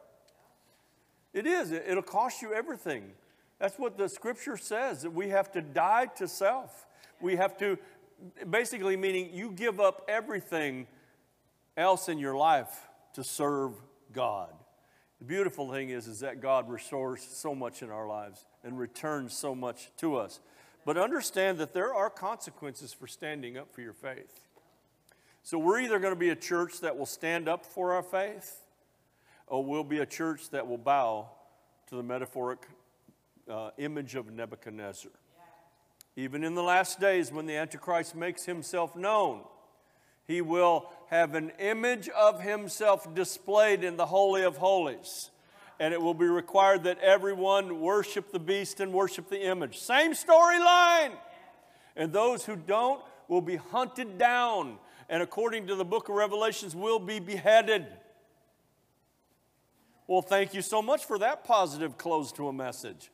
It 1.33 1.47
is, 1.47 1.71
it'll 1.71 2.03
cost 2.03 2.43
you 2.43 2.53
everything. 2.53 3.13
That's 3.59 3.79
what 3.79 3.97
the 3.97 4.09
scripture 4.09 4.57
says 4.57 5.03
that 5.03 5.13
we 5.13 5.29
have 5.29 5.53
to 5.53 5.61
die 5.61 6.07
to 6.17 6.27
self. 6.27 6.87
We 7.21 7.37
have 7.37 7.57
to, 7.59 7.79
basically, 8.51 8.97
meaning 8.97 9.31
you 9.33 9.53
give 9.53 9.79
up 9.79 10.05
everything 10.09 10.89
else 11.77 12.09
in 12.09 12.19
your 12.19 12.35
life 12.35 12.89
to 13.15 13.23
serve 13.23 13.73
God. 14.13 14.53
The 15.21 15.25
beautiful 15.27 15.71
thing 15.71 15.91
is, 15.91 16.09
is 16.09 16.21
that 16.21 16.41
God 16.41 16.69
restores 16.69 17.23
so 17.23 17.55
much 17.55 17.83
in 17.83 17.91
our 17.91 18.09
lives 18.09 18.45
and 18.65 18.77
returns 18.77 19.33
so 19.33 19.55
much 19.55 19.93
to 19.99 20.17
us. 20.17 20.41
But 20.85 20.97
understand 20.99 21.59
that 21.59 21.73
there 21.73 21.95
are 21.95 22.11
consequences 22.11 22.93
for 22.93 23.07
standing 23.07 23.57
up 23.57 23.73
for 23.73 23.81
your 23.83 23.93
faith. 23.93 24.42
So 25.45 25.59
we're 25.59 25.81
either 25.81 25.99
going 25.99 26.15
to 26.15 26.19
be 26.19 26.31
a 26.31 26.37
church 26.37 26.81
that 26.81 26.97
will 26.97 27.07
stand 27.07 27.49
up 27.49 27.67
for 27.67 27.95
our 27.95 28.03
faith, 28.03 28.61
or 29.49 29.65
we'll 29.65 29.83
be 29.83 29.99
a 29.99 30.07
church 30.07 30.51
that 30.51 30.69
will 30.69 30.79
bow 30.79 31.31
to 31.89 31.97
the 31.97 32.03
metaphoric 32.03 32.61
uh, 33.51 33.71
image 33.77 34.15
of 34.15 34.33
Nebuchadnezzar. 34.33 35.11
Even 36.15 36.45
in 36.45 36.55
the 36.55 36.63
last 36.63 37.01
days, 37.01 37.33
when 37.33 37.47
the 37.47 37.57
Antichrist 37.57 38.15
makes 38.15 38.45
himself 38.45 38.95
known, 38.95 39.41
he 40.29 40.41
will 40.41 40.89
have 41.09 41.35
an 41.35 41.51
image 41.59 42.09
of 42.11 42.41
himself 42.41 43.13
displayed 43.13 43.83
in 43.83 43.97
the 43.97 44.07
Holy 44.07 44.45
of 44.45 44.59
Holies. 44.59 45.31
And 45.81 45.93
it 45.93 46.01
will 46.01 46.15
be 46.15 46.27
required 46.27 46.85
that 46.85 47.01
everyone 47.01 47.81
worship 47.81 48.31
the 48.31 48.39
beast 48.39 48.79
and 48.79 48.93
worship 48.93 49.29
the 49.29 49.43
image. 49.43 49.79
Same 49.79 50.13
storyline. 50.13 51.11
And 51.97 52.13
those 52.13 52.45
who 52.45 52.55
don't 52.55 53.03
will 53.27 53.41
be 53.41 53.57
hunted 53.57 54.19
down. 54.19 54.79
And 55.13 55.23
according 55.23 55.67
to 55.67 55.75
the 55.75 55.85
book 55.85 56.09
of 56.09 56.15
Revelations, 56.15 56.75
will 56.75 56.99
be 56.99 57.21
beheaded. 57.21 57.87
Well, 60.07 60.23
thank 60.23 60.55
you 60.55 60.63
so 60.63 60.81
much 60.81 61.05
for 61.05 61.19
that 61.19 61.45
positive 61.45 61.99
close 61.99 62.33
to 62.33 62.49
a 62.49 62.53
message. 62.53 63.11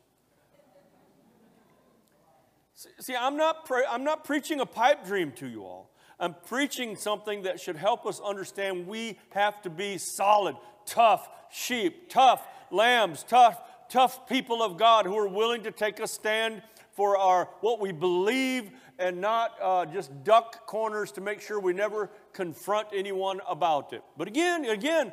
See, 3.01 3.17
I'm 3.17 3.37
not, 3.37 3.65
pre- 3.65 3.85
I'm 3.91 4.05
not 4.05 4.23
preaching 4.23 4.61
a 4.61 4.65
pipe 4.65 5.07
dream 5.07 5.33
to 5.33 5.49
you 5.49 5.65
all. 5.65 5.91
I'm 6.21 6.37
preaching 6.47 6.95
something 6.95 7.43
that 7.43 7.59
should 7.59 7.77
help 7.77 8.07
us 8.07 8.21
understand 8.25 8.87
we 8.87 9.19
have 9.31 9.61
to 9.63 9.71
be 9.71 9.99
solid, 9.99 10.55
tough 10.87 11.29
sheep, 11.51 12.09
tough 12.09 12.47
lambs, 12.71 13.25
tough, 13.25 13.61
tough 13.89 14.29
people 14.29 14.63
of 14.63 14.77
God 14.77 15.05
who 15.05 15.19
are 15.19 15.27
willing 15.27 15.65
to 15.65 15.73
take 15.73 15.99
a 15.99 16.07
stand 16.07 16.63
for 16.93 17.17
our 17.17 17.49
what 17.61 17.81
we 17.81 17.91
believe 17.91 18.71
and 18.99 19.21
not 19.21 19.55
uh, 19.63 19.87
just 19.87 20.25
duck 20.25 20.67
corners 20.67 21.13
to 21.13 21.21
make 21.21 21.41
sure 21.41 21.61
we 21.61 21.73
never 21.73 22.11
confront 22.33 22.89
anyone 22.93 23.41
about 23.49 23.93
it. 23.93 24.03
But 24.17 24.29
again, 24.29 24.65
again, 24.65 25.13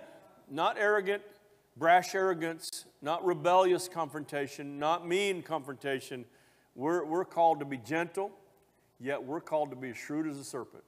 not 0.50 0.78
arrogant, 0.80 1.22
brash 1.78 2.16
arrogance, 2.16 2.86
not 3.02 3.24
rebellious 3.26 3.88
confrontation, 3.88 4.80
not 4.80 5.08
mean 5.08 5.44
confrontation. 5.44 6.26
We're, 6.74 7.06
we're 7.06 7.26
called 7.26 7.60
to 7.60 7.66
be 7.66 7.78
gentle, 7.78 8.32
yet 9.00 9.24
we're 9.24 9.42
called 9.42 9.70
to 9.70 9.76
be 9.76 9.94
shrewd 9.94 10.28
as 10.28 10.40
a 10.40 10.44
serpent. 10.44 10.84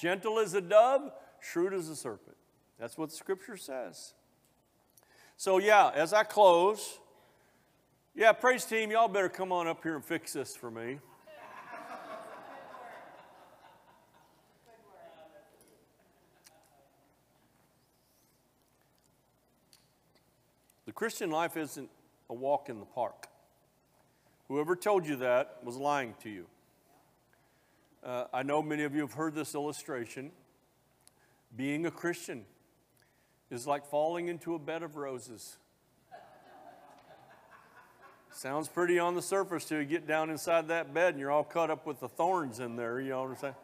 Gentle 0.00 0.38
as 0.38 0.54
a 0.54 0.60
dove, 0.60 1.10
shrewd 1.40 1.74
as 1.74 1.88
a 1.88 1.96
serpent. 1.96 2.36
That's 2.78 2.96
what 2.96 3.10
the 3.10 3.16
Scripture 3.16 3.56
says. 3.56 4.14
So, 5.36 5.58
yeah, 5.58 5.90
as 5.94 6.12
I 6.12 6.22
close, 6.22 6.98
yeah, 8.14 8.32
praise 8.32 8.64
team, 8.64 8.90
y'all 8.90 9.08
better 9.08 9.28
come 9.28 9.52
on 9.52 9.66
up 9.66 9.82
here 9.82 9.94
and 9.96 10.04
fix 10.04 10.32
this 10.32 10.54
for 10.54 10.70
me. 10.70 10.98
Christian 20.92 21.30
life 21.30 21.56
isn't 21.56 21.90
a 22.28 22.34
walk 22.34 22.68
in 22.68 22.80
the 22.80 22.86
park. 22.86 23.28
Whoever 24.48 24.74
told 24.74 25.06
you 25.06 25.16
that 25.16 25.58
was 25.62 25.76
lying 25.76 26.14
to 26.22 26.30
you. 26.30 26.46
Uh, 28.02 28.24
I 28.32 28.42
know 28.42 28.62
many 28.62 28.84
of 28.84 28.94
you 28.94 29.02
have 29.02 29.12
heard 29.12 29.34
this 29.34 29.54
illustration. 29.54 30.32
Being 31.56 31.86
a 31.86 31.90
Christian 31.90 32.44
is 33.50 33.66
like 33.66 33.84
falling 33.86 34.28
into 34.28 34.54
a 34.54 34.58
bed 34.58 34.82
of 34.82 34.96
roses. 34.96 35.56
Sounds 38.32 38.68
pretty 38.68 38.98
on 38.98 39.14
the 39.14 39.22
surface 39.22 39.64
till 39.64 39.80
you 39.80 39.84
get 39.84 40.06
down 40.06 40.30
inside 40.30 40.68
that 40.68 40.94
bed 40.94 41.14
and 41.14 41.20
you're 41.20 41.30
all 41.30 41.44
cut 41.44 41.70
up 41.70 41.84
with 41.84 42.00
the 42.00 42.08
thorns 42.08 42.60
in 42.60 42.76
there, 42.76 43.00
you 43.00 43.10
know 43.10 43.22
what 43.22 43.30
I'm 43.30 43.36
saying? 43.36 43.54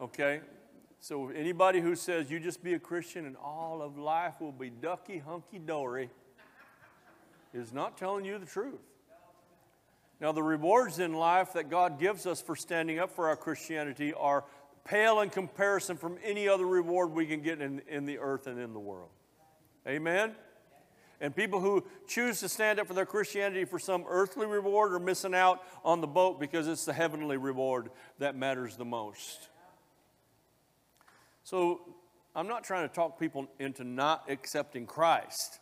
Okay? 0.00 0.40
So 1.00 1.30
anybody 1.30 1.80
who 1.80 1.96
says 1.96 2.30
you 2.30 2.38
just 2.38 2.62
be 2.62 2.74
a 2.74 2.78
Christian 2.78 3.26
and 3.26 3.36
all 3.36 3.82
of 3.82 3.98
life 3.98 4.40
will 4.40 4.52
be 4.52 4.70
ducky 4.70 5.18
hunky 5.18 5.58
dory 5.58 6.10
is 7.56 7.72
not 7.72 7.96
telling 7.96 8.24
you 8.24 8.38
the 8.38 8.46
truth. 8.46 8.80
Now, 10.20 10.32
the 10.32 10.42
rewards 10.42 10.98
in 10.98 11.12
life 11.12 11.52
that 11.54 11.68
God 11.68 11.98
gives 11.98 12.26
us 12.26 12.40
for 12.40 12.56
standing 12.56 12.98
up 12.98 13.10
for 13.10 13.28
our 13.28 13.36
Christianity 13.36 14.14
are 14.14 14.44
pale 14.84 15.20
in 15.20 15.30
comparison 15.30 15.96
from 15.96 16.16
any 16.24 16.48
other 16.48 16.66
reward 16.66 17.12
we 17.12 17.26
can 17.26 17.42
get 17.42 17.60
in, 17.60 17.82
in 17.88 18.06
the 18.06 18.18
earth 18.18 18.46
and 18.46 18.58
in 18.58 18.72
the 18.72 18.78
world. 18.78 19.10
Amen? 19.86 20.34
And 21.20 21.34
people 21.34 21.60
who 21.60 21.84
choose 22.06 22.40
to 22.40 22.48
stand 22.48 22.78
up 22.78 22.86
for 22.86 22.94
their 22.94 23.06
Christianity 23.06 23.64
for 23.64 23.78
some 23.78 24.04
earthly 24.08 24.46
reward 24.46 24.92
are 24.92 24.98
missing 24.98 25.34
out 25.34 25.62
on 25.84 26.00
the 26.00 26.06
boat 26.06 26.40
because 26.40 26.68
it's 26.68 26.84
the 26.84 26.92
heavenly 26.92 27.36
reward 27.36 27.90
that 28.18 28.36
matters 28.36 28.76
the 28.76 28.84
most. 28.84 29.48
So, 31.42 31.80
I'm 32.34 32.48
not 32.48 32.64
trying 32.64 32.86
to 32.86 32.94
talk 32.94 33.18
people 33.18 33.48
into 33.58 33.82
not 33.82 34.30
accepting 34.30 34.84
Christ. 34.84 35.58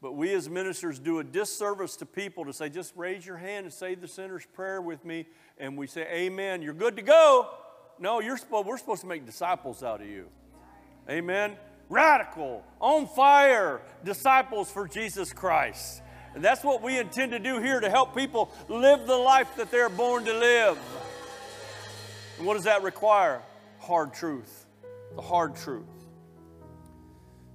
But 0.00 0.12
we 0.12 0.32
as 0.34 0.48
ministers 0.48 0.98
do 0.98 1.18
a 1.18 1.24
disservice 1.24 1.96
to 1.96 2.06
people 2.06 2.44
to 2.44 2.52
say, 2.52 2.68
just 2.68 2.92
raise 2.96 3.26
your 3.26 3.36
hand 3.36 3.66
and 3.66 3.72
say 3.72 3.96
the 3.96 4.06
sinner's 4.06 4.46
prayer 4.46 4.80
with 4.80 5.04
me, 5.04 5.26
and 5.58 5.76
we 5.76 5.88
say, 5.88 6.06
Amen, 6.12 6.62
you're 6.62 6.72
good 6.72 6.96
to 6.96 7.02
go. 7.02 7.48
No, 7.98 8.20
you're 8.20 8.36
supposed, 8.36 8.66
we're 8.66 8.78
supposed 8.78 9.00
to 9.00 9.08
make 9.08 9.26
disciples 9.26 9.82
out 9.82 10.00
of 10.00 10.06
you. 10.06 10.28
Amen. 11.10 11.56
Radical, 11.88 12.62
on 12.80 13.08
fire 13.08 13.80
disciples 14.04 14.70
for 14.70 14.86
Jesus 14.86 15.32
Christ. 15.32 16.02
And 16.34 16.44
that's 16.44 16.62
what 16.62 16.82
we 16.82 16.98
intend 16.98 17.32
to 17.32 17.38
do 17.40 17.58
here 17.60 17.80
to 17.80 17.90
help 17.90 18.14
people 18.14 18.52
live 18.68 19.06
the 19.06 19.16
life 19.16 19.56
that 19.56 19.70
they're 19.72 19.88
born 19.88 20.24
to 20.26 20.32
live. 20.32 20.78
And 22.36 22.46
what 22.46 22.54
does 22.54 22.64
that 22.64 22.82
require? 22.82 23.42
Hard 23.80 24.12
truth. 24.12 24.66
The 25.16 25.22
hard 25.22 25.56
truth. 25.56 25.97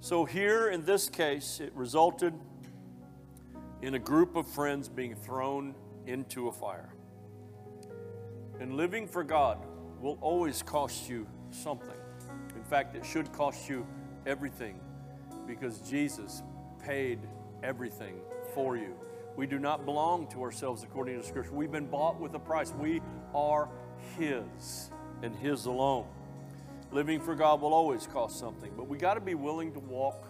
So, 0.03 0.25
here 0.25 0.67
in 0.67 0.83
this 0.83 1.07
case, 1.07 1.61
it 1.61 1.71
resulted 1.73 2.33
in 3.81 3.93
a 3.93 3.99
group 3.99 4.35
of 4.35 4.45
friends 4.45 4.89
being 4.89 5.15
thrown 5.15 5.73
into 6.07 6.49
a 6.49 6.51
fire. 6.51 6.93
And 8.59 8.75
living 8.75 9.07
for 9.07 9.23
God 9.23 9.59
will 10.01 10.17
always 10.19 10.61
cost 10.61 11.07
you 11.07 11.25
something. 11.51 11.95
In 12.53 12.65
fact, 12.65 12.97
it 12.97 13.05
should 13.05 13.31
cost 13.31 13.69
you 13.69 13.87
everything 14.25 14.77
because 15.47 15.79
Jesus 15.79 16.43
paid 16.85 17.19
everything 17.63 18.15
for 18.53 18.75
you. 18.75 18.95
We 19.37 19.47
do 19.47 19.57
not 19.57 19.85
belong 19.85 20.27
to 20.31 20.41
ourselves 20.41 20.83
according 20.83 21.21
to 21.21 21.25
Scripture. 21.25 21.53
We've 21.53 21.71
been 21.71 21.87
bought 21.87 22.19
with 22.19 22.33
a 22.33 22.39
price. 22.39 22.73
We 22.77 22.99
are 23.33 23.69
His 24.17 24.91
and 25.21 25.33
His 25.33 25.65
alone. 25.65 26.07
Living 26.93 27.19
for 27.19 27.33
God 27.33 27.59
will 27.59 27.73
always 27.73 28.05
cost 28.05 28.37
something, 28.39 28.71
but 28.77 28.87
we 28.87 28.99
got 28.99 29.15
to 29.15 29.19
be 29.19 29.33
willing 29.33 29.73
to 29.73 29.79
walk 29.79 30.27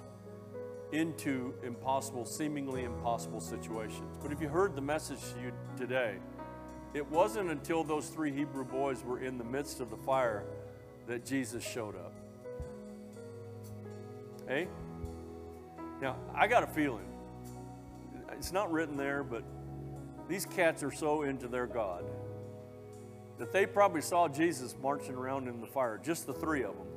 into 0.93 1.53
impossible, 1.61 2.23
seemingly 2.23 2.85
impossible 2.85 3.41
situations. 3.41 4.17
But 4.21 4.31
if 4.31 4.39
you 4.39 4.47
heard 4.47 4.73
the 4.73 4.81
message 4.81 5.19
to 5.33 5.41
you 5.41 5.51
today, 5.75 6.15
it 6.93 7.05
wasn't 7.11 7.51
until 7.51 7.83
those 7.83 8.07
three 8.07 8.31
Hebrew 8.31 8.63
boys 8.63 9.03
were 9.03 9.19
in 9.19 9.37
the 9.37 9.43
midst 9.43 9.81
of 9.81 9.89
the 9.89 9.97
fire 9.97 10.45
that 11.05 11.25
Jesus 11.25 11.61
showed 11.61 11.97
up. 11.97 12.13
Hey? 14.47 14.69
Now, 16.01 16.15
I 16.33 16.47
got 16.47 16.63
a 16.63 16.67
feeling. 16.67 17.07
It's 18.31 18.53
not 18.53 18.71
written 18.71 18.95
there, 18.95 19.21
but 19.21 19.43
these 20.29 20.45
cats 20.45 20.81
are 20.81 20.91
so 20.91 21.23
into 21.23 21.49
their 21.49 21.67
God 21.67 22.05
that 23.39 23.51
they 23.51 23.65
probably 23.65 24.01
saw 24.01 24.27
Jesus 24.27 24.75
marching 24.81 25.15
around 25.15 25.47
in 25.47 25.59
the 25.61 25.67
fire, 25.67 25.99
just 26.03 26.27
the 26.27 26.33
three 26.33 26.63
of 26.63 26.75
them, 26.75 26.87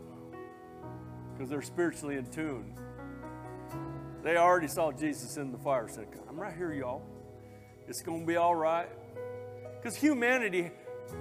because 1.33 1.49
they're 1.49 1.63
spiritually 1.63 2.17
in 2.17 2.27
tune. 2.27 2.75
They 4.23 4.37
already 4.37 4.69
saw 4.69 4.93
Jesus 4.93 5.37
in 5.37 5.53
the 5.53 5.59
fire, 5.59 5.89
said, 5.89 6.09
I'm 6.29 6.39
right 6.39 6.55
here, 6.57 6.73
y'all. 6.73 7.03
It's 7.89 8.03
going 8.03 8.21
to 8.23 8.27
be 8.27 8.37
all 8.37 8.57
right. 8.57 8.89
Because 9.77 9.97
humanity, 9.97 10.73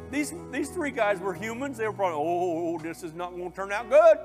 these, 0.09 0.34
these 0.51 0.70
three 0.70 0.89
guys 0.89 1.20
were 1.20 1.34
humans. 1.34 1.78
They 1.78 1.86
were 1.86 1.93
probably, 1.93 2.18
oh, 2.20 2.80
this 2.80 3.03
is 3.03 3.13
not 3.13 3.36
going 3.36 3.51
to 3.51 3.55
turn 3.55 3.72
out 3.72 3.89
good. 3.89 4.18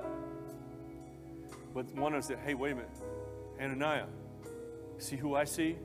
But 1.74 1.94
one 1.94 2.14
of 2.14 2.26
them 2.26 2.36
said, 2.36 2.38
hey, 2.44 2.54
wait 2.54 2.72
a 2.72 2.76
minute. 2.76 2.90
Hananiah, 3.58 4.06
see 4.96 5.16
who 5.16 5.34
I 5.34 5.44
see? 5.44 5.76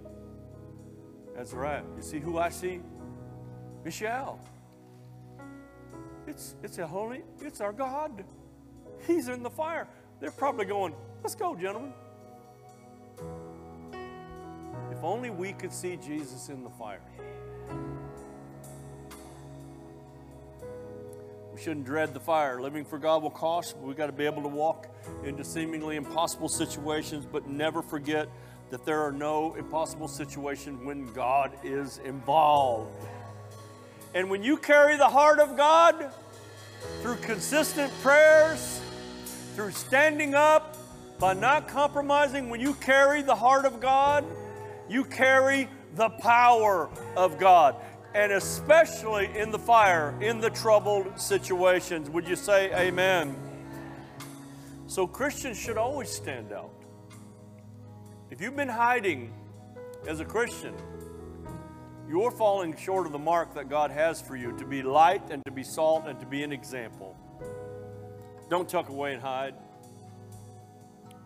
That's 1.36 1.52
right. 1.52 1.84
You 1.98 2.02
see 2.02 2.20
who 2.20 2.38
I 2.38 2.48
see? 2.48 2.80
Mishael. 3.84 4.40
It's, 6.28 6.56
it's 6.64 6.78
a 6.80 6.88
holy, 6.88 7.24
it's 7.42 7.62
our 7.62 7.72
God. 7.72 8.24
He's 9.06 9.28
in 9.28 9.44
the 9.44 9.50
fire. 9.50 9.88
They're 10.20 10.32
probably 10.32 10.66
going, 10.66 10.96
let's 11.24 11.36
go, 11.36 11.56
gentlemen. 11.56 11.94
If 14.92 15.04
only 15.04 15.30
we 15.30 15.54
could 15.54 15.74
see 15.74 15.98
Jesus 15.98 16.50
in 16.50 16.64
the 16.64 16.70
fire. 16.70 17.02
We 21.54 21.62
shouldn't 21.62 21.86
dread 21.86 22.14
the 22.14 22.20
fire. 22.20 22.62
Living 22.62 22.84
for 22.84 22.98
God 22.98 23.24
will 23.24 23.30
cost. 23.30 23.78
We've 23.78 23.96
got 23.96 24.08
to 24.08 24.12
be 24.12 24.26
able 24.26 24.42
to 24.42 24.50
walk 24.50 24.88
into 25.24 25.44
seemingly 25.44 25.96
impossible 25.96 26.50
situations, 26.50 27.26
but 27.26 27.48
never 27.48 27.82
forget 27.82 28.28
that 28.72 28.86
there 28.86 29.02
are 29.02 29.12
no 29.12 29.54
impossible 29.56 30.08
situations 30.08 30.84
when 30.84 31.14
God 31.14 31.52
is 31.64 32.00
involved. 32.04 32.92
And 34.16 34.30
when 34.30 34.44
you 34.44 34.56
carry 34.56 34.96
the 34.96 35.10
heart 35.10 35.40
of 35.40 35.58
God 35.58 36.10
through 37.02 37.18
consistent 37.18 37.92
prayers, 38.02 38.82
through 39.56 39.72
standing 39.72 40.34
up, 40.34 40.78
by 41.20 41.34
not 41.34 41.68
compromising, 41.68 42.50
when 42.50 42.62
you 42.62 42.74
carry 42.76 43.22
the 43.22 43.36
heart 43.36 43.66
of 43.66 43.80
God, 43.82 44.26
you 44.90 45.04
carry 45.04 45.70
the 45.96 46.10
power 46.10 46.90
of 47.18 47.38
God. 47.38 47.76
And 48.14 48.32
especially 48.32 49.30
in 49.38 49.52
the 49.52 49.60
fire, 49.60 50.18
in 50.22 50.40
the 50.40 50.50
troubled 50.50 51.20
situations. 51.20 52.10
Would 52.10 52.28
you 52.28 52.38
say 52.38 52.74
amen? 52.74 53.36
So 54.88 55.08
Christians 55.08 55.58
should 55.58 55.78
always 55.78 56.10
stand 56.10 56.54
out. 56.54 56.72
If 58.30 58.40
you've 58.40 58.56
been 58.56 58.70
hiding 58.70 59.34
as 60.08 60.22
a 60.22 60.26
Christian, 60.26 60.74
you're 62.08 62.32
falling 62.32 62.76
short 62.76 63.06
of 63.06 63.12
the 63.12 63.20
mark 63.20 63.56
that 63.56 63.70
God 63.70 63.92
has 63.92 64.22
for 64.22 64.36
you 64.36 64.56
to 64.58 64.66
be 64.66 64.84
light 64.84 65.32
and 65.32 65.44
to 65.46 65.52
be 65.52 65.64
salt 65.64 66.06
and 66.08 66.20
to 66.20 66.26
be 66.26 66.44
an 66.44 66.52
example. 66.52 67.16
Don't 68.50 68.70
tuck 68.70 68.90
away 68.90 69.14
and 69.14 69.22
hide. 69.22 69.56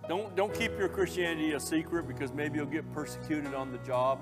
Don't, 0.07 0.35
don't 0.35 0.53
keep 0.53 0.77
your 0.79 0.89
Christianity 0.89 1.51
a 1.51 1.59
secret 1.59 2.07
because 2.07 2.31
maybe 2.31 2.57
you'll 2.57 2.65
get 2.65 2.91
persecuted 2.93 3.53
on 3.53 3.71
the 3.71 3.77
job. 3.79 4.19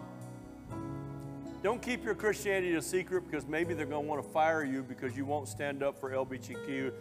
Don't 1.64 1.82
keep 1.82 2.04
your 2.04 2.16
Christianity 2.16 2.76
a 2.76 2.82
secret 2.82 3.30
because 3.30 3.48
maybe 3.48 3.74
they're 3.74 3.86
going 3.86 4.04
to 4.04 4.10
want 4.10 4.24
to 4.24 4.30
fire 4.30 4.64
you 4.64 4.84
because 4.84 5.16
you 5.16 5.26
won't 5.26 5.48
stand 5.48 5.84
up 5.84 5.98
for 6.00 6.12
LBGQ, 6.12 6.92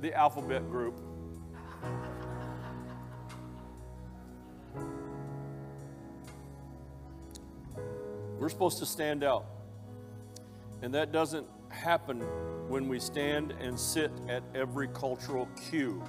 the 0.00 0.14
alphabet 0.14 0.68
group. 0.70 1.00
We're 8.38 8.50
supposed 8.50 8.78
to 8.78 8.86
stand 8.86 9.24
out. 9.24 9.46
And 10.82 10.92
that 10.94 11.10
doesn't 11.10 11.46
happen 11.70 12.20
when 12.68 12.88
we 12.88 13.00
stand 13.00 13.52
and 13.60 13.78
sit 13.78 14.10
at 14.28 14.42
every 14.54 14.88
cultural 14.88 15.48
cue. 15.70 16.02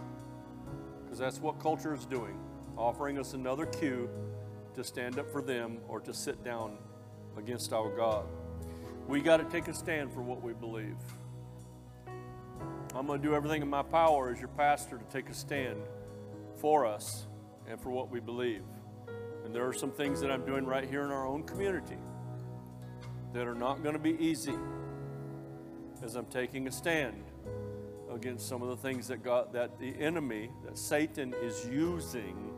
Because 1.03 1.19
that's 1.19 1.39
what 1.39 1.59
culture 1.59 1.93
is 1.93 2.05
doing, 2.05 2.37
offering 2.75 3.17
us 3.17 3.33
another 3.33 3.65
cue 3.65 4.09
to 4.75 4.83
stand 4.83 5.19
up 5.19 5.31
for 5.31 5.41
them 5.41 5.77
or 5.87 5.99
to 6.01 6.13
sit 6.13 6.43
down 6.43 6.77
against 7.37 7.71
our 7.71 7.95
God. 7.95 8.25
We 9.07 9.21
got 9.21 9.37
to 9.37 9.45
take 9.45 9.69
a 9.69 9.73
stand 9.73 10.11
for 10.11 10.21
what 10.21 10.41
we 10.41 10.53
believe. 10.53 10.97
I'm 12.93 13.07
going 13.07 13.21
to 13.21 13.27
do 13.27 13.35
everything 13.35 13.61
in 13.61 13.69
my 13.69 13.83
power 13.83 14.31
as 14.31 14.39
your 14.39 14.49
pastor 14.49 14.97
to 14.97 15.03
take 15.05 15.29
a 15.29 15.33
stand 15.33 15.79
for 16.59 16.85
us 16.85 17.25
and 17.69 17.79
for 17.79 17.89
what 17.89 18.09
we 18.09 18.19
believe. 18.19 18.63
And 19.45 19.55
there 19.55 19.65
are 19.65 19.73
some 19.73 19.91
things 19.91 20.19
that 20.19 20.29
I'm 20.29 20.45
doing 20.45 20.65
right 20.65 20.83
here 20.83 21.03
in 21.03 21.11
our 21.11 21.25
own 21.25 21.43
community 21.43 21.97
that 23.33 23.47
are 23.47 23.55
not 23.55 23.83
going 23.83 23.93
to 23.93 23.99
be 23.99 24.17
easy 24.23 24.55
as 26.03 26.15
I'm 26.15 26.25
taking 26.25 26.67
a 26.67 26.71
stand 26.71 27.23
against 28.13 28.47
some 28.47 28.61
of 28.61 28.69
the 28.69 28.77
things 28.77 29.07
that 29.07 29.23
God, 29.23 29.51
that 29.53 29.79
the 29.79 29.93
enemy, 29.99 30.49
that 30.65 30.77
Satan 30.77 31.33
is 31.41 31.67
using 31.71 32.53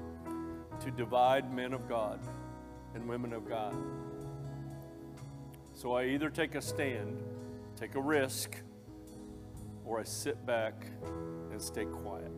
to 0.79 0.91
divide 0.91 1.53
men 1.53 1.73
of 1.73 1.87
God 1.89 2.19
and 2.95 3.07
women 3.07 3.33
of 3.33 3.47
God. 3.47 3.75
So 5.73 5.93
I 5.93 6.05
either 6.05 6.29
take 6.29 6.55
a 6.55 6.61
stand, 6.61 7.21
take 7.75 7.95
a 7.95 8.01
risk, 8.01 8.57
or 9.85 9.99
I 9.99 10.03
sit 10.03 10.45
back 10.45 10.85
and 11.51 11.61
stay 11.61 11.85
quiet. 11.85 12.31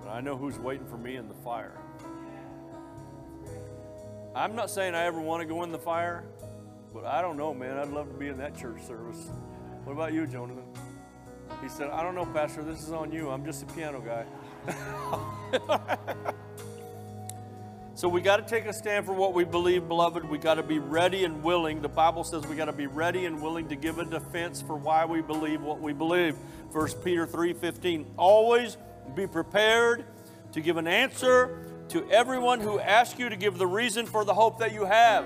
But 0.00 0.10
I 0.10 0.20
know 0.20 0.36
who's 0.36 0.58
waiting 0.58 0.86
for 0.86 0.96
me 0.96 1.16
in 1.16 1.28
the 1.28 1.34
fire. 1.34 1.78
I'm 4.36 4.54
not 4.54 4.68
saying 4.68 4.94
I 4.94 5.04
ever 5.04 5.18
want 5.18 5.40
to 5.40 5.46
go 5.46 5.62
in 5.62 5.72
the 5.72 5.78
fire, 5.78 6.22
but 6.92 7.06
I 7.06 7.22
don't 7.22 7.38
know, 7.38 7.54
man. 7.54 7.78
I'd 7.78 7.88
love 7.88 8.12
to 8.12 8.18
be 8.18 8.28
in 8.28 8.36
that 8.36 8.54
church 8.54 8.82
service. 8.82 9.30
What 9.84 9.94
about 9.94 10.12
you, 10.12 10.26
Jonathan? 10.26 10.62
He 11.62 11.70
said, 11.70 11.88
I 11.88 12.02
don't 12.02 12.14
know, 12.14 12.26
Pastor, 12.26 12.62
this 12.62 12.82
is 12.82 12.92
on 12.92 13.10
you. 13.12 13.30
I'm 13.30 13.46
just 13.46 13.62
a 13.62 13.66
piano 13.66 13.98
guy. 13.98 14.26
so 17.94 18.10
we 18.10 18.20
got 18.20 18.36
to 18.36 18.42
take 18.42 18.66
a 18.66 18.74
stand 18.74 19.06
for 19.06 19.14
what 19.14 19.32
we 19.32 19.44
believe, 19.44 19.88
beloved. 19.88 20.28
We 20.28 20.36
got 20.36 20.56
to 20.56 20.62
be 20.62 20.80
ready 20.80 21.24
and 21.24 21.42
willing. 21.42 21.80
The 21.80 21.88
Bible 21.88 22.22
says 22.22 22.46
we 22.46 22.56
got 22.56 22.66
to 22.66 22.72
be 22.72 22.88
ready 22.88 23.24
and 23.24 23.40
willing 23.40 23.68
to 23.68 23.74
give 23.74 23.98
a 23.98 24.04
defense 24.04 24.60
for 24.60 24.76
why 24.76 25.06
we 25.06 25.22
believe 25.22 25.62
what 25.62 25.80
we 25.80 25.94
believe. 25.94 26.36
1 26.72 26.88
Peter 27.02 27.26
3:15. 27.26 28.04
Always 28.18 28.76
be 29.14 29.26
prepared 29.26 30.04
to 30.52 30.60
give 30.60 30.76
an 30.76 30.86
answer 30.86 31.75
to 31.88 32.08
everyone 32.10 32.60
who 32.60 32.78
asks 32.78 33.18
you 33.18 33.28
to 33.28 33.36
give 33.36 33.58
the 33.58 33.66
reason 33.66 34.06
for 34.06 34.24
the 34.24 34.34
hope 34.34 34.58
that 34.58 34.72
you 34.72 34.84
have. 34.84 35.24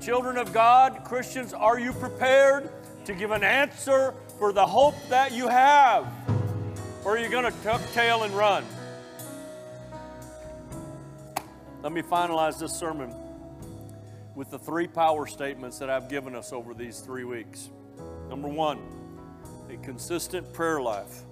Children 0.00 0.36
of 0.36 0.52
God, 0.52 1.04
Christians, 1.04 1.52
are 1.52 1.78
you 1.78 1.92
prepared 1.92 2.70
to 3.04 3.14
give 3.14 3.30
an 3.30 3.44
answer 3.44 4.14
for 4.38 4.52
the 4.52 4.66
hope 4.66 4.94
that 5.08 5.32
you 5.32 5.48
have? 5.48 6.06
Or 7.04 7.16
are 7.16 7.18
you 7.18 7.28
going 7.28 7.44
to 7.44 7.58
tuck 7.62 7.80
tail 7.92 8.24
and 8.24 8.34
run? 8.34 8.64
Let 11.82 11.92
me 11.92 12.02
finalize 12.02 12.58
this 12.58 12.72
sermon 12.72 13.14
with 14.34 14.50
the 14.50 14.58
three 14.58 14.86
power 14.86 15.26
statements 15.26 15.78
that 15.78 15.90
I've 15.90 16.08
given 16.08 16.34
us 16.34 16.52
over 16.52 16.74
these 16.74 17.00
three 17.00 17.24
weeks. 17.24 17.70
Number 18.28 18.48
one, 18.48 18.78
a 19.70 19.76
consistent 19.78 20.52
prayer 20.52 20.80
life 20.80 21.22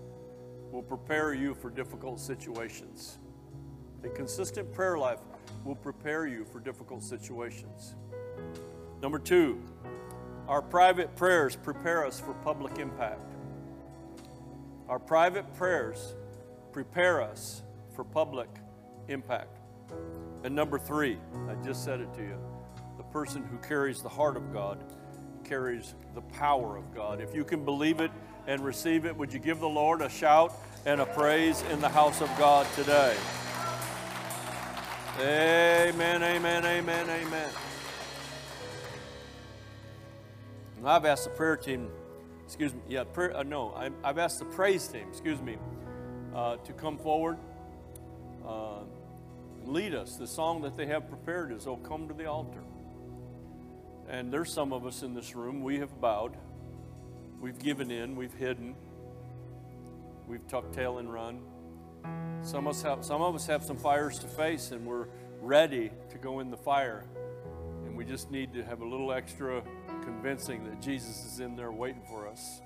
will 0.71 0.83
prepare 0.83 1.35
you 1.35 1.55
for 1.55 1.71
difficult 1.71 2.21
situations. 2.21 3.19
A 4.07 4.09
consistent 4.11 4.73
prayer 4.73 4.97
life 4.97 5.19
will 5.65 5.75
prepare 5.75 6.29
you 6.29 6.45
for 6.45 6.61
difficult 6.61 7.03
situations. 7.03 7.97
Number 9.03 9.19
two, 9.19 9.61
our 10.47 10.63
private 10.63 11.17
prayers 11.17 11.57
prepare 11.57 12.07
us 12.07 12.21
for 12.21 12.33
public 12.35 12.79
impact. 12.79 13.35
Our 14.89 15.01
private 15.01 15.53
prayers 15.55 16.15
prepare 16.73 17.21
us 17.21 17.63
for 17.97 18.05
public 18.05 18.49
impact. 19.09 19.59
And 20.45 20.55
number 20.55 20.79
three, 20.79 21.19
I 21.49 21.55
just 21.65 21.83
said 21.85 22.01
it 22.01 22.15
to 22.15 22.23
you 22.23 22.39
the 22.97 23.03
person 23.05 23.43
who 23.43 23.59
carries 23.59 24.03
the 24.03 24.09
heart 24.09 24.37
of 24.37 24.53
God 24.53 24.85
carries 25.43 25.95
the 26.15 26.23
power 26.23 26.77
of 26.77 26.95
God. 26.95 27.21
If 27.21 27.35
you 27.35 27.45
can 27.45 27.65
believe 27.65 28.01
it 28.01 28.11
and 28.47 28.65
receive 28.65 29.05
it, 29.05 29.17
would 29.17 29.33
you 29.33 29.39
give 29.41 29.59
the 29.59 29.69
Lord 29.69 30.01
a 30.01 30.09
shout 30.09 30.55
and 30.85 31.01
a 31.01 31.07
praise 31.07 31.63
in 31.73 31.81
the 31.81 31.89
house 31.89 32.21
of 32.21 32.31
God 32.39 32.67
today? 32.75 33.17
Amen, 35.19 36.23
amen, 36.23 36.65
amen, 36.65 37.09
amen. 37.09 37.51
And 40.77 40.87
I've 40.87 41.07
asked 41.07 41.25
the 41.25 41.31
prayer 41.31 41.57
team, 41.57 41.89
excuse 42.45 42.75
me, 42.75 42.81
yeah, 42.87 43.05
prayer, 43.05 43.35
uh, 43.35 43.43
no, 43.43 43.73
I, 43.75 43.91
have 44.07 44.19
asked 44.19 44.41
the 44.41 44.45
praise 44.45 44.87
team, 44.89 45.07
excuse 45.09 45.41
me, 45.41 45.57
uh, 46.35 46.57
to 46.57 46.73
come 46.75 46.99
forward 46.99 47.39
uh, 48.47 48.81
lead 49.65 49.95
us. 49.95 50.17
The 50.17 50.27
song 50.27 50.63
that 50.63 50.77
they 50.77 50.87
have 50.87 51.09
prepared 51.09 51.51
is, 51.51 51.67
Oh, 51.67 51.77
Come 51.77 52.09
to 52.09 52.15
the 52.15 52.27
Altar. 52.27 52.63
And 54.09 54.33
there's 54.33 54.53
some 54.53 54.73
of 54.73 54.87
us 54.87 55.03
in 55.03 55.15
this 55.15 55.35
room, 55.35 55.63
we 55.63 55.79
have 55.79 56.01
bowed, 56.01 56.37
we've 57.41 57.59
given 57.59 57.91
in, 57.91 58.17
we've 58.17 58.35
hidden, 58.35 58.77
we've 60.29 60.47
tucked 60.47 60.75
tail 60.75 60.99
and 60.99 61.13
run. 61.13 61.41
Some 62.43 62.67
of, 62.67 62.77
us 62.77 62.83
have, 62.83 63.05
some 63.05 63.23
of 63.23 63.35
us 63.35 63.47
have 63.47 63.65
some 63.65 63.77
fires 63.77 64.19
to 64.21 64.27
face 64.27 64.71
and 64.71 64.87
we're 64.87 65.07
ready 65.41 65.91
to 66.11 66.19
go 66.19 66.41
in 66.41 66.51
the 66.51 66.57
fire. 66.57 67.05
And 67.85 67.97
we 67.97 68.05
just 68.05 68.31
need 68.31 68.53
to 68.55 68.65
have 68.65 68.81
a 68.81 68.85
little 68.85 69.13
extra 69.13 69.63
convincing 70.03 70.65
that 70.65 70.81
Jesus 70.81 71.25
is 71.25 71.41
in 71.41 71.57
there 71.57 71.73
waiting 71.73 72.03
for 72.09 72.29
us. 72.29 72.61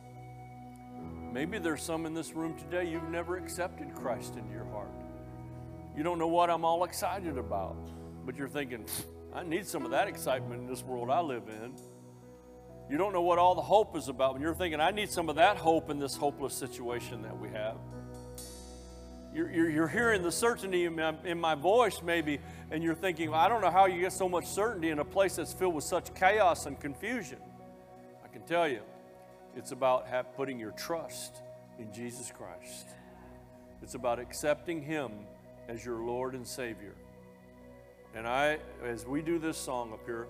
Maybe 1.33 1.59
there's 1.59 1.83
some 1.83 2.07
in 2.07 2.15
this 2.15 2.33
room 2.33 2.59
today 2.59 2.91
you've 2.91 3.09
never 3.09 3.37
accepted 3.37 3.95
Christ 3.95 4.37
into 4.37 4.53
your 4.53 4.67
heart. 4.67 4.91
You 5.97 6.03
don't 6.03 6.19
know 6.19 6.29
what 6.29 6.51
I'm 6.51 6.65
all 6.65 6.85
excited 6.85 7.39
about, 7.39 7.77
but 8.25 8.37
you're 8.37 8.49
thinking, 8.49 8.85
I 9.33 9.43
need 9.43 9.67
some 9.67 9.85
of 9.85 9.93
that 9.93 10.09
excitement 10.09 10.63
in 10.63 10.67
this 10.67 10.83
world 10.83 11.11
I 11.11 11.21
live 11.21 11.45
in. 11.49 11.75
You 12.91 12.99
don't 12.99 13.13
know 13.13 13.23
what 13.23 13.39
all 13.39 13.55
the 13.55 13.63
hope 13.63 13.97
is 13.97 14.09
about, 14.09 14.35
and 14.35 14.43
you're 14.43 14.55
thinking, 14.55 14.81
I 14.81 14.91
need 14.91 15.11
some 15.11 15.29
of 15.29 15.37
that 15.37 15.57
hope 15.57 15.91
in 15.91 15.99
this 15.99 16.17
hopeless 16.17 16.55
situation 16.55 17.23
that 17.23 17.39
we 17.39 17.49
have. 17.51 17.77
You're, 19.33 19.51
you're, 19.51 19.71
you're 19.71 19.89
hearing 19.89 20.23
the 20.23 20.33
certainty 20.33 20.87
in 20.87 20.97
my, 20.97 21.15
in 21.25 21.41
my 21.41 21.55
voice, 21.55 22.03
maybe, 22.03 22.41
and 22.71 22.83
you're 22.83 22.97
thinking, 22.97 23.31
well, 23.31 23.41
I 23.41 23.49
don't 23.49 23.61
know 23.61 23.71
how 23.71 23.87
you 23.87 24.01
get 24.01 24.13
so 24.13 24.29
much 24.29 24.47
certainty 24.47 24.91
in 24.91 24.99
a 24.99 25.05
place 25.05 25.37
that's 25.37 25.53
filled 25.53 25.75
with 25.75 25.85
such 25.85 26.13
chaos 26.15 26.67
and 26.67 26.79
confusion. 26.81 27.39
I 28.25 28.29
can 28.29 28.43
tell 28.43 28.67
you, 28.67 28.81
it's 29.55 29.71
about 29.71 30.07
have, 30.09 30.35
putting 30.35 30.59
your 30.59 30.73
trust 30.73 31.43
in 31.79 31.93
Jesus 31.93 32.33
Christ. 32.33 32.89
It's 33.83 33.95
about 33.95 34.19
accepting 34.19 34.83
Him 34.83 35.13
as 35.69 35.85
your 35.85 35.99
Lord 36.03 36.35
and 36.35 36.47
Savior. 36.47 36.95
And 38.15 38.27
I, 38.27 38.59
as 38.85 39.07
we 39.07 39.23
do 39.23 39.39
this 39.39 39.57
song 39.57 39.93
up 39.93 40.05
here, 40.05 40.27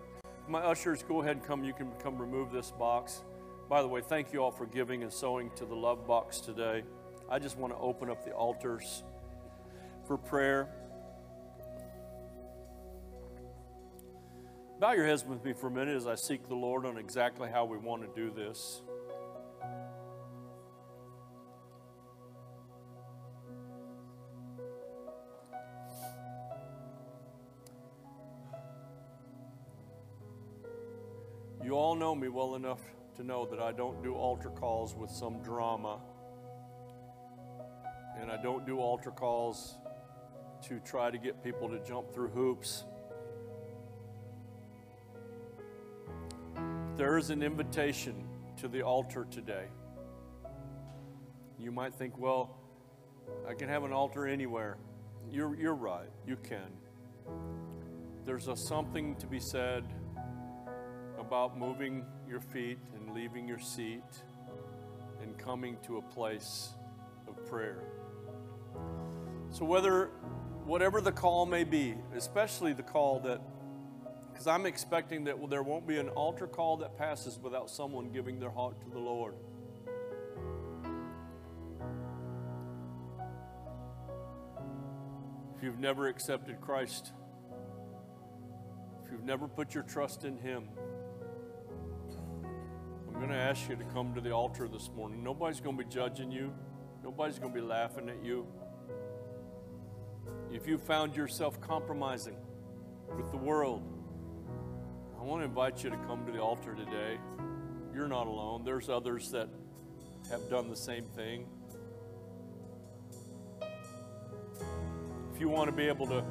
my 0.46 0.60
ushers, 0.60 1.02
go 1.02 1.22
ahead 1.22 1.36
and 1.36 1.46
come. 1.46 1.64
You 1.64 1.72
can 1.72 1.90
come 2.02 2.18
remove 2.18 2.52
this 2.52 2.70
box. 2.70 3.22
By 3.68 3.80
the 3.80 3.88
way, 3.88 4.02
thank 4.02 4.32
you 4.32 4.42
all 4.42 4.50
for 4.50 4.66
giving 4.66 5.02
and 5.02 5.12
sowing 5.12 5.50
to 5.56 5.64
the 5.64 5.74
love 5.74 6.06
box 6.06 6.40
today. 6.40 6.82
I 7.30 7.38
just 7.38 7.56
want 7.56 7.72
to 7.72 7.78
open 7.78 8.10
up 8.10 8.24
the 8.24 8.32
altars 8.32 9.04
for 10.06 10.18
prayer. 10.18 10.68
Bow 14.80 14.92
your 14.92 15.06
heads 15.06 15.24
with 15.24 15.44
me 15.44 15.52
for 15.52 15.68
a 15.68 15.70
minute 15.70 15.94
as 15.94 16.08
I 16.08 16.16
seek 16.16 16.48
the 16.48 16.56
Lord 16.56 16.84
on 16.84 16.96
exactly 16.96 17.48
how 17.48 17.66
we 17.66 17.78
want 17.78 18.02
to 18.02 18.20
do 18.20 18.32
this. 18.34 18.82
You 31.62 31.76
all 31.76 31.94
know 31.94 32.16
me 32.16 32.26
well 32.28 32.56
enough 32.56 32.80
to 33.16 33.22
know 33.22 33.46
that 33.46 33.60
I 33.60 33.70
don't 33.70 34.02
do 34.02 34.14
altar 34.14 34.50
calls 34.50 34.96
with 34.96 35.10
some 35.10 35.40
drama 35.42 36.00
and 38.30 38.38
I 38.38 38.42
don't 38.42 38.66
do 38.66 38.78
altar 38.78 39.10
calls 39.10 39.76
to 40.68 40.78
try 40.80 41.10
to 41.10 41.18
get 41.18 41.42
people 41.42 41.68
to 41.68 41.78
jump 41.80 42.12
through 42.12 42.28
hoops. 42.28 42.84
There 46.96 47.18
is 47.18 47.30
an 47.30 47.42
invitation 47.42 48.28
to 48.58 48.68
the 48.68 48.82
altar 48.82 49.26
today. 49.30 49.66
You 51.58 51.72
might 51.72 51.94
think, 51.94 52.18
well, 52.18 52.56
I 53.48 53.54
can 53.54 53.68
have 53.68 53.84
an 53.84 53.92
altar 53.92 54.26
anywhere. 54.26 54.76
You're, 55.30 55.56
you're 55.56 55.74
right, 55.74 56.08
you 56.26 56.36
can. 56.36 56.70
There's 58.24 58.48
a 58.48 58.56
something 58.56 59.16
to 59.16 59.26
be 59.26 59.40
said 59.40 59.84
about 61.18 61.58
moving 61.58 62.04
your 62.28 62.40
feet 62.40 62.78
and 62.94 63.14
leaving 63.14 63.48
your 63.48 63.58
seat 63.58 64.04
and 65.22 65.36
coming 65.38 65.76
to 65.86 65.98
a 65.98 66.02
place 66.02 66.70
of 67.26 67.44
prayer. 67.46 67.99
So, 69.52 69.64
whether, 69.64 70.10
whatever 70.64 71.00
the 71.00 71.10
call 71.10 71.44
may 71.44 71.64
be, 71.64 71.96
especially 72.14 72.72
the 72.72 72.84
call 72.84 73.18
that, 73.20 73.40
because 74.30 74.46
I'm 74.46 74.64
expecting 74.64 75.24
that 75.24 75.36
well, 75.36 75.48
there 75.48 75.64
won't 75.64 75.88
be 75.88 75.98
an 75.98 76.08
altar 76.10 76.46
call 76.46 76.76
that 76.78 76.96
passes 76.96 77.36
without 77.36 77.68
someone 77.68 78.12
giving 78.12 78.38
their 78.38 78.50
heart 78.50 78.80
to 78.82 78.88
the 78.88 78.98
Lord. 78.98 79.34
If 85.56 85.64
you've 85.64 85.80
never 85.80 86.06
accepted 86.06 86.60
Christ, 86.60 87.12
if 89.04 89.10
you've 89.10 89.24
never 89.24 89.48
put 89.48 89.74
your 89.74 89.82
trust 89.82 90.24
in 90.24 90.38
Him, 90.38 90.68
I'm 93.08 93.14
going 93.14 93.30
to 93.30 93.34
ask 93.34 93.68
you 93.68 93.74
to 93.74 93.84
come 93.84 94.14
to 94.14 94.20
the 94.20 94.30
altar 94.30 94.68
this 94.68 94.88
morning. 94.96 95.24
Nobody's 95.24 95.60
going 95.60 95.76
to 95.76 95.84
be 95.84 95.90
judging 95.90 96.30
you, 96.30 96.54
nobody's 97.02 97.40
going 97.40 97.52
to 97.52 97.60
be 97.60 97.66
laughing 97.66 98.08
at 98.08 98.24
you. 98.24 98.46
If 100.52 100.66
you 100.66 100.78
found 100.78 101.14
yourself 101.14 101.60
compromising 101.60 102.36
with 103.16 103.30
the 103.30 103.36
world, 103.36 103.82
I 105.18 105.22
want 105.22 105.42
to 105.42 105.44
invite 105.44 105.84
you 105.84 105.90
to 105.90 105.96
come 106.06 106.26
to 106.26 106.32
the 106.32 106.40
altar 106.40 106.74
today. 106.74 107.18
You're 107.94 108.08
not 108.08 108.26
alone, 108.26 108.64
there's 108.64 108.88
others 108.88 109.30
that 109.30 109.48
have 110.30 110.48
done 110.50 110.68
the 110.68 110.76
same 110.76 111.04
thing. 111.16 111.46
if 115.40 115.42
you 115.42 115.48
want 115.48 115.70
to 115.70 115.74
be 115.74 115.88
able 115.88 116.06
to 116.06 116.22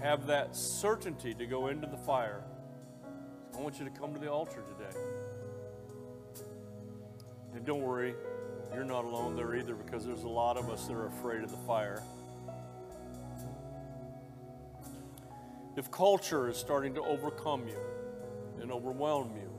have 0.00 0.28
that 0.28 0.54
certainty 0.54 1.34
to 1.34 1.44
go 1.44 1.66
into 1.66 1.88
the 1.88 1.96
fire, 1.96 2.44
I 3.52 3.60
want 3.60 3.80
you 3.80 3.84
to 3.84 3.90
come 3.90 4.14
to 4.14 4.20
the 4.20 4.30
altar 4.30 4.62
today. 4.78 4.96
And 7.52 7.66
don't 7.66 7.82
worry, 7.82 8.14
you're 8.72 8.84
not 8.84 9.04
alone 9.04 9.34
there 9.34 9.56
either 9.56 9.74
because 9.74 10.06
there's 10.06 10.22
a 10.22 10.28
lot 10.28 10.56
of 10.56 10.70
us 10.70 10.86
that 10.86 10.94
are 10.94 11.08
afraid 11.08 11.42
of 11.42 11.50
the 11.50 11.56
fire. 11.66 12.00
If 15.76 15.90
culture 15.90 16.48
is 16.48 16.56
starting 16.56 16.94
to 16.94 17.02
overcome 17.02 17.66
you 17.66 17.80
and 18.60 18.70
overwhelm 18.70 19.32
you, 19.36 19.50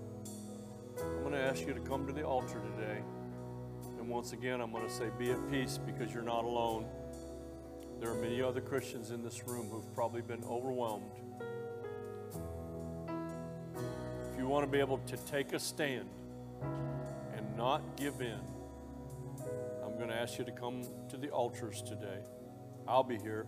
I'm 0.98 1.20
going 1.20 1.34
to 1.34 1.42
ask 1.42 1.68
you 1.68 1.74
to 1.74 1.82
come 1.82 2.08
to 2.08 2.14
the 2.14 2.24
altar 2.24 2.62
today. 2.78 3.02
And 4.00 4.08
once 4.08 4.32
again, 4.32 4.62
I'm 4.62 4.72
going 4.72 4.88
to 4.88 4.94
say, 4.94 5.10
be 5.20 5.32
at 5.32 5.52
peace 5.52 5.78
because 5.78 6.14
you're 6.14 6.24
not 6.24 6.46
alone. 6.46 6.86
There 8.00 8.10
are 8.10 8.22
many 8.22 8.42
other 8.42 8.62
Christians 8.62 9.12
in 9.12 9.24
this 9.24 9.46
room 9.46 9.68
who've 9.68 9.94
probably 9.94 10.22
been 10.22 10.44
overwhelmed. 10.46 11.12
If 14.32 14.40
you 14.40 14.48
want 14.48 14.66
to 14.66 14.72
be 14.72 14.80
able 14.80 15.00
to 15.00 15.18
take 15.18 15.52
a 15.52 15.60
stand 15.60 16.08
and 17.36 17.58
not 17.58 17.82
give 17.98 18.22
in, 18.22 18.40
I'm 19.84 19.98
going 19.98 20.10
to 20.10 20.16
ask 20.16 20.40
you 20.40 20.46
to 20.46 20.52
come 20.52 20.84
to 21.10 21.18
the 21.18 21.30
altars 21.30 21.82
today. 21.82 22.20
I'll 22.88 23.04
be 23.04 23.18
here. 23.18 23.48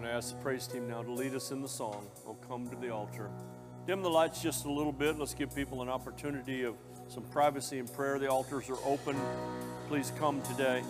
Going 0.00 0.12
to 0.12 0.16
ask 0.16 0.34
the 0.34 0.42
praise 0.42 0.66
team 0.66 0.88
now 0.88 1.02
to 1.02 1.12
lead 1.12 1.34
us 1.34 1.50
in 1.50 1.60
the 1.60 1.68
song. 1.68 2.08
We'll 2.24 2.32
come 2.48 2.66
to 2.70 2.76
the 2.76 2.88
altar. 2.88 3.28
Dim 3.86 4.00
the 4.00 4.08
lights 4.08 4.40
just 4.40 4.64
a 4.64 4.72
little 4.72 4.94
bit. 4.94 5.18
Let's 5.18 5.34
give 5.34 5.54
people 5.54 5.82
an 5.82 5.90
opportunity 5.90 6.62
of 6.62 6.74
some 7.08 7.22
privacy 7.24 7.78
and 7.78 7.92
prayer. 7.92 8.18
The 8.18 8.28
altars 8.28 8.70
are 8.70 8.78
open. 8.86 9.14
Please 9.88 10.10
come 10.18 10.40
today. 10.40 10.82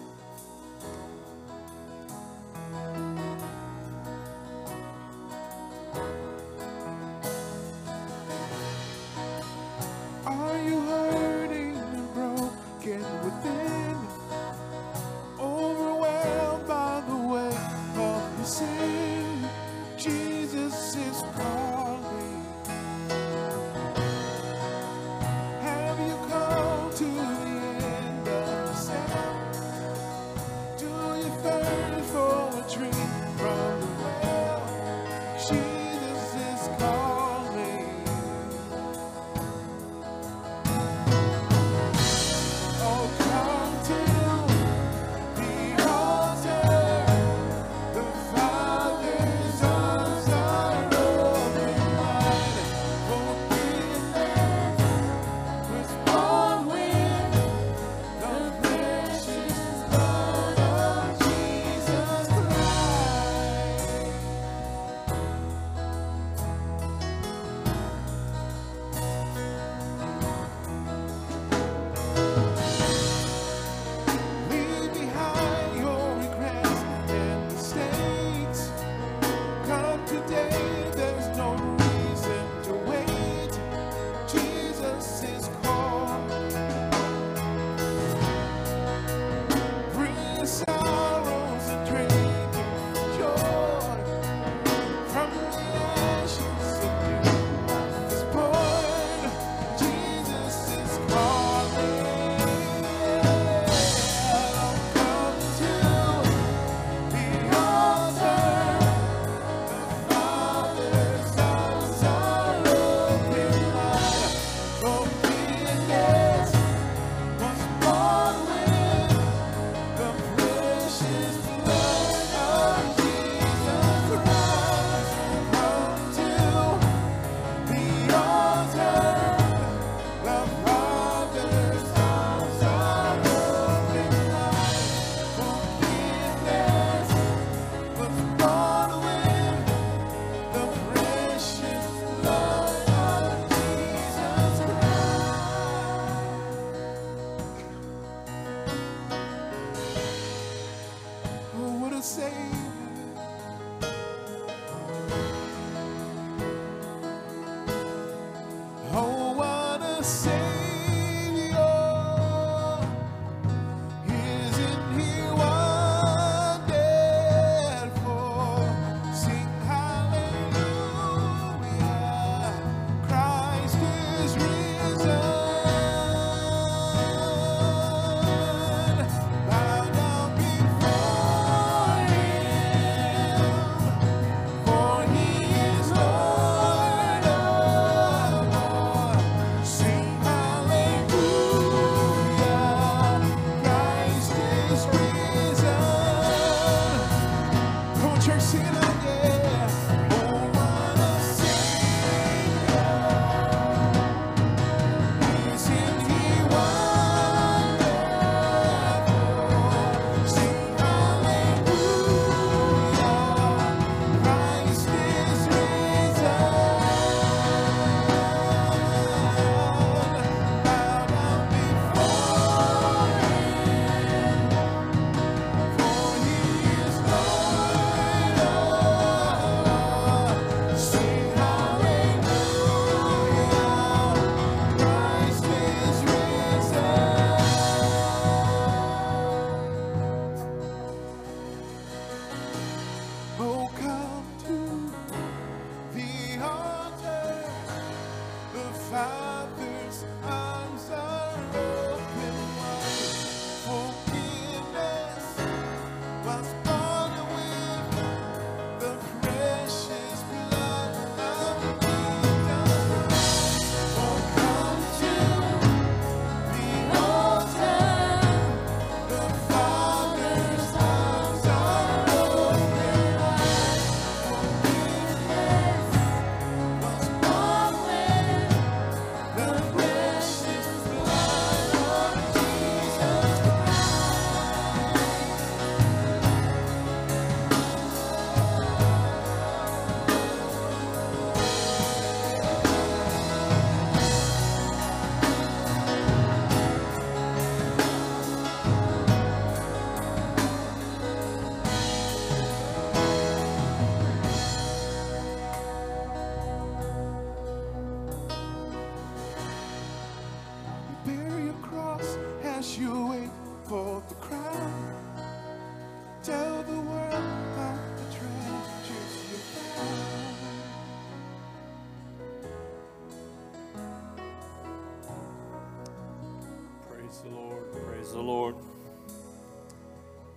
The 328.20 328.26
Lord. 328.26 328.54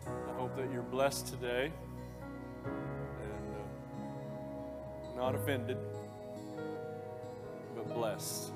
I 0.07 0.33
hope 0.37 0.55
that 0.55 0.71
you're 0.71 0.83
blessed 0.83 1.27
today 1.27 1.69
and 2.63 3.55
uh, 5.17 5.17
not 5.17 5.35
offended, 5.35 5.77
but 7.75 7.93
blessed. 7.93 8.53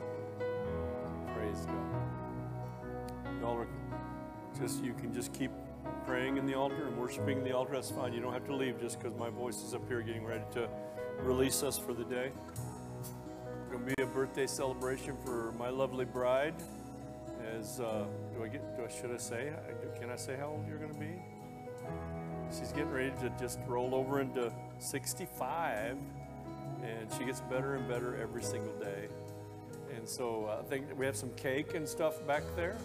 Praise 1.35 1.65
God. 1.65 1.75
Y'all 3.41 3.57
are 3.57 3.67
just, 4.57 4.81
you 4.81 4.93
can 4.93 5.13
just 5.13 5.33
keep 5.33 5.51
praying 6.05 6.37
in 6.37 6.45
the 6.45 6.53
altar 6.53 6.87
and 6.87 6.97
worshiping 6.97 7.39
in 7.39 7.43
the 7.43 7.51
altar. 7.51 7.73
That's 7.73 7.91
fine. 7.91 8.13
You 8.13 8.21
don't 8.21 8.31
have 8.31 8.45
to 8.45 8.55
leave 8.55 8.79
just 8.79 8.97
because 8.97 9.13
my 9.19 9.29
voice 9.29 9.61
is 9.61 9.73
up 9.73 9.85
here 9.89 10.01
getting 10.01 10.23
ready 10.23 10.45
to 10.53 10.69
release 11.19 11.63
us 11.63 11.77
for 11.77 11.93
the 11.93 12.05
day. 12.05 12.31
It's 13.01 13.09
Going 13.73 13.89
to 13.89 13.93
be 13.93 14.03
a 14.03 14.05
birthday 14.05 14.47
celebration 14.47 15.17
for 15.25 15.51
my 15.59 15.67
lovely 15.67 16.05
bride. 16.05 16.55
As 17.57 17.79
uh, 17.79 18.05
do 18.35 18.43
I 18.43 18.47
get? 18.47 18.77
Do 18.77 18.83
I 18.83 18.89
should 18.89 19.11
I 19.11 19.17
say? 19.17 19.51
Can 19.99 20.09
I 20.09 20.15
say 20.15 20.35
how 20.35 20.47
old 20.47 20.67
you're 20.67 20.77
going 20.77 20.93
to 20.93 20.99
be? 20.99 21.15
She's 22.51 22.71
getting 22.71 22.91
ready 22.91 23.11
to 23.21 23.31
just 23.39 23.59
roll 23.67 23.95
over 23.95 24.21
into 24.21 24.51
65, 24.79 25.97
and 26.83 27.13
she 27.17 27.25
gets 27.25 27.41
better 27.41 27.75
and 27.75 27.87
better 27.87 28.17
every 28.21 28.43
single 28.43 28.73
day. 28.73 29.07
And 29.95 30.07
so 30.07 30.45
uh, 30.45 30.61
I 30.61 30.69
think 30.69 30.85
we 30.97 31.05
have 31.05 31.15
some 31.15 31.31
cake 31.31 31.73
and 31.73 31.87
stuff 31.87 32.25
back 32.27 32.43
there. 32.55 32.77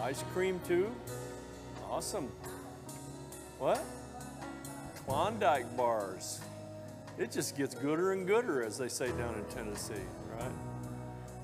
Ice 0.00 0.22
cream 0.32 0.60
too. 0.66 0.90
Awesome. 1.90 2.30
What? 3.58 3.82
Klondike 5.06 5.76
bars. 5.76 6.40
It 7.18 7.32
just 7.32 7.56
gets 7.56 7.74
gooder 7.74 8.12
and 8.12 8.26
gooder, 8.26 8.62
as 8.62 8.78
they 8.78 8.88
say 8.88 9.08
down 9.08 9.34
in 9.34 9.44
Tennessee, 9.46 9.94
right? 10.38 10.52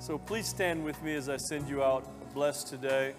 So 0.03 0.19
please 0.19 0.49
stand 0.49 0.85
with 0.85 1.01
me 1.05 1.15
as 1.15 1.29
I 1.29 1.37
send 1.37 1.69
you 1.69 1.85
out 1.85 2.05
blessed 2.35 2.67
today. 2.67 3.15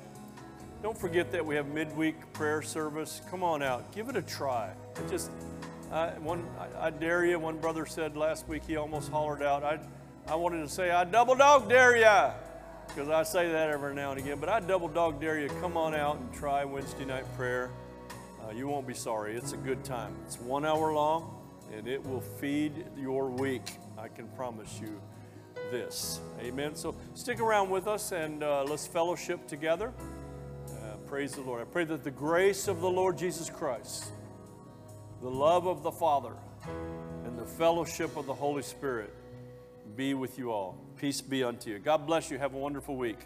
Don't 0.81 0.97
forget 0.97 1.31
that 1.31 1.45
we 1.45 1.55
have 1.55 1.67
midweek 1.67 2.34
prayer 2.34 2.61
service. 2.61 3.21
Come 3.31 3.41
on 3.41 3.63
out, 3.63 3.89
give 3.95 4.09
it 4.09 4.17
a 4.17 4.21
try. 4.21 4.69
It 4.97 5.09
just, 5.09 5.31
I, 5.93 6.09
one, 6.19 6.45
I, 6.59 6.88
I 6.88 6.89
dare 6.89 7.23
you. 7.23 7.39
One 7.39 7.57
brother 7.57 7.86
said 7.86 8.17
last 8.17 8.49
week 8.49 8.63
he 8.67 8.75
almost 8.75 9.09
hollered 9.09 9.41
out. 9.41 9.63
I, 9.63 9.79
I 10.27 10.36
wanted 10.36 10.59
to 10.59 10.67
say, 10.67 10.91
I 10.91 11.05
double 11.05 11.36
dog 11.36 11.69
dare 11.69 11.95
ya, 11.95 12.34
because 12.89 13.07
I 13.07 13.23
say 13.23 13.49
that 13.49 13.69
every 13.69 13.95
now 13.95 14.11
and 14.11 14.19
again. 14.19 14.39
But 14.41 14.49
I 14.49 14.59
double 14.59 14.89
dog 14.89 15.21
dare 15.21 15.39
you. 15.39 15.47
Come 15.61 15.77
on 15.77 15.95
out 15.95 16.17
and 16.17 16.34
try 16.34 16.65
Wednesday 16.65 17.05
night 17.05 17.23
prayer. 17.38 17.69
Uh, 18.45 18.51
you 18.51 18.67
won't 18.67 18.86
be 18.86 18.93
sorry. 18.93 19.38
It's 19.38 19.53
a 19.53 19.57
good 19.57 19.86
time. 19.86 20.13
It's 20.25 20.38
one 20.38 20.65
hour 20.65 20.91
long, 20.91 21.34
and 21.73 21.88
it 21.88 22.05
will 22.05 22.19
feed 22.19 22.73
your 22.97 23.29
week. 23.29 23.77
I 23.97 24.09
can 24.09 24.27
promise 24.36 24.81
you 24.81 24.99
this. 25.74 26.19
Amen. 26.39 26.76
So 26.76 26.95
stick 27.15 27.39
around 27.39 27.71
with 27.71 27.88
us 27.88 28.11
and 28.11 28.43
uh, 28.43 28.63
let's 28.63 28.86
fellowship 28.86 29.47
together. 29.47 29.91
Uh, 30.69 30.97
praise 31.07 31.32
the 31.34 31.41
Lord. 31.41 31.61
I 31.61 31.65
pray 31.65 31.84
that 31.86 32.03
the 32.03 32.11
grace 32.11 32.67
of 32.67 32.80
the 32.80 32.89
Lord 32.89 33.17
Jesus 33.17 33.49
Christ, 33.49 34.11
the 35.24 35.32
love 35.32 35.65
of 35.65 35.82
the 35.82 35.91
Father, 35.91 36.34
and 37.26 37.36
the 37.36 37.45
fellowship 37.45 38.15
of 38.15 38.28
the 38.28 38.36
Holy 38.36 38.61
Spirit 38.61 39.11
be 39.95 40.13
with 40.13 40.38
you 40.38 40.51
all. 40.51 40.78
Peace 40.95 41.21
be 41.21 41.43
unto 41.43 41.71
you. 41.71 41.80
God 41.80 42.05
bless 42.05 42.30
you. 42.30 42.38
Have 42.38 42.53
a 42.53 42.59
wonderful 42.59 42.95
week. 42.95 43.17